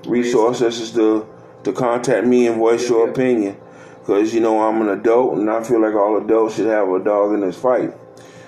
uh, 0.04 0.08
resources 0.08 0.92
to 0.92 1.26
to 1.64 1.72
contact 1.72 2.26
me 2.26 2.46
and 2.46 2.56
voice 2.56 2.88
your 2.88 3.08
opinion. 3.08 3.56
Because 4.00 4.34
you 4.34 4.40
know 4.40 4.60
I'm 4.62 4.80
an 4.82 4.88
adult, 4.90 5.38
and 5.38 5.50
I 5.50 5.62
feel 5.62 5.80
like 5.80 5.94
all 5.94 6.16
adults 6.22 6.56
should 6.56 6.66
have 6.66 6.88
a 6.88 7.02
dog 7.02 7.32
in 7.32 7.40
this 7.40 7.58
fight. 7.58 7.94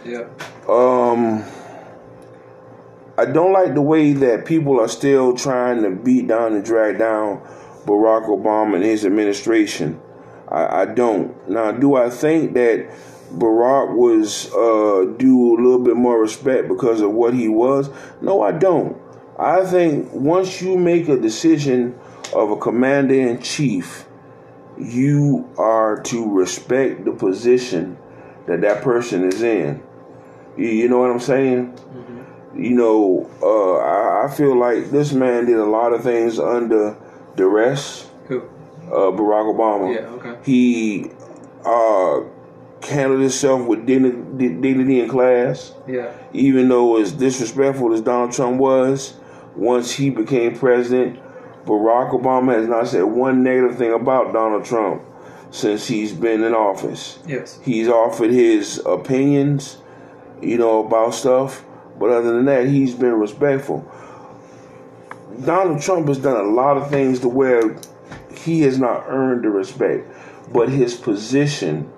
Yeah. 0.05 0.27
Um. 0.69 1.45
I 3.19 3.27
don't 3.27 3.53
like 3.53 3.75
the 3.75 3.83
way 3.83 4.15
that 4.15 4.47
people 4.47 4.81
are 4.81 4.89
still 4.89 5.37
trying 5.37 5.83
to 5.83 5.91
beat 5.91 6.27
down 6.27 6.55
and 6.55 6.65
drag 6.65 6.97
down 6.97 7.43
Barack 7.87 8.27
Obama 8.29 8.77
and 8.77 8.85
his 8.85 9.05
administration. 9.05 10.01
I, 10.49 10.83
I 10.83 10.85
don't. 10.87 11.49
Now, 11.49 11.73
do 11.73 11.95
I 11.95 12.11
think 12.11 12.55
that 12.55 12.91
Barack 13.33 13.95
was 13.95 14.53
uh, 14.53 15.13
due 15.17 15.55
a 15.55 15.61
little 15.61 15.79
bit 15.79 15.97
more 15.97 16.21
respect 16.21 16.69
because 16.69 17.01
of 17.01 17.13
what 17.13 17.35
he 17.35 17.49
was? 17.49 17.91
No, 18.21 18.43
I 18.43 18.53
don't. 18.53 18.97
I 19.39 19.65
think 19.65 20.13
once 20.13 20.61
you 20.61 20.77
make 20.77 21.09
a 21.09 21.17
decision 21.17 21.99
of 22.35 22.51
a 22.51 22.57
commander 22.57 23.15
in 23.15 23.41
chief, 23.41 24.07
you 24.79 25.49
are 25.57 26.01
to 26.03 26.31
respect 26.31 27.05
the 27.05 27.13
position 27.13 27.99
that 28.47 28.61
that 28.63 28.83
person 28.83 29.25
is 29.25 29.43
in. 29.43 29.83
You, 30.57 30.69
you 30.69 30.89
know 30.89 30.99
what 30.99 31.11
I'm 31.11 31.21
saying? 31.21 31.73
Mm-hmm. 31.73 32.63
You 32.63 32.71
know, 32.71 33.31
uh, 33.43 33.77
I, 33.77 34.27
I, 34.27 34.35
feel 34.35 34.57
like 34.57 34.91
this 34.91 35.13
man 35.13 35.47
did 35.47 35.57
a 35.57 35.65
lot 35.65 35.93
of 35.93 36.03
things 36.03 36.39
under 36.39 36.97
duress. 37.37 38.09
Who? 38.29 38.43
Uh, 38.87 39.13
Barack 39.13 39.55
Obama. 39.55 39.95
Yeah. 39.95 40.01
Okay. 40.09 40.37
He 40.45 41.11
uh, 41.65 42.23
handled 42.87 43.21
himself 43.21 43.67
with 43.67 43.87
dignity 43.87 45.01
and 45.01 45.11
class. 45.11 45.75
Yeah. 45.87 46.13
Even 46.33 46.69
though 46.69 47.01
as 47.01 47.13
disrespectful 47.13 47.93
as 47.93 48.01
Donald 48.01 48.33
Trump 48.33 48.59
was, 48.59 49.15
once 49.57 49.93
he 49.93 50.11
became 50.11 50.57
president, 50.57 51.19
Barack 51.65 52.13
Obama 52.13 52.55
has 52.55 52.67
not 52.67 52.89
said 52.89 53.03
one 53.05 53.43
negative 53.43 53.77
thing 53.79 53.93
about 53.93 54.33
Donald 54.33 54.65
Trump 54.65 55.03
since 55.51 55.87
he's 55.87 56.13
been 56.13 56.43
in 56.43 56.55
office. 56.55 57.19
Yes. 57.27 57.61
He's 57.63 57.89
offered 57.89 58.31
his 58.31 58.81
opinions, 58.87 59.77
you 60.41 60.57
know, 60.59 60.85
about 60.87 61.15
stuff, 61.15 61.65
but 61.99 62.11
other 62.11 62.33
than 62.33 62.47
that, 62.47 62.67
he's 62.67 62.95
been 62.95 63.15
respectful. 63.15 63.91
Donald 65.45 65.81
Trump 65.81 66.09
has 66.09 66.19
done 66.19 66.37
a 66.37 66.49
lot 66.49 66.77
of 66.77 66.91
things 66.91 67.21
to 67.21 67.29
where 67.29 67.77
he 68.35 68.63
has 68.63 68.79
not 68.79 69.05
earned 69.09 69.45
the 69.45 69.51
respect, 69.51 70.07
but 70.53 70.69
his 70.69 70.95
position 70.95 71.91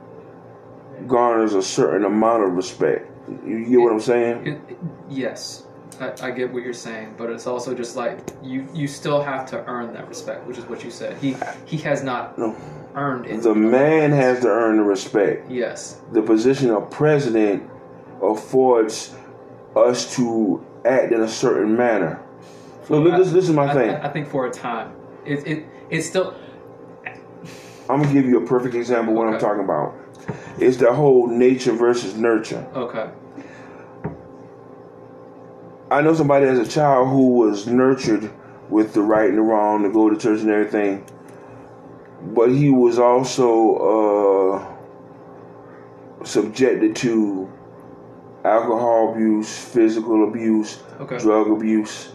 garners 1.07 1.55
a 1.55 1.63
certain 1.63 2.05
amount 2.05 2.45
of 2.45 2.53
respect. 2.53 3.11
You 3.45 3.65
get 3.69 3.77
what 3.79 3.93
I'm 3.93 4.01
saying? 4.01 4.47
It, 4.47 4.61
it, 4.69 4.79
yes, 5.09 5.65
I, 6.01 6.13
I, 6.23 6.31
get 6.31 6.53
what 6.53 6.63
you're 6.63 6.73
saying, 6.73 7.15
but 7.17 7.31
it's 7.31 7.47
also 7.47 7.75
just 7.75 7.97
like 7.97 8.19
you 8.43 8.69
you 8.75 8.89
still 8.89 9.23
have 9.23 9.47
to 9.51 9.65
earn 9.67 9.93
that 9.95 10.09
respect, 10.09 10.47
which 10.47 10.59
is 10.59 10.65
what 10.67 10.85
you 10.85 10.91
said. 10.91 11.17
He 11.19 11.37
he 11.65 11.77
has 11.79 12.03
not 12.03 12.39
no. 12.39 12.57
earned 12.95 13.27
it. 13.27 13.43
The 13.43 13.55
man 13.55 14.11
has 14.11 14.41
to 14.41 14.49
earn 14.49 14.77
the 14.77 14.83
respect. 14.83 15.51
Yes. 15.51 16.01
The 16.13 16.23
position 16.23 16.71
of 16.71 16.91
president 16.91 17.69
affords 18.23 19.15
us 19.77 20.15
to 20.17 20.65
act 20.85 21.13
in 21.13 21.23
a 21.23 21.29
certain 21.29 21.77
manner. 21.77 22.22
So 22.93 23.01
I, 23.11 23.17
this, 23.17 23.33
this 23.33 23.49
is 23.49 23.55
my 23.55 23.71
I, 23.71 23.73
thing. 23.73 23.91
I, 23.91 24.09
think 24.11 24.29
for 24.29 24.47
a 24.47 24.51
time, 24.51 24.95
it 25.25 25.47
it 25.47 25.67
it's 25.89 26.07
still. 26.07 26.37
I'm 27.89 28.03
gonna 28.03 28.13
give 28.13 28.27
you 28.27 28.45
a 28.45 28.47
perfect 28.47 28.75
example 28.75 29.15
of 29.15 29.19
what 29.19 29.29
okay. 29.29 29.37
I'm 29.37 29.41
talking 29.41 29.65
about. 29.65 29.95
It's 30.59 30.77
the 30.77 30.93
whole 30.93 31.27
nature 31.27 31.73
versus 31.73 32.19
nurture. 32.19 32.69
Okay. 32.75 33.11
I 35.91 36.03
know 36.03 36.13
somebody 36.13 36.45
as 36.45 36.59
a 36.59 36.71
child 36.71 37.09
who 37.09 37.29
was 37.29 37.67
nurtured 37.67 38.31
with 38.69 38.93
the 38.93 39.01
right 39.01 39.31
and 39.31 39.39
the 39.39 39.43
wrong 39.43 39.85
to 39.85 39.89
go 39.91 40.11
to 40.11 40.17
church 40.19 40.41
and 40.41 40.51
everything, 40.51 41.07
but 42.21 42.51
he 42.51 42.69
was 42.69 42.99
also 42.99 44.67
uh, 46.21 46.25
subjected 46.27 46.95
to 46.97 47.51
alcohol 48.45 49.15
abuse, 49.15 49.65
physical 49.65 50.29
abuse, 50.29 50.83
okay. 51.01 51.17
drug 51.17 51.51
abuse. 51.51 52.13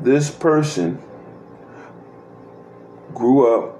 This 0.00 0.30
person 0.30 1.02
grew 3.14 3.54
up 3.54 3.76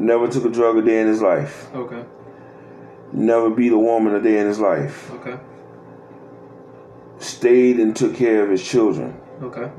Never 0.00 0.28
took 0.28 0.46
a 0.46 0.48
drug 0.48 0.78
a 0.78 0.82
day 0.82 1.02
in 1.02 1.08
his 1.08 1.20
life. 1.20 1.68
Okay. 1.74 2.02
Never 3.12 3.50
beat 3.50 3.70
a 3.70 3.78
woman 3.78 4.14
a 4.14 4.22
day 4.22 4.38
in 4.38 4.46
his 4.46 4.58
life. 4.58 5.10
Okay. 5.12 5.38
Stayed 7.18 7.78
and 7.78 7.94
took 7.94 8.16
care 8.16 8.42
of 8.42 8.50
his 8.50 8.66
children. 8.66 9.20
Okay. 9.42 9.70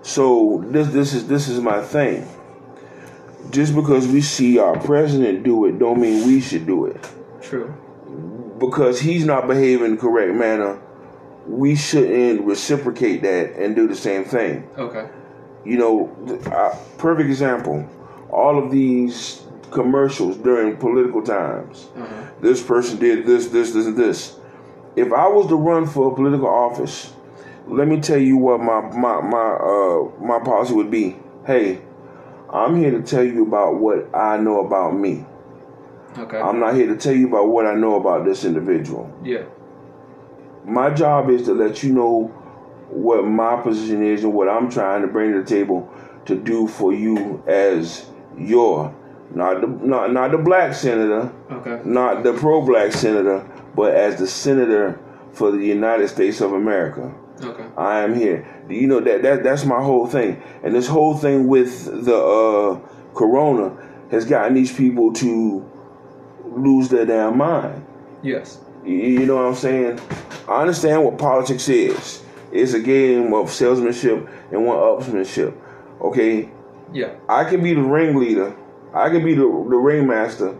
So 0.00 0.64
this 0.68 0.88
this 0.88 1.12
is 1.12 1.28
this 1.28 1.48
is 1.48 1.60
my 1.60 1.82
thing. 1.82 2.26
Just 3.50 3.74
because 3.74 4.08
we 4.08 4.22
see 4.22 4.58
our 4.58 4.78
president 4.80 5.42
do 5.44 5.66
it, 5.66 5.78
don't 5.78 6.00
mean 6.00 6.26
we 6.26 6.40
should 6.40 6.66
do 6.66 6.86
it. 6.86 7.06
True. 7.42 7.74
Because 8.58 9.00
he's 9.00 9.26
not 9.26 9.46
behaving 9.46 9.96
the 9.96 10.00
correct 10.00 10.34
manner, 10.34 10.80
we 11.48 11.76
shouldn't 11.76 12.42
reciprocate 12.42 13.22
that 13.22 13.54
and 13.56 13.76
do 13.76 13.86
the 13.86 13.96
same 13.96 14.24
thing. 14.24 14.68
Okay. 14.76 15.08
You 15.64 15.78
know, 15.78 16.42
uh, 16.52 16.76
perfect 16.98 17.28
example 17.28 17.88
all 18.30 18.62
of 18.62 18.70
these 18.70 19.42
commercials 19.70 20.36
during 20.38 20.76
political 20.76 21.22
times. 21.22 21.88
Mm-hmm. 21.96 22.42
This 22.42 22.62
person 22.62 22.98
did 22.98 23.26
this, 23.26 23.48
this, 23.48 23.72
this, 23.72 23.86
and 23.86 23.96
this. 23.96 24.38
If 24.94 25.12
I 25.12 25.28
was 25.28 25.48
to 25.48 25.56
run 25.56 25.86
for 25.86 26.12
a 26.12 26.14
political 26.14 26.48
office, 26.48 27.12
let 27.66 27.88
me 27.88 28.00
tell 28.00 28.18
you 28.18 28.36
what 28.36 28.60
my 28.60 28.80
my 28.80 29.20
my 29.20 29.52
uh 29.54 30.10
my 30.20 30.38
policy 30.38 30.72
would 30.74 30.90
be. 30.90 31.16
Hey, 31.46 31.82
I'm 32.50 32.76
here 32.76 32.92
to 32.92 33.02
tell 33.02 33.24
you 33.24 33.44
about 33.46 33.76
what 33.76 34.14
I 34.14 34.38
know 34.38 34.64
about 34.64 34.92
me. 34.96 35.26
Okay. 36.16 36.38
I'm 36.38 36.60
not 36.60 36.74
here 36.74 36.86
to 36.86 36.96
tell 36.96 37.12
you 37.12 37.28
about 37.28 37.48
what 37.48 37.66
I 37.66 37.74
know 37.74 37.96
about 37.96 38.24
this 38.24 38.44
individual. 38.44 39.12
Yeah. 39.22 39.44
My 40.66 40.90
job 40.90 41.30
is 41.30 41.44
to 41.44 41.54
let 41.54 41.82
you 41.82 41.92
know 41.92 42.26
what 42.90 43.24
my 43.24 43.60
position 43.62 44.02
is 44.02 44.24
and 44.24 44.34
what 44.34 44.48
I'm 44.48 44.68
trying 44.70 45.02
to 45.02 45.08
bring 45.08 45.32
to 45.32 45.42
the 45.42 45.46
table 45.46 45.88
to 46.24 46.34
do 46.34 46.66
for 46.66 46.92
you 46.92 47.42
as 47.46 48.06
your 48.36 48.94
not 49.34 49.60
the 49.60 49.66
not 49.66 50.12
not 50.12 50.30
the 50.30 50.38
black 50.38 50.74
senator, 50.74 51.32
okay, 51.50 51.80
not 51.84 52.22
the 52.22 52.32
pro-black 52.32 52.92
senator, 52.92 53.48
but 53.74 53.94
as 53.94 54.18
the 54.18 54.26
senator 54.26 54.98
for 55.32 55.50
the 55.50 55.64
United 55.64 56.08
States 56.08 56.40
of 56.40 56.52
America. 56.52 57.14
Okay, 57.42 57.66
I 57.76 58.00
am 58.00 58.14
here. 58.14 58.46
You 58.68 58.86
know 58.86 59.00
that 59.00 59.22
that 59.22 59.42
that's 59.42 59.64
my 59.64 59.82
whole 59.82 60.06
thing, 60.06 60.42
and 60.62 60.74
this 60.74 60.86
whole 60.86 61.16
thing 61.16 61.46
with 61.46 62.04
the 62.04 62.16
uh, 62.16 62.80
corona 63.14 63.76
has 64.10 64.24
gotten 64.24 64.54
these 64.54 64.72
people 64.72 65.12
to 65.14 65.68
lose 66.44 66.88
their 66.88 67.04
damn 67.04 67.36
mind. 67.36 67.84
Yes, 68.22 68.58
you, 68.86 69.26
know 69.26 69.36
what 69.36 69.46
I'm 69.46 69.54
saying. 69.54 70.00
I 70.48 70.60
understand 70.60 71.04
what 71.04 71.18
politics 71.18 71.68
is. 71.68 72.22
It's 72.52 72.72
a 72.72 72.80
game 72.80 73.34
of 73.34 73.50
salesmanship 73.50 74.28
and 74.52 74.64
one 74.64 74.78
upsmanship. 74.78 75.56
Okay, 76.00 76.50
yeah. 76.92 77.14
I 77.28 77.44
can 77.44 77.62
be 77.62 77.74
the 77.74 77.82
ringleader. 77.82 78.56
I 78.94 79.10
can 79.10 79.24
be 79.24 79.34
the, 79.34 79.42
the 79.42 79.76
ringmaster. 79.76 80.58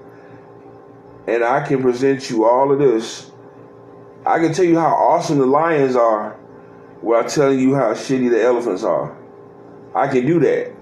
And 1.27 1.43
I 1.43 1.67
can 1.67 1.83
present 1.83 2.29
you 2.31 2.45
all 2.45 2.73
of 2.73 2.79
this. 2.79 3.31
I 4.25 4.39
can 4.39 4.53
tell 4.53 4.65
you 4.65 4.79
how 4.79 4.95
awesome 4.95 5.39
the 5.39 5.47
lions 5.47 5.97
are 5.97 6.39
without 7.03 7.29
telling 7.29 7.61
you 7.61 7.75
how 7.75 7.95
shitty 7.95 8.31
the 8.31 8.43
elephants 8.43 8.83
are. 8.83 9.17
I 9.95 10.09
can 10.09 10.27
do 10.27 10.41
that. 10.41 10.73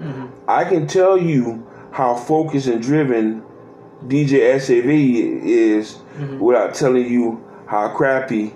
Mm-hmm. 0.00 0.26
I 0.48 0.64
can 0.64 0.86
tell 0.86 1.18
you 1.18 1.66
how 1.92 2.14
focused 2.14 2.66
and 2.66 2.82
driven 2.82 3.44
DJ 4.06 4.58
SAV 4.60 4.88
is 5.46 5.98
Mm-hmm. 6.18 6.40
without 6.40 6.74
telling 6.74 7.06
you 7.06 7.40
how 7.68 7.94
crappy. 7.94 8.52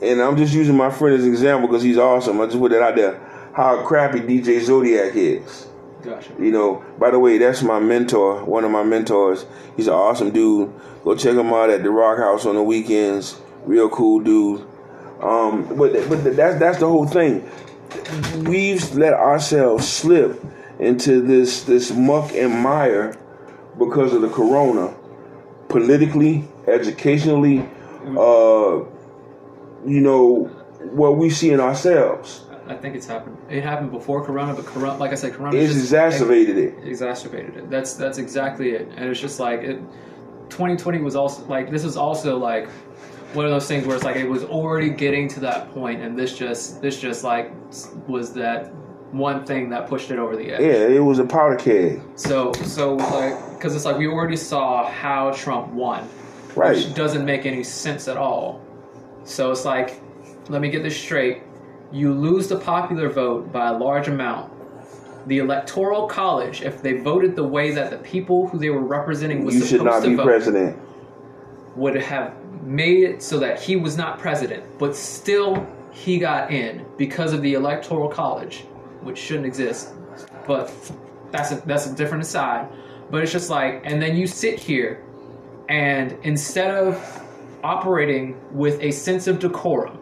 And 0.00 0.20
I'm 0.20 0.36
just 0.36 0.54
using 0.54 0.76
my 0.76 0.88
friend 0.88 1.16
as 1.16 1.24
an 1.24 1.30
example 1.30 1.66
because 1.66 1.82
he's 1.82 1.98
awesome. 1.98 2.40
I 2.40 2.46
just 2.46 2.58
put 2.60 2.70
that 2.70 2.80
out 2.80 2.94
there. 2.94 3.18
How 3.54 3.84
crappy 3.84 4.20
DJ 4.20 4.60
Zodiac 4.60 5.16
is. 5.16 5.66
Gotcha. 6.04 6.30
You 6.38 6.52
know, 6.52 6.84
by 6.96 7.10
the 7.10 7.18
way, 7.18 7.38
that's 7.38 7.62
my 7.64 7.80
mentor, 7.80 8.44
one 8.44 8.62
of 8.64 8.70
my 8.70 8.84
mentors. 8.84 9.46
He's 9.76 9.88
an 9.88 9.94
awesome 9.94 10.30
dude. 10.30 10.72
Go 11.02 11.16
check 11.16 11.34
him 11.34 11.48
out 11.52 11.70
at 11.70 11.82
the 11.82 11.90
Rock 11.90 12.18
House 12.18 12.46
on 12.46 12.54
the 12.54 12.62
weekends. 12.62 13.40
Real 13.64 13.88
cool 13.88 14.20
dude. 14.20 14.60
Um, 15.20 15.64
but 15.76 15.92
but 16.08 16.36
that's 16.36 16.60
that's 16.60 16.78
the 16.78 16.86
whole 16.86 17.06
thing. 17.08 17.50
We've 18.44 18.94
let 18.94 19.14
ourselves 19.14 19.88
slip 19.88 20.40
into 20.78 21.20
this 21.20 21.64
this 21.64 21.90
muck 21.90 22.32
and 22.34 22.52
mire 22.54 23.16
because 23.78 24.12
of 24.14 24.22
the 24.22 24.28
corona, 24.28 24.94
politically, 25.68 26.48
educationally, 26.66 27.60
uh, 28.16 28.84
you 29.86 30.00
know, 30.00 30.44
what 30.92 31.16
we 31.16 31.30
see 31.30 31.50
in 31.50 31.60
ourselves. 31.60 32.44
I 32.66 32.74
think 32.74 32.94
it's 32.94 33.06
happened. 33.06 33.36
It 33.50 33.62
happened 33.62 33.90
before 33.90 34.24
Corona, 34.24 34.54
but 34.54 34.64
Corona, 34.64 34.96
like 34.96 35.12
I 35.12 35.16
said, 35.16 35.34
Corona 35.34 35.56
It's 35.56 35.72
just 35.72 35.84
exacerbated 35.84 36.56
it. 36.56 36.74
exacerbated 36.82 37.56
it. 37.56 37.70
That's 37.70 37.94
that's 37.94 38.16
exactly 38.18 38.70
it. 38.70 38.88
And 38.96 39.10
it's 39.10 39.20
just 39.20 39.38
like 39.38 39.60
it. 39.60 39.80
2020 40.50 41.00
was 41.00 41.16
also 41.16 41.44
like 41.46 41.70
this 41.70 41.84
is 41.84 41.96
also 41.96 42.38
like 42.38 42.68
one 43.34 43.44
of 43.44 43.50
those 43.50 43.66
things 43.66 43.86
where 43.86 43.96
it's 43.96 44.04
like 44.04 44.16
it 44.16 44.28
was 44.28 44.44
already 44.44 44.88
getting 44.88 45.28
to 45.28 45.40
that 45.40 45.72
point, 45.74 46.00
and 46.00 46.18
this 46.18 46.38
just 46.38 46.80
this 46.80 46.98
just 46.98 47.22
like 47.24 47.52
was 48.06 48.32
that 48.34 48.72
one 49.12 49.44
thing 49.44 49.68
that 49.70 49.86
pushed 49.88 50.10
it 50.10 50.18
over 50.18 50.34
the 50.34 50.52
edge. 50.52 50.60
Yeah, 50.60 50.96
it 50.96 51.00
was 51.00 51.18
a 51.18 51.24
powder 51.24 51.56
keg. 51.56 52.00
So 52.14 52.52
so 52.52 52.94
like 52.94 53.34
because 53.64 53.74
it's 53.74 53.86
like 53.86 53.96
we 53.96 54.06
already 54.06 54.36
saw 54.36 54.86
how 54.90 55.30
Trump 55.30 55.72
won, 55.72 56.06
Right. 56.54 56.76
which 56.76 56.94
doesn't 56.94 57.24
make 57.24 57.46
any 57.46 57.64
sense 57.64 58.08
at 58.08 58.18
all. 58.18 58.60
So 59.24 59.50
it's 59.50 59.64
like, 59.64 60.02
let 60.50 60.60
me 60.60 60.68
get 60.68 60.82
this 60.82 60.94
straight. 60.94 61.40
You 61.90 62.12
lose 62.12 62.46
the 62.46 62.56
popular 62.56 63.08
vote 63.08 63.50
by 63.50 63.68
a 63.68 63.72
large 63.72 64.06
amount. 64.06 64.52
The 65.28 65.38
electoral 65.38 66.06
college, 66.06 66.60
if 66.60 66.82
they 66.82 66.98
voted 66.98 67.36
the 67.36 67.44
way 67.44 67.70
that 67.70 67.90
the 67.90 67.96
people 67.96 68.48
who 68.48 68.58
they 68.58 68.68
were 68.68 68.84
representing 68.84 69.46
was 69.46 69.54
You 69.54 69.60
should 69.62 69.78
supposed 69.78 69.84
not 69.86 70.02
to 70.02 70.08
be 70.10 70.14
vote, 70.16 70.24
president. 70.26 70.78
would 71.74 71.96
have 71.96 72.34
made 72.62 73.02
it 73.02 73.22
so 73.22 73.38
that 73.38 73.58
he 73.58 73.76
was 73.76 73.96
not 73.96 74.18
president, 74.18 74.62
but 74.78 74.94
still 74.94 75.66
he 75.90 76.18
got 76.18 76.50
in 76.50 76.84
because 76.98 77.32
of 77.32 77.40
the 77.40 77.54
electoral 77.54 78.10
college, 78.10 78.66
which 79.00 79.16
shouldn't 79.16 79.46
exist. 79.46 79.94
But 80.46 80.70
that's 81.30 81.50
a, 81.52 81.62
that's 81.64 81.86
a 81.86 81.94
different 81.94 82.24
aside. 82.24 82.68
But 83.10 83.22
it's 83.22 83.32
just 83.32 83.50
like, 83.50 83.82
and 83.84 84.00
then 84.00 84.16
you 84.16 84.26
sit 84.26 84.58
here, 84.58 85.04
and 85.68 86.16
instead 86.22 86.70
of 86.70 87.22
operating 87.62 88.36
with 88.52 88.80
a 88.82 88.90
sense 88.90 89.26
of 89.26 89.38
decorum, 89.38 89.98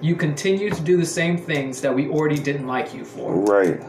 you 0.00 0.14
continue 0.14 0.70
to 0.70 0.80
do 0.82 0.96
the 0.96 1.06
same 1.06 1.36
things 1.36 1.80
that 1.80 1.94
we 1.94 2.08
already 2.08 2.38
didn't 2.38 2.66
like 2.66 2.94
you 2.94 3.04
for. 3.04 3.34
Right. 3.34 3.82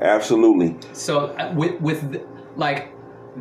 Absolutely. 0.00 0.76
So 0.92 1.26
uh, 1.26 1.52
with 1.54 1.80
with 1.80 2.26
like 2.56 2.92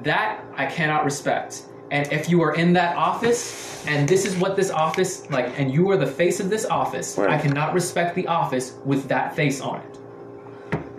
that, 0.04 0.44
I 0.56 0.66
cannot 0.66 1.06
respect. 1.06 1.64
And 1.92 2.12
if 2.12 2.28
you 2.30 2.42
are 2.42 2.56
in 2.56 2.74
that 2.74 2.96
office, 2.96 3.86
and 3.88 4.08
this 4.10 4.26
is 4.26 4.36
what 4.38 4.56
this 4.56 4.72
office 4.72 5.30
like, 5.30 5.58
and 5.60 5.72
you 5.72 5.90
are 5.92 5.98
the 5.98 6.08
face 6.08 6.40
of 6.40 6.50
this 6.50 6.66
office, 6.66 7.18
Right. 7.18 7.30
I 7.30 7.38
cannot 7.38 7.74
respect 7.74 8.16
the 8.16 8.28
office 8.28 8.76
with 8.84 9.08
that 9.10 9.36
face 9.36 9.62
on 9.62 9.80
it. 9.82 10.00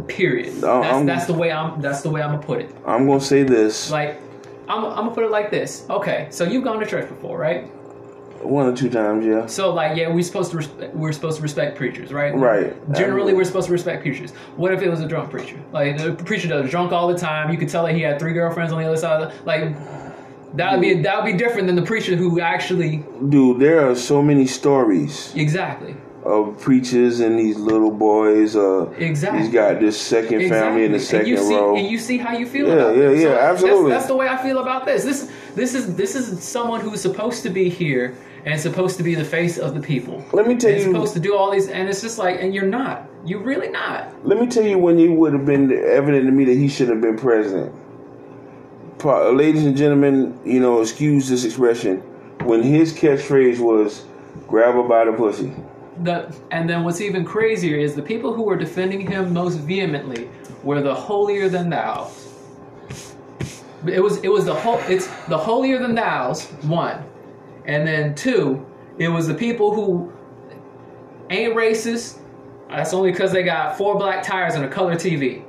Period. 0.08 0.54
That's, 0.54 1.06
that's 1.06 1.26
the 1.26 1.32
way 1.32 1.50
I'm. 1.50 1.80
That's 1.80 2.02
the 2.02 2.10
way 2.10 2.22
I'm 2.22 2.32
gonna 2.32 2.42
put 2.42 2.60
it. 2.60 2.74
I'm 2.86 3.06
gonna 3.06 3.20
say 3.20 3.42
this 3.42 3.90
Like, 3.90 4.20
I'm, 4.68 4.84
I'm 4.84 4.96
gonna 4.96 5.14
put 5.14 5.24
it 5.24 5.30
like 5.30 5.50
this. 5.50 5.86
Okay, 5.88 6.28
so 6.30 6.44
you've 6.44 6.64
gone 6.64 6.80
to 6.80 6.86
church 6.86 7.08
before, 7.08 7.38
right? 7.38 7.70
one 8.44 8.66
or 8.66 8.76
two 8.76 8.90
times, 8.90 9.24
yeah. 9.24 9.46
So 9.46 9.72
like, 9.72 9.96
yeah, 9.96 10.08
we're 10.08 10.22
supposed 10.22 10.50
to 10.52 10.58
res- 10.58 10.92
we're 10.92 11.12
supposed 11.12 11.38
to 11.38 11.42
respect 11.42 11.76
preachers, 11.76 12.12
right? 12.12 12.34
Right. 12.34 12.92
Generally, 12.92 13.34
we're 13.34 13.44
supposed 13.44 13.66
to 13.66 13.72
respect 13.72 14.02
preachers. 14.02 14.32
What 14.56 14.72
if 14.72 14.82
it 14.82 14.90
was 14.90 15.00
a 15.00 15.08
drunk 15.08 15.30
preacher? 15.30 15.58
Like 15.72 15.98
the 15.98 16.12
preacher 16.12 16.48
that 16.48 16.62
was 16.62 16.70
drunk 16.70 16.92
all 16.92 17.08
the 17.08 17.18
time. 17.18 17.50
You 17.50 17.58
could 17.58 17.68
tell 17.68 17.84
that 17.86 17.94
he 17.94 18.02
had 18.02 18.18
three 18.18 18.32
girlfriends 18.32 18.72
on 18.72 18.80
the 18.80 18.86
other 18.86 18.96
side. 18.96 19.22
Of 19.22 19.32
the, 19.32 19.44
like 19.44 19.74
that 20.56 20.72
would 20.72 20.80
be 20.80 21.02
that 21.02 21.16
would 21.16 21.30
be 21.30 21.36
different 21.36 21.66
than 21.66 21.76
the 21.76 21.82
preacher 21.82 22.16
who 22.16 22.40
actually 22.40 23.04
Dude, 23.28 23.60
there 23.60 23.88
are 23.88 23.94
so 23.94 24.22
many 24.22 24.46
stories 24.46 25.34
exactly 25.34 25.96
of 26.24 26.58
preachers 26.60 27.20
and 27.20 27.38
these 27.38 27.56
little 27.58 27.90
boys. 27.90 28.56
Uh, 28.56 28.88
Exactly. 28.98 29.40
He's 29.42 29.52
got 29.52 29.80
this 29.80 30.00
second 30.00 30.48
family 30.48 30.84
in 30.84 30.92
the 30.92 30.96
Exactly. 30.96 31.00
second 31.00 31.20
and 31.20 31.28
you 31.28 31.36
see, 31.48 31.54
row. 31.54 31.76
And 31.76 31.86
you 31.88 31.98
see 31.98 32.18
how 32.18 32.32
you 32.36 32.46
feel 32.46 32.66
Yeah, 32.66 32.72
about 32.74 32.96
yeah, 32.96 33.02
this. 33.08 33.20
yeah, 33.22 33.28
that's- 33.28 33.50
absolutely. 33.62 33.90
That's, 33.90 34.06
the 34.06 34.16
way 34.16 34.28
I 34.28 34.36
feel 34.42 34.58
about 34.58 34.86
this. 34.86 35.04
This 35.04 35.30
this 35.54 35.74
is 35.74 35.94
this 35.96 36.14
is 36.16 36.42
someone 36.42 36.80
who's 36.80 37.00
supposed 37.00 37.42
to 37.42 37.50
be 37.50 37.68
here 37.68 38.14
and 38.46 38.58
supposed 38.60 38.96
to 38.98 39.02
be 39.02 39.14
the 39.14 39.24
face 39.24 39.56
of 39.58 39.74
the 39.74 39.80
people. 39.80 40.22
Let 40.32 40.46
me 40.46 40.56
tell 40.56 40.70
and 40.70 40.78
you- 40.80 40.84
supposed 40.92 41.14
to 41.14 41.20
do 41.20 41.36
all 41.36 41.50
these, 41.50 41.68
and 41.68 41.88
it's 41.88 42.00
just 42.02 42.18
like, 42.18 42.38
and 42.42 42.54
you're 42.54 42.66
not. 42.66 43.06
You're 43.26 43.40
really 43.42 43.68
not. 43.70 44.08
Let 44.26 44.38
me 44.38 44.46
tell 44.46 44.64
you 44.66 44.76
when 44.78 44.98
it 44.98 45.08
would 45.08 45.32
have 45.32 45.46
been 45.46 45.72
evident 45.72 46.26
to 46.26 46.32
me 46.32 46.44
that 46.44 46.56
he 46.56 46.68
shouldn't 46.68 46.96
have 46.96 47.02
been 47.02 47.16
president. 47.18 47.72
Ladies 49.02 49.66
and 49.66 49.76
gentlemen, 49.76 50.38
you 50.44 50.60
know, 50.60 50.80
excuse 50.80 51.28
this 51.28 51.44
expression. 51.44 51.98
When 52.44 52.62
his 52.62 52.92
catchphrase 52.92 53.58
was 53.60 54.04
"grab 54.48 54.74
her 54.74 54.82
by 54.82 55.04
the 55.04 55.12
pussy," 55.12 55.52
The, 56.02 56.34
and 56.50 56.68
then 56.68 56.82
what's 56.82 57.00
even 57.00 57.24
crazier 57.24 57.76
is 57.78 57.94
the 57.94 58.02
people 58.02 58.34
who 58.34 58.42
were 58.42 58.56
defending 58.56 59.06
him 59.06 59.32
most 59.32 59.58
vehemently 59.60 60.28
were 60.64 60.80
the 60.82 60.94
holier 60.94 61.48
than 61.48 61.70
thou. 61.70 62.10
It 63.86 64.00
was 64.02 64.16
it 64.24 64.28
was 64.32 64.44
the 64.46 64.54
whole 64.54 64.78
it's 64.88 65.06
the 65.26 65.36
holier 65.38 65.78
than 65.78 65.94
thou's 65.94 66.46
one, 66.62 67.04
and 67.66 67.86
then 67.86 68.14
two, 68.14 68.66
it 68.98 69.08
was 69.08 69.28
the 69.28 69.34
people 69.34 69.74
who 69.74 70.12
ain't 71.30 71.54
racist. 71.54 72.18
That's 72.70 72.92
only 72.94 73.12
because 73.12 73.30
they 73.30 73.42
got 73.42 73.76
four 73.78 73.96
black 73.98 74.22
tires 74.24 74.54
and 74.54 74.64
a 74.64 74.68
color 74.68 74.94
TV. 74.96 75.44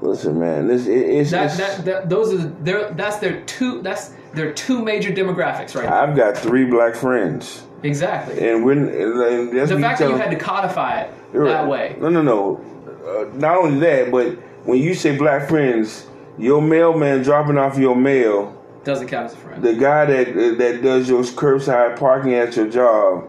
listen, 0.00 0.38
man, 0.38 0.68
this 0.68 0.86
it, 0.86 0.92
it's, 0.96 1.30
That, 1.32 1.52
it's- 1.52 1.76
that, 1.76 1.84
that 1.84 2.08
those 2.08 2.32
are 2.32 2.38
the, 2.38 2.48
their 2.62 2.90
that's 2.92 3.16
their 3.16 3.42
two 3.42 3.82
that's 3.82 4.14
their 4.32 4.52
two 4.52 4.82
major 4.82 5.10
demographics 5.10 5.74
right. 5.74 5.90
I've 5.90 6.14
got 6.14 6.36
three 6.36 6.66
black 6.66 6.94
friends, 6.94 7.65
Exactly. 7.86 8.48
and 8.48 8.64
when 8.64 8.88
and 8.88 9.56
that's 9.56 9.70
The 9.70 9.78
fact 9.80 9.98
that 10.00 10.06
you 10.10 10.12
them- 10.18 10.20
had 10.20 10.30
to 10.30 10.36
codify 10.44 11.00
it 11.02 11.10
You're 11.32 11.46
that 11.48 11.68
way. 11.68 11.96
No, 12.00 12.08
no, 12.08 12.22
no. 12.22 12.60
Uh, 13.06 13.26
not 13.36 13.56
only 13.58 13.78
that, 13.80 14.10
but 14.10 14.32
when 14.64 14.78
you 14.78 14.94
say 14.94 15.16
black 15.16 15.48
friends, 15.48 16.06
your 16.38 16.60
mailman 16.60 17.22
dropping 17.22 17.56
off 17.58 17.78
your 17.78 17.94
mail, 17.96 18.52
Doesn't 18.84 19.08
count 19.08 19.26
as 19.26 19.32
a 19.34 19.36
friend. 19.36 19.62
the 19.62 19.74
guy 19.74 20.04
that 20.06 20.58
that 20.58 20.82
does 20.82 21.08
your 21.08 21.22
curbside 21.22 21.98
parking 21.98 22.34
at 22.34 22.56
your 22.56 22.68
job, 22.68 23.28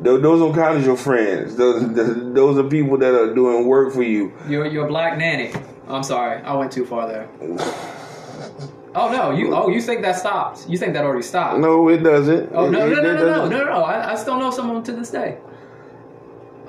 tho- 0.00 0.18
those 0.18 0.40
don't 0.40 0.54
count 0.54 0.78
as 0.78 0.84
your 0.86 0.96
friends. 0.96 1.56
Those 1.62 1.80
those 2.34 2.58
are 2.58 2.64
people 2.68 2.98
that 2.98 3.14
are 3.14 3.34
doing 3.34 3.66
work 3.66 3.92
for 3.94 4.02
you. 4.02 4.32
You're 4.48 4.66
you're 4.66 4.84
a 4.84 4.88
black 4.88 5.16
nanny. 5.18 5.52
I'm 5.88 6.02
sorry, 6.02 6.40
I 6.42 6.54
went 6.54 6.72
too 6.72 6.84
far 6.86 7.06
there. 7.08 7.28
Oh 8.96 9.10
no, 9.10 9.30
you 9.32 9.54
oh 9.54 9.68
you 9.68 9.80
think 9.80 10.02
that 10.02 10.16
stopped? 10.16 10.68
You 10.68 10.78
think 10.78 10.92
that 10.94 11.04
already 11.04 11.22
stopped? 11.22 11.58
No, 11.58 11.88
it 11.88 11.98
doesn't. 11.98 12.50
Oh 12.52 12.70
no 12.70 12.86
it- 12.86 12.90
no 12.90 13.02
no 13.02 13.12
no 13.14 13.24
no 13.26 13.48
no 13.48 13.64
no! 13.64 13.82
I, 13.84 14.12
I 14.12 14.14
still 14.14 14.38
know 14.38 14.50
someone 14.50 14.82
to 14.84 14.92
this 14.92 15.10
day. 15.10 15.38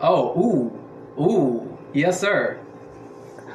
Oh 0.02 0.34
ooh 0.40 1.22
ooh 1.22 1.78
yes 1.94 2.20
sir, 2.20 2.60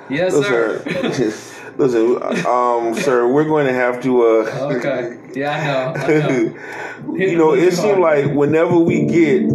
yes 0.08 0.32
sir. 0.34 0.82
Listen, 0.86 1.76
listen, 1.76 2.22
um, 2.46 2.94
sir, 3.04 3.26
we're 3.26 3.44
going 3.44 3.66
to 3.66 3.72
have 3.72 4.02
to. 4.02 4.22
Uh, 4.22 4.74
okay, 4.76 5.18
yeah 5.34 5.50
I 5.52 5.64
know. 5.66 6.00
I 6.00 6.28
know. 6.28 7.14
you 7.16 7.36
know, 7.36 7.52
it 7.54 7.72
seems 7.72 7.98
like 7.98 8.26
whenever 8.32 8.78
we 8.78 9.04
get 9.04 9.48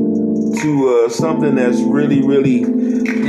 to 0.62 1.06
uh, 1.06 1.10
something 1.10 1.56
that's 1.56 1.80
really, 1.82 2.22
really 2.22 2.64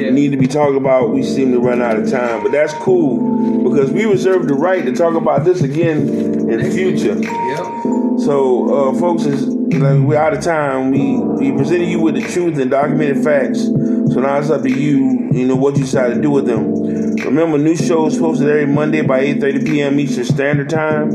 Yeah. 0.06 0.12
need 0.12 0.30
to 0.32 0.36
be 0.36 0.46
talked 0.46 0.76
about, 0.76 1.10
we 1.10 1.22
seem 1.22 1.52
to 1.52 1.60
run 1.60 1.82
out 1.82 1.96
of 1.96 2.10
time. 2.10 2.42
But 2.42 2.52
that's 2.52 2.72
cool 2.74 3.62
because 3.68 3.90
we 3.90 4.04
reserve 4.04 4.48
the 4.48 4.54
right 4.54 4.84
to 4.84 4.92
talk 4.92 5.14
about 5.14 5.44
this 5.44 5.62
again 5.62 6.08
in 6.08 6.62
the 6.62 6.70
future. 6.70 7.18
Yep. 7.18 8.20
So, 8.24 8.90
uh, 8.90 8.98
folks, 8.98 9.24
is 9.24 9.46
like 9.46 10.00
we're 10.00 10.16
out 10.16 10.32
of 10.32 10.42
time. 10.42 10.90
We 10.90 11.18
we 11.18 11.56
presented 11.56 11.88
you 11.88 12.00
with 12.00 12.14
the 12.14 12.22
truth 12.22 12.58
and 12.58 12.70
documented 12.70 13.22
facts. 13.22 13.64
So 13.64 14.20
now 14.20 14.38
it's 14.38 14.50
up 14.50 14.62
to 14.62 14.70
you. 14.70 15.28
You 15.32 15.46
know 15.46 15.56
what 15.56 15.76
you 15.76 15.84
decide 15.84 16.14
to 16.14 16.20
do 16.20 16.30
with 16.30 16.46
them. 16.46 16.72
Remember, 17.16 17.58
new 17.58 17.76
shows 17.76 18.18
posted 18.18 18.48
every 18.48 18.66
Monday 18.66 19.02
by 19.02 19.20
8:30 19.24 19.66
p.m. 19.66 20.00
Eastern 20.00 20.24
Standard 20.24 20.70
Time. 20.70 21.10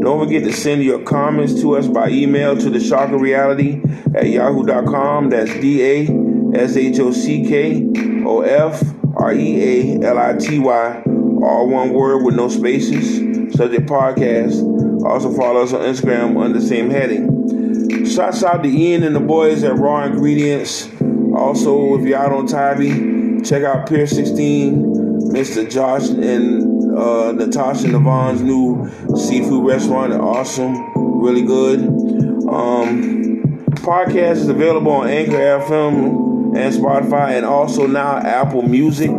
Don't 0.00 0.18
forget 0.18 0.42
to 0.44 0.52
send 0.52 0.82
your 0.82 1.02
comments 1.02 1.60
to 1.60 1.76
us 1.76 1.86
by 1.86 2.08
email 2.08 2.56
to 2.56 2.70
the 2.70 2.80
Shocker 2.80 3.18
Reality 3.18 3.82
at 4.14 4.28
yahoo.com. 4.28 5.28
That's 5.30 5.52
D 5.60 5.82
A 5.84 6.29
S 6.54 6.76
H 6.76 6.98
O 6.98 7.12
C 7.12 7.46
K 7.46 7.86
O 8.24 8.42
F 8.42 8.82
R 9.16 9.32
E 9.32 10.00
A 10.00 10.06
L 10.06 10.18
I 10.18 10.32
T 10.34 10.58
Y, 10.58 11.02
all 11.06 11.68
one 11.68 11.92
word 11.92 12.24
with 12.24 12.34
no 12.34 12.48
spaces. 12.48 13.54
Subject 13.54 13.88
podcast. 13.88 15.04
Also 15.04 15.32
follow 15.32 15.62
us 15.62 15.72
on 15.72 15.80
Instagram 15.80 16.40
under 16.40 16.58
the 16.58 16.66
same 16.66 16.90
heading. 16.90 18.06
Shouts 18.06 18.42
out 18.42 18.62
to 18.62 18.68
Ian 18.68 19.02
and 19.02 19.14
the 19.14 19.20
boys 19.20 19.64
at 19.64 19.76
Raw 19.76 20.04
Ingredients. 20.04 20.88
Also, 21.34 21.98
if 21.98 22.14
out 22.14 22.32
on 22.32 22.46
Tybee, 22.46 23.40
check 23.42 23.62
out 23.62 23.88
Pier 23.88 24.06
16 24.06 24.90
Mr. 25.32 25.70
Josh 25.70 26.08
and 26.08 26.96
uh, 26.96 27.32
Natasha 27.32 27.86
Navon's 27.86 28.42
new 28.42 28.90
seafood 29.16 29.64
restaurant. 29.66 30.12
Awesome, 30.12 30.92
really 31.22 31.42
good. 31.42 31.80
Um, 31.80 33.64
podcast 33.76 34.32
is 34.32 34.48
available 34.48 34.92
on 34.92 35.08
Anchor 35.08 35.32
FM 35.32 36.29
and 36.56 36.74
Spotify, 36.74 37.32
and 37.36 37.46
also 37.46 37.86
now 37.86 38.18
Apple 38.18 38.62
Music. 38.62 39.10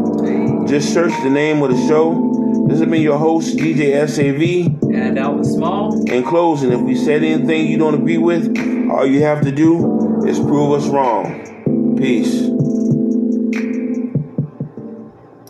Just 0.68 0.94
search 0.94 1.12
the 1.24 1.30
name 1.30 1.62
of 1.62 1.72
the 1.72 1.88
show. 1.88 2.66
This 2.68 2.80
has 2.80 2.90
been 2.90 3.02
your 3.02 3.18
host, 3.18 3.58
DJ 3.58 4.08
SAV. 4.08 4.92
And 4.94 5.18
Alvin 5.18 5.44
Small. 5.44 6.10
In 6.10 6.24
closing, 6.24 6.72
if 6.72 6.82
we 6.82 6.96
said 6.96 7.24
anything 7.24 7.68
you 7.68 7.78
don't 7.78 7.96
agree 7.96 8.18
with, 8.18 8.56
all 8.92 9.06
you 9.06 9.22
have 9.22 9.42
to 9.42 9.52
do 9.52 10.26
is 10.26 10.40
prove 10.40 10.72
us 10.74 10.88
wrong. 10.88 11.98
Peace. 11.98 12.51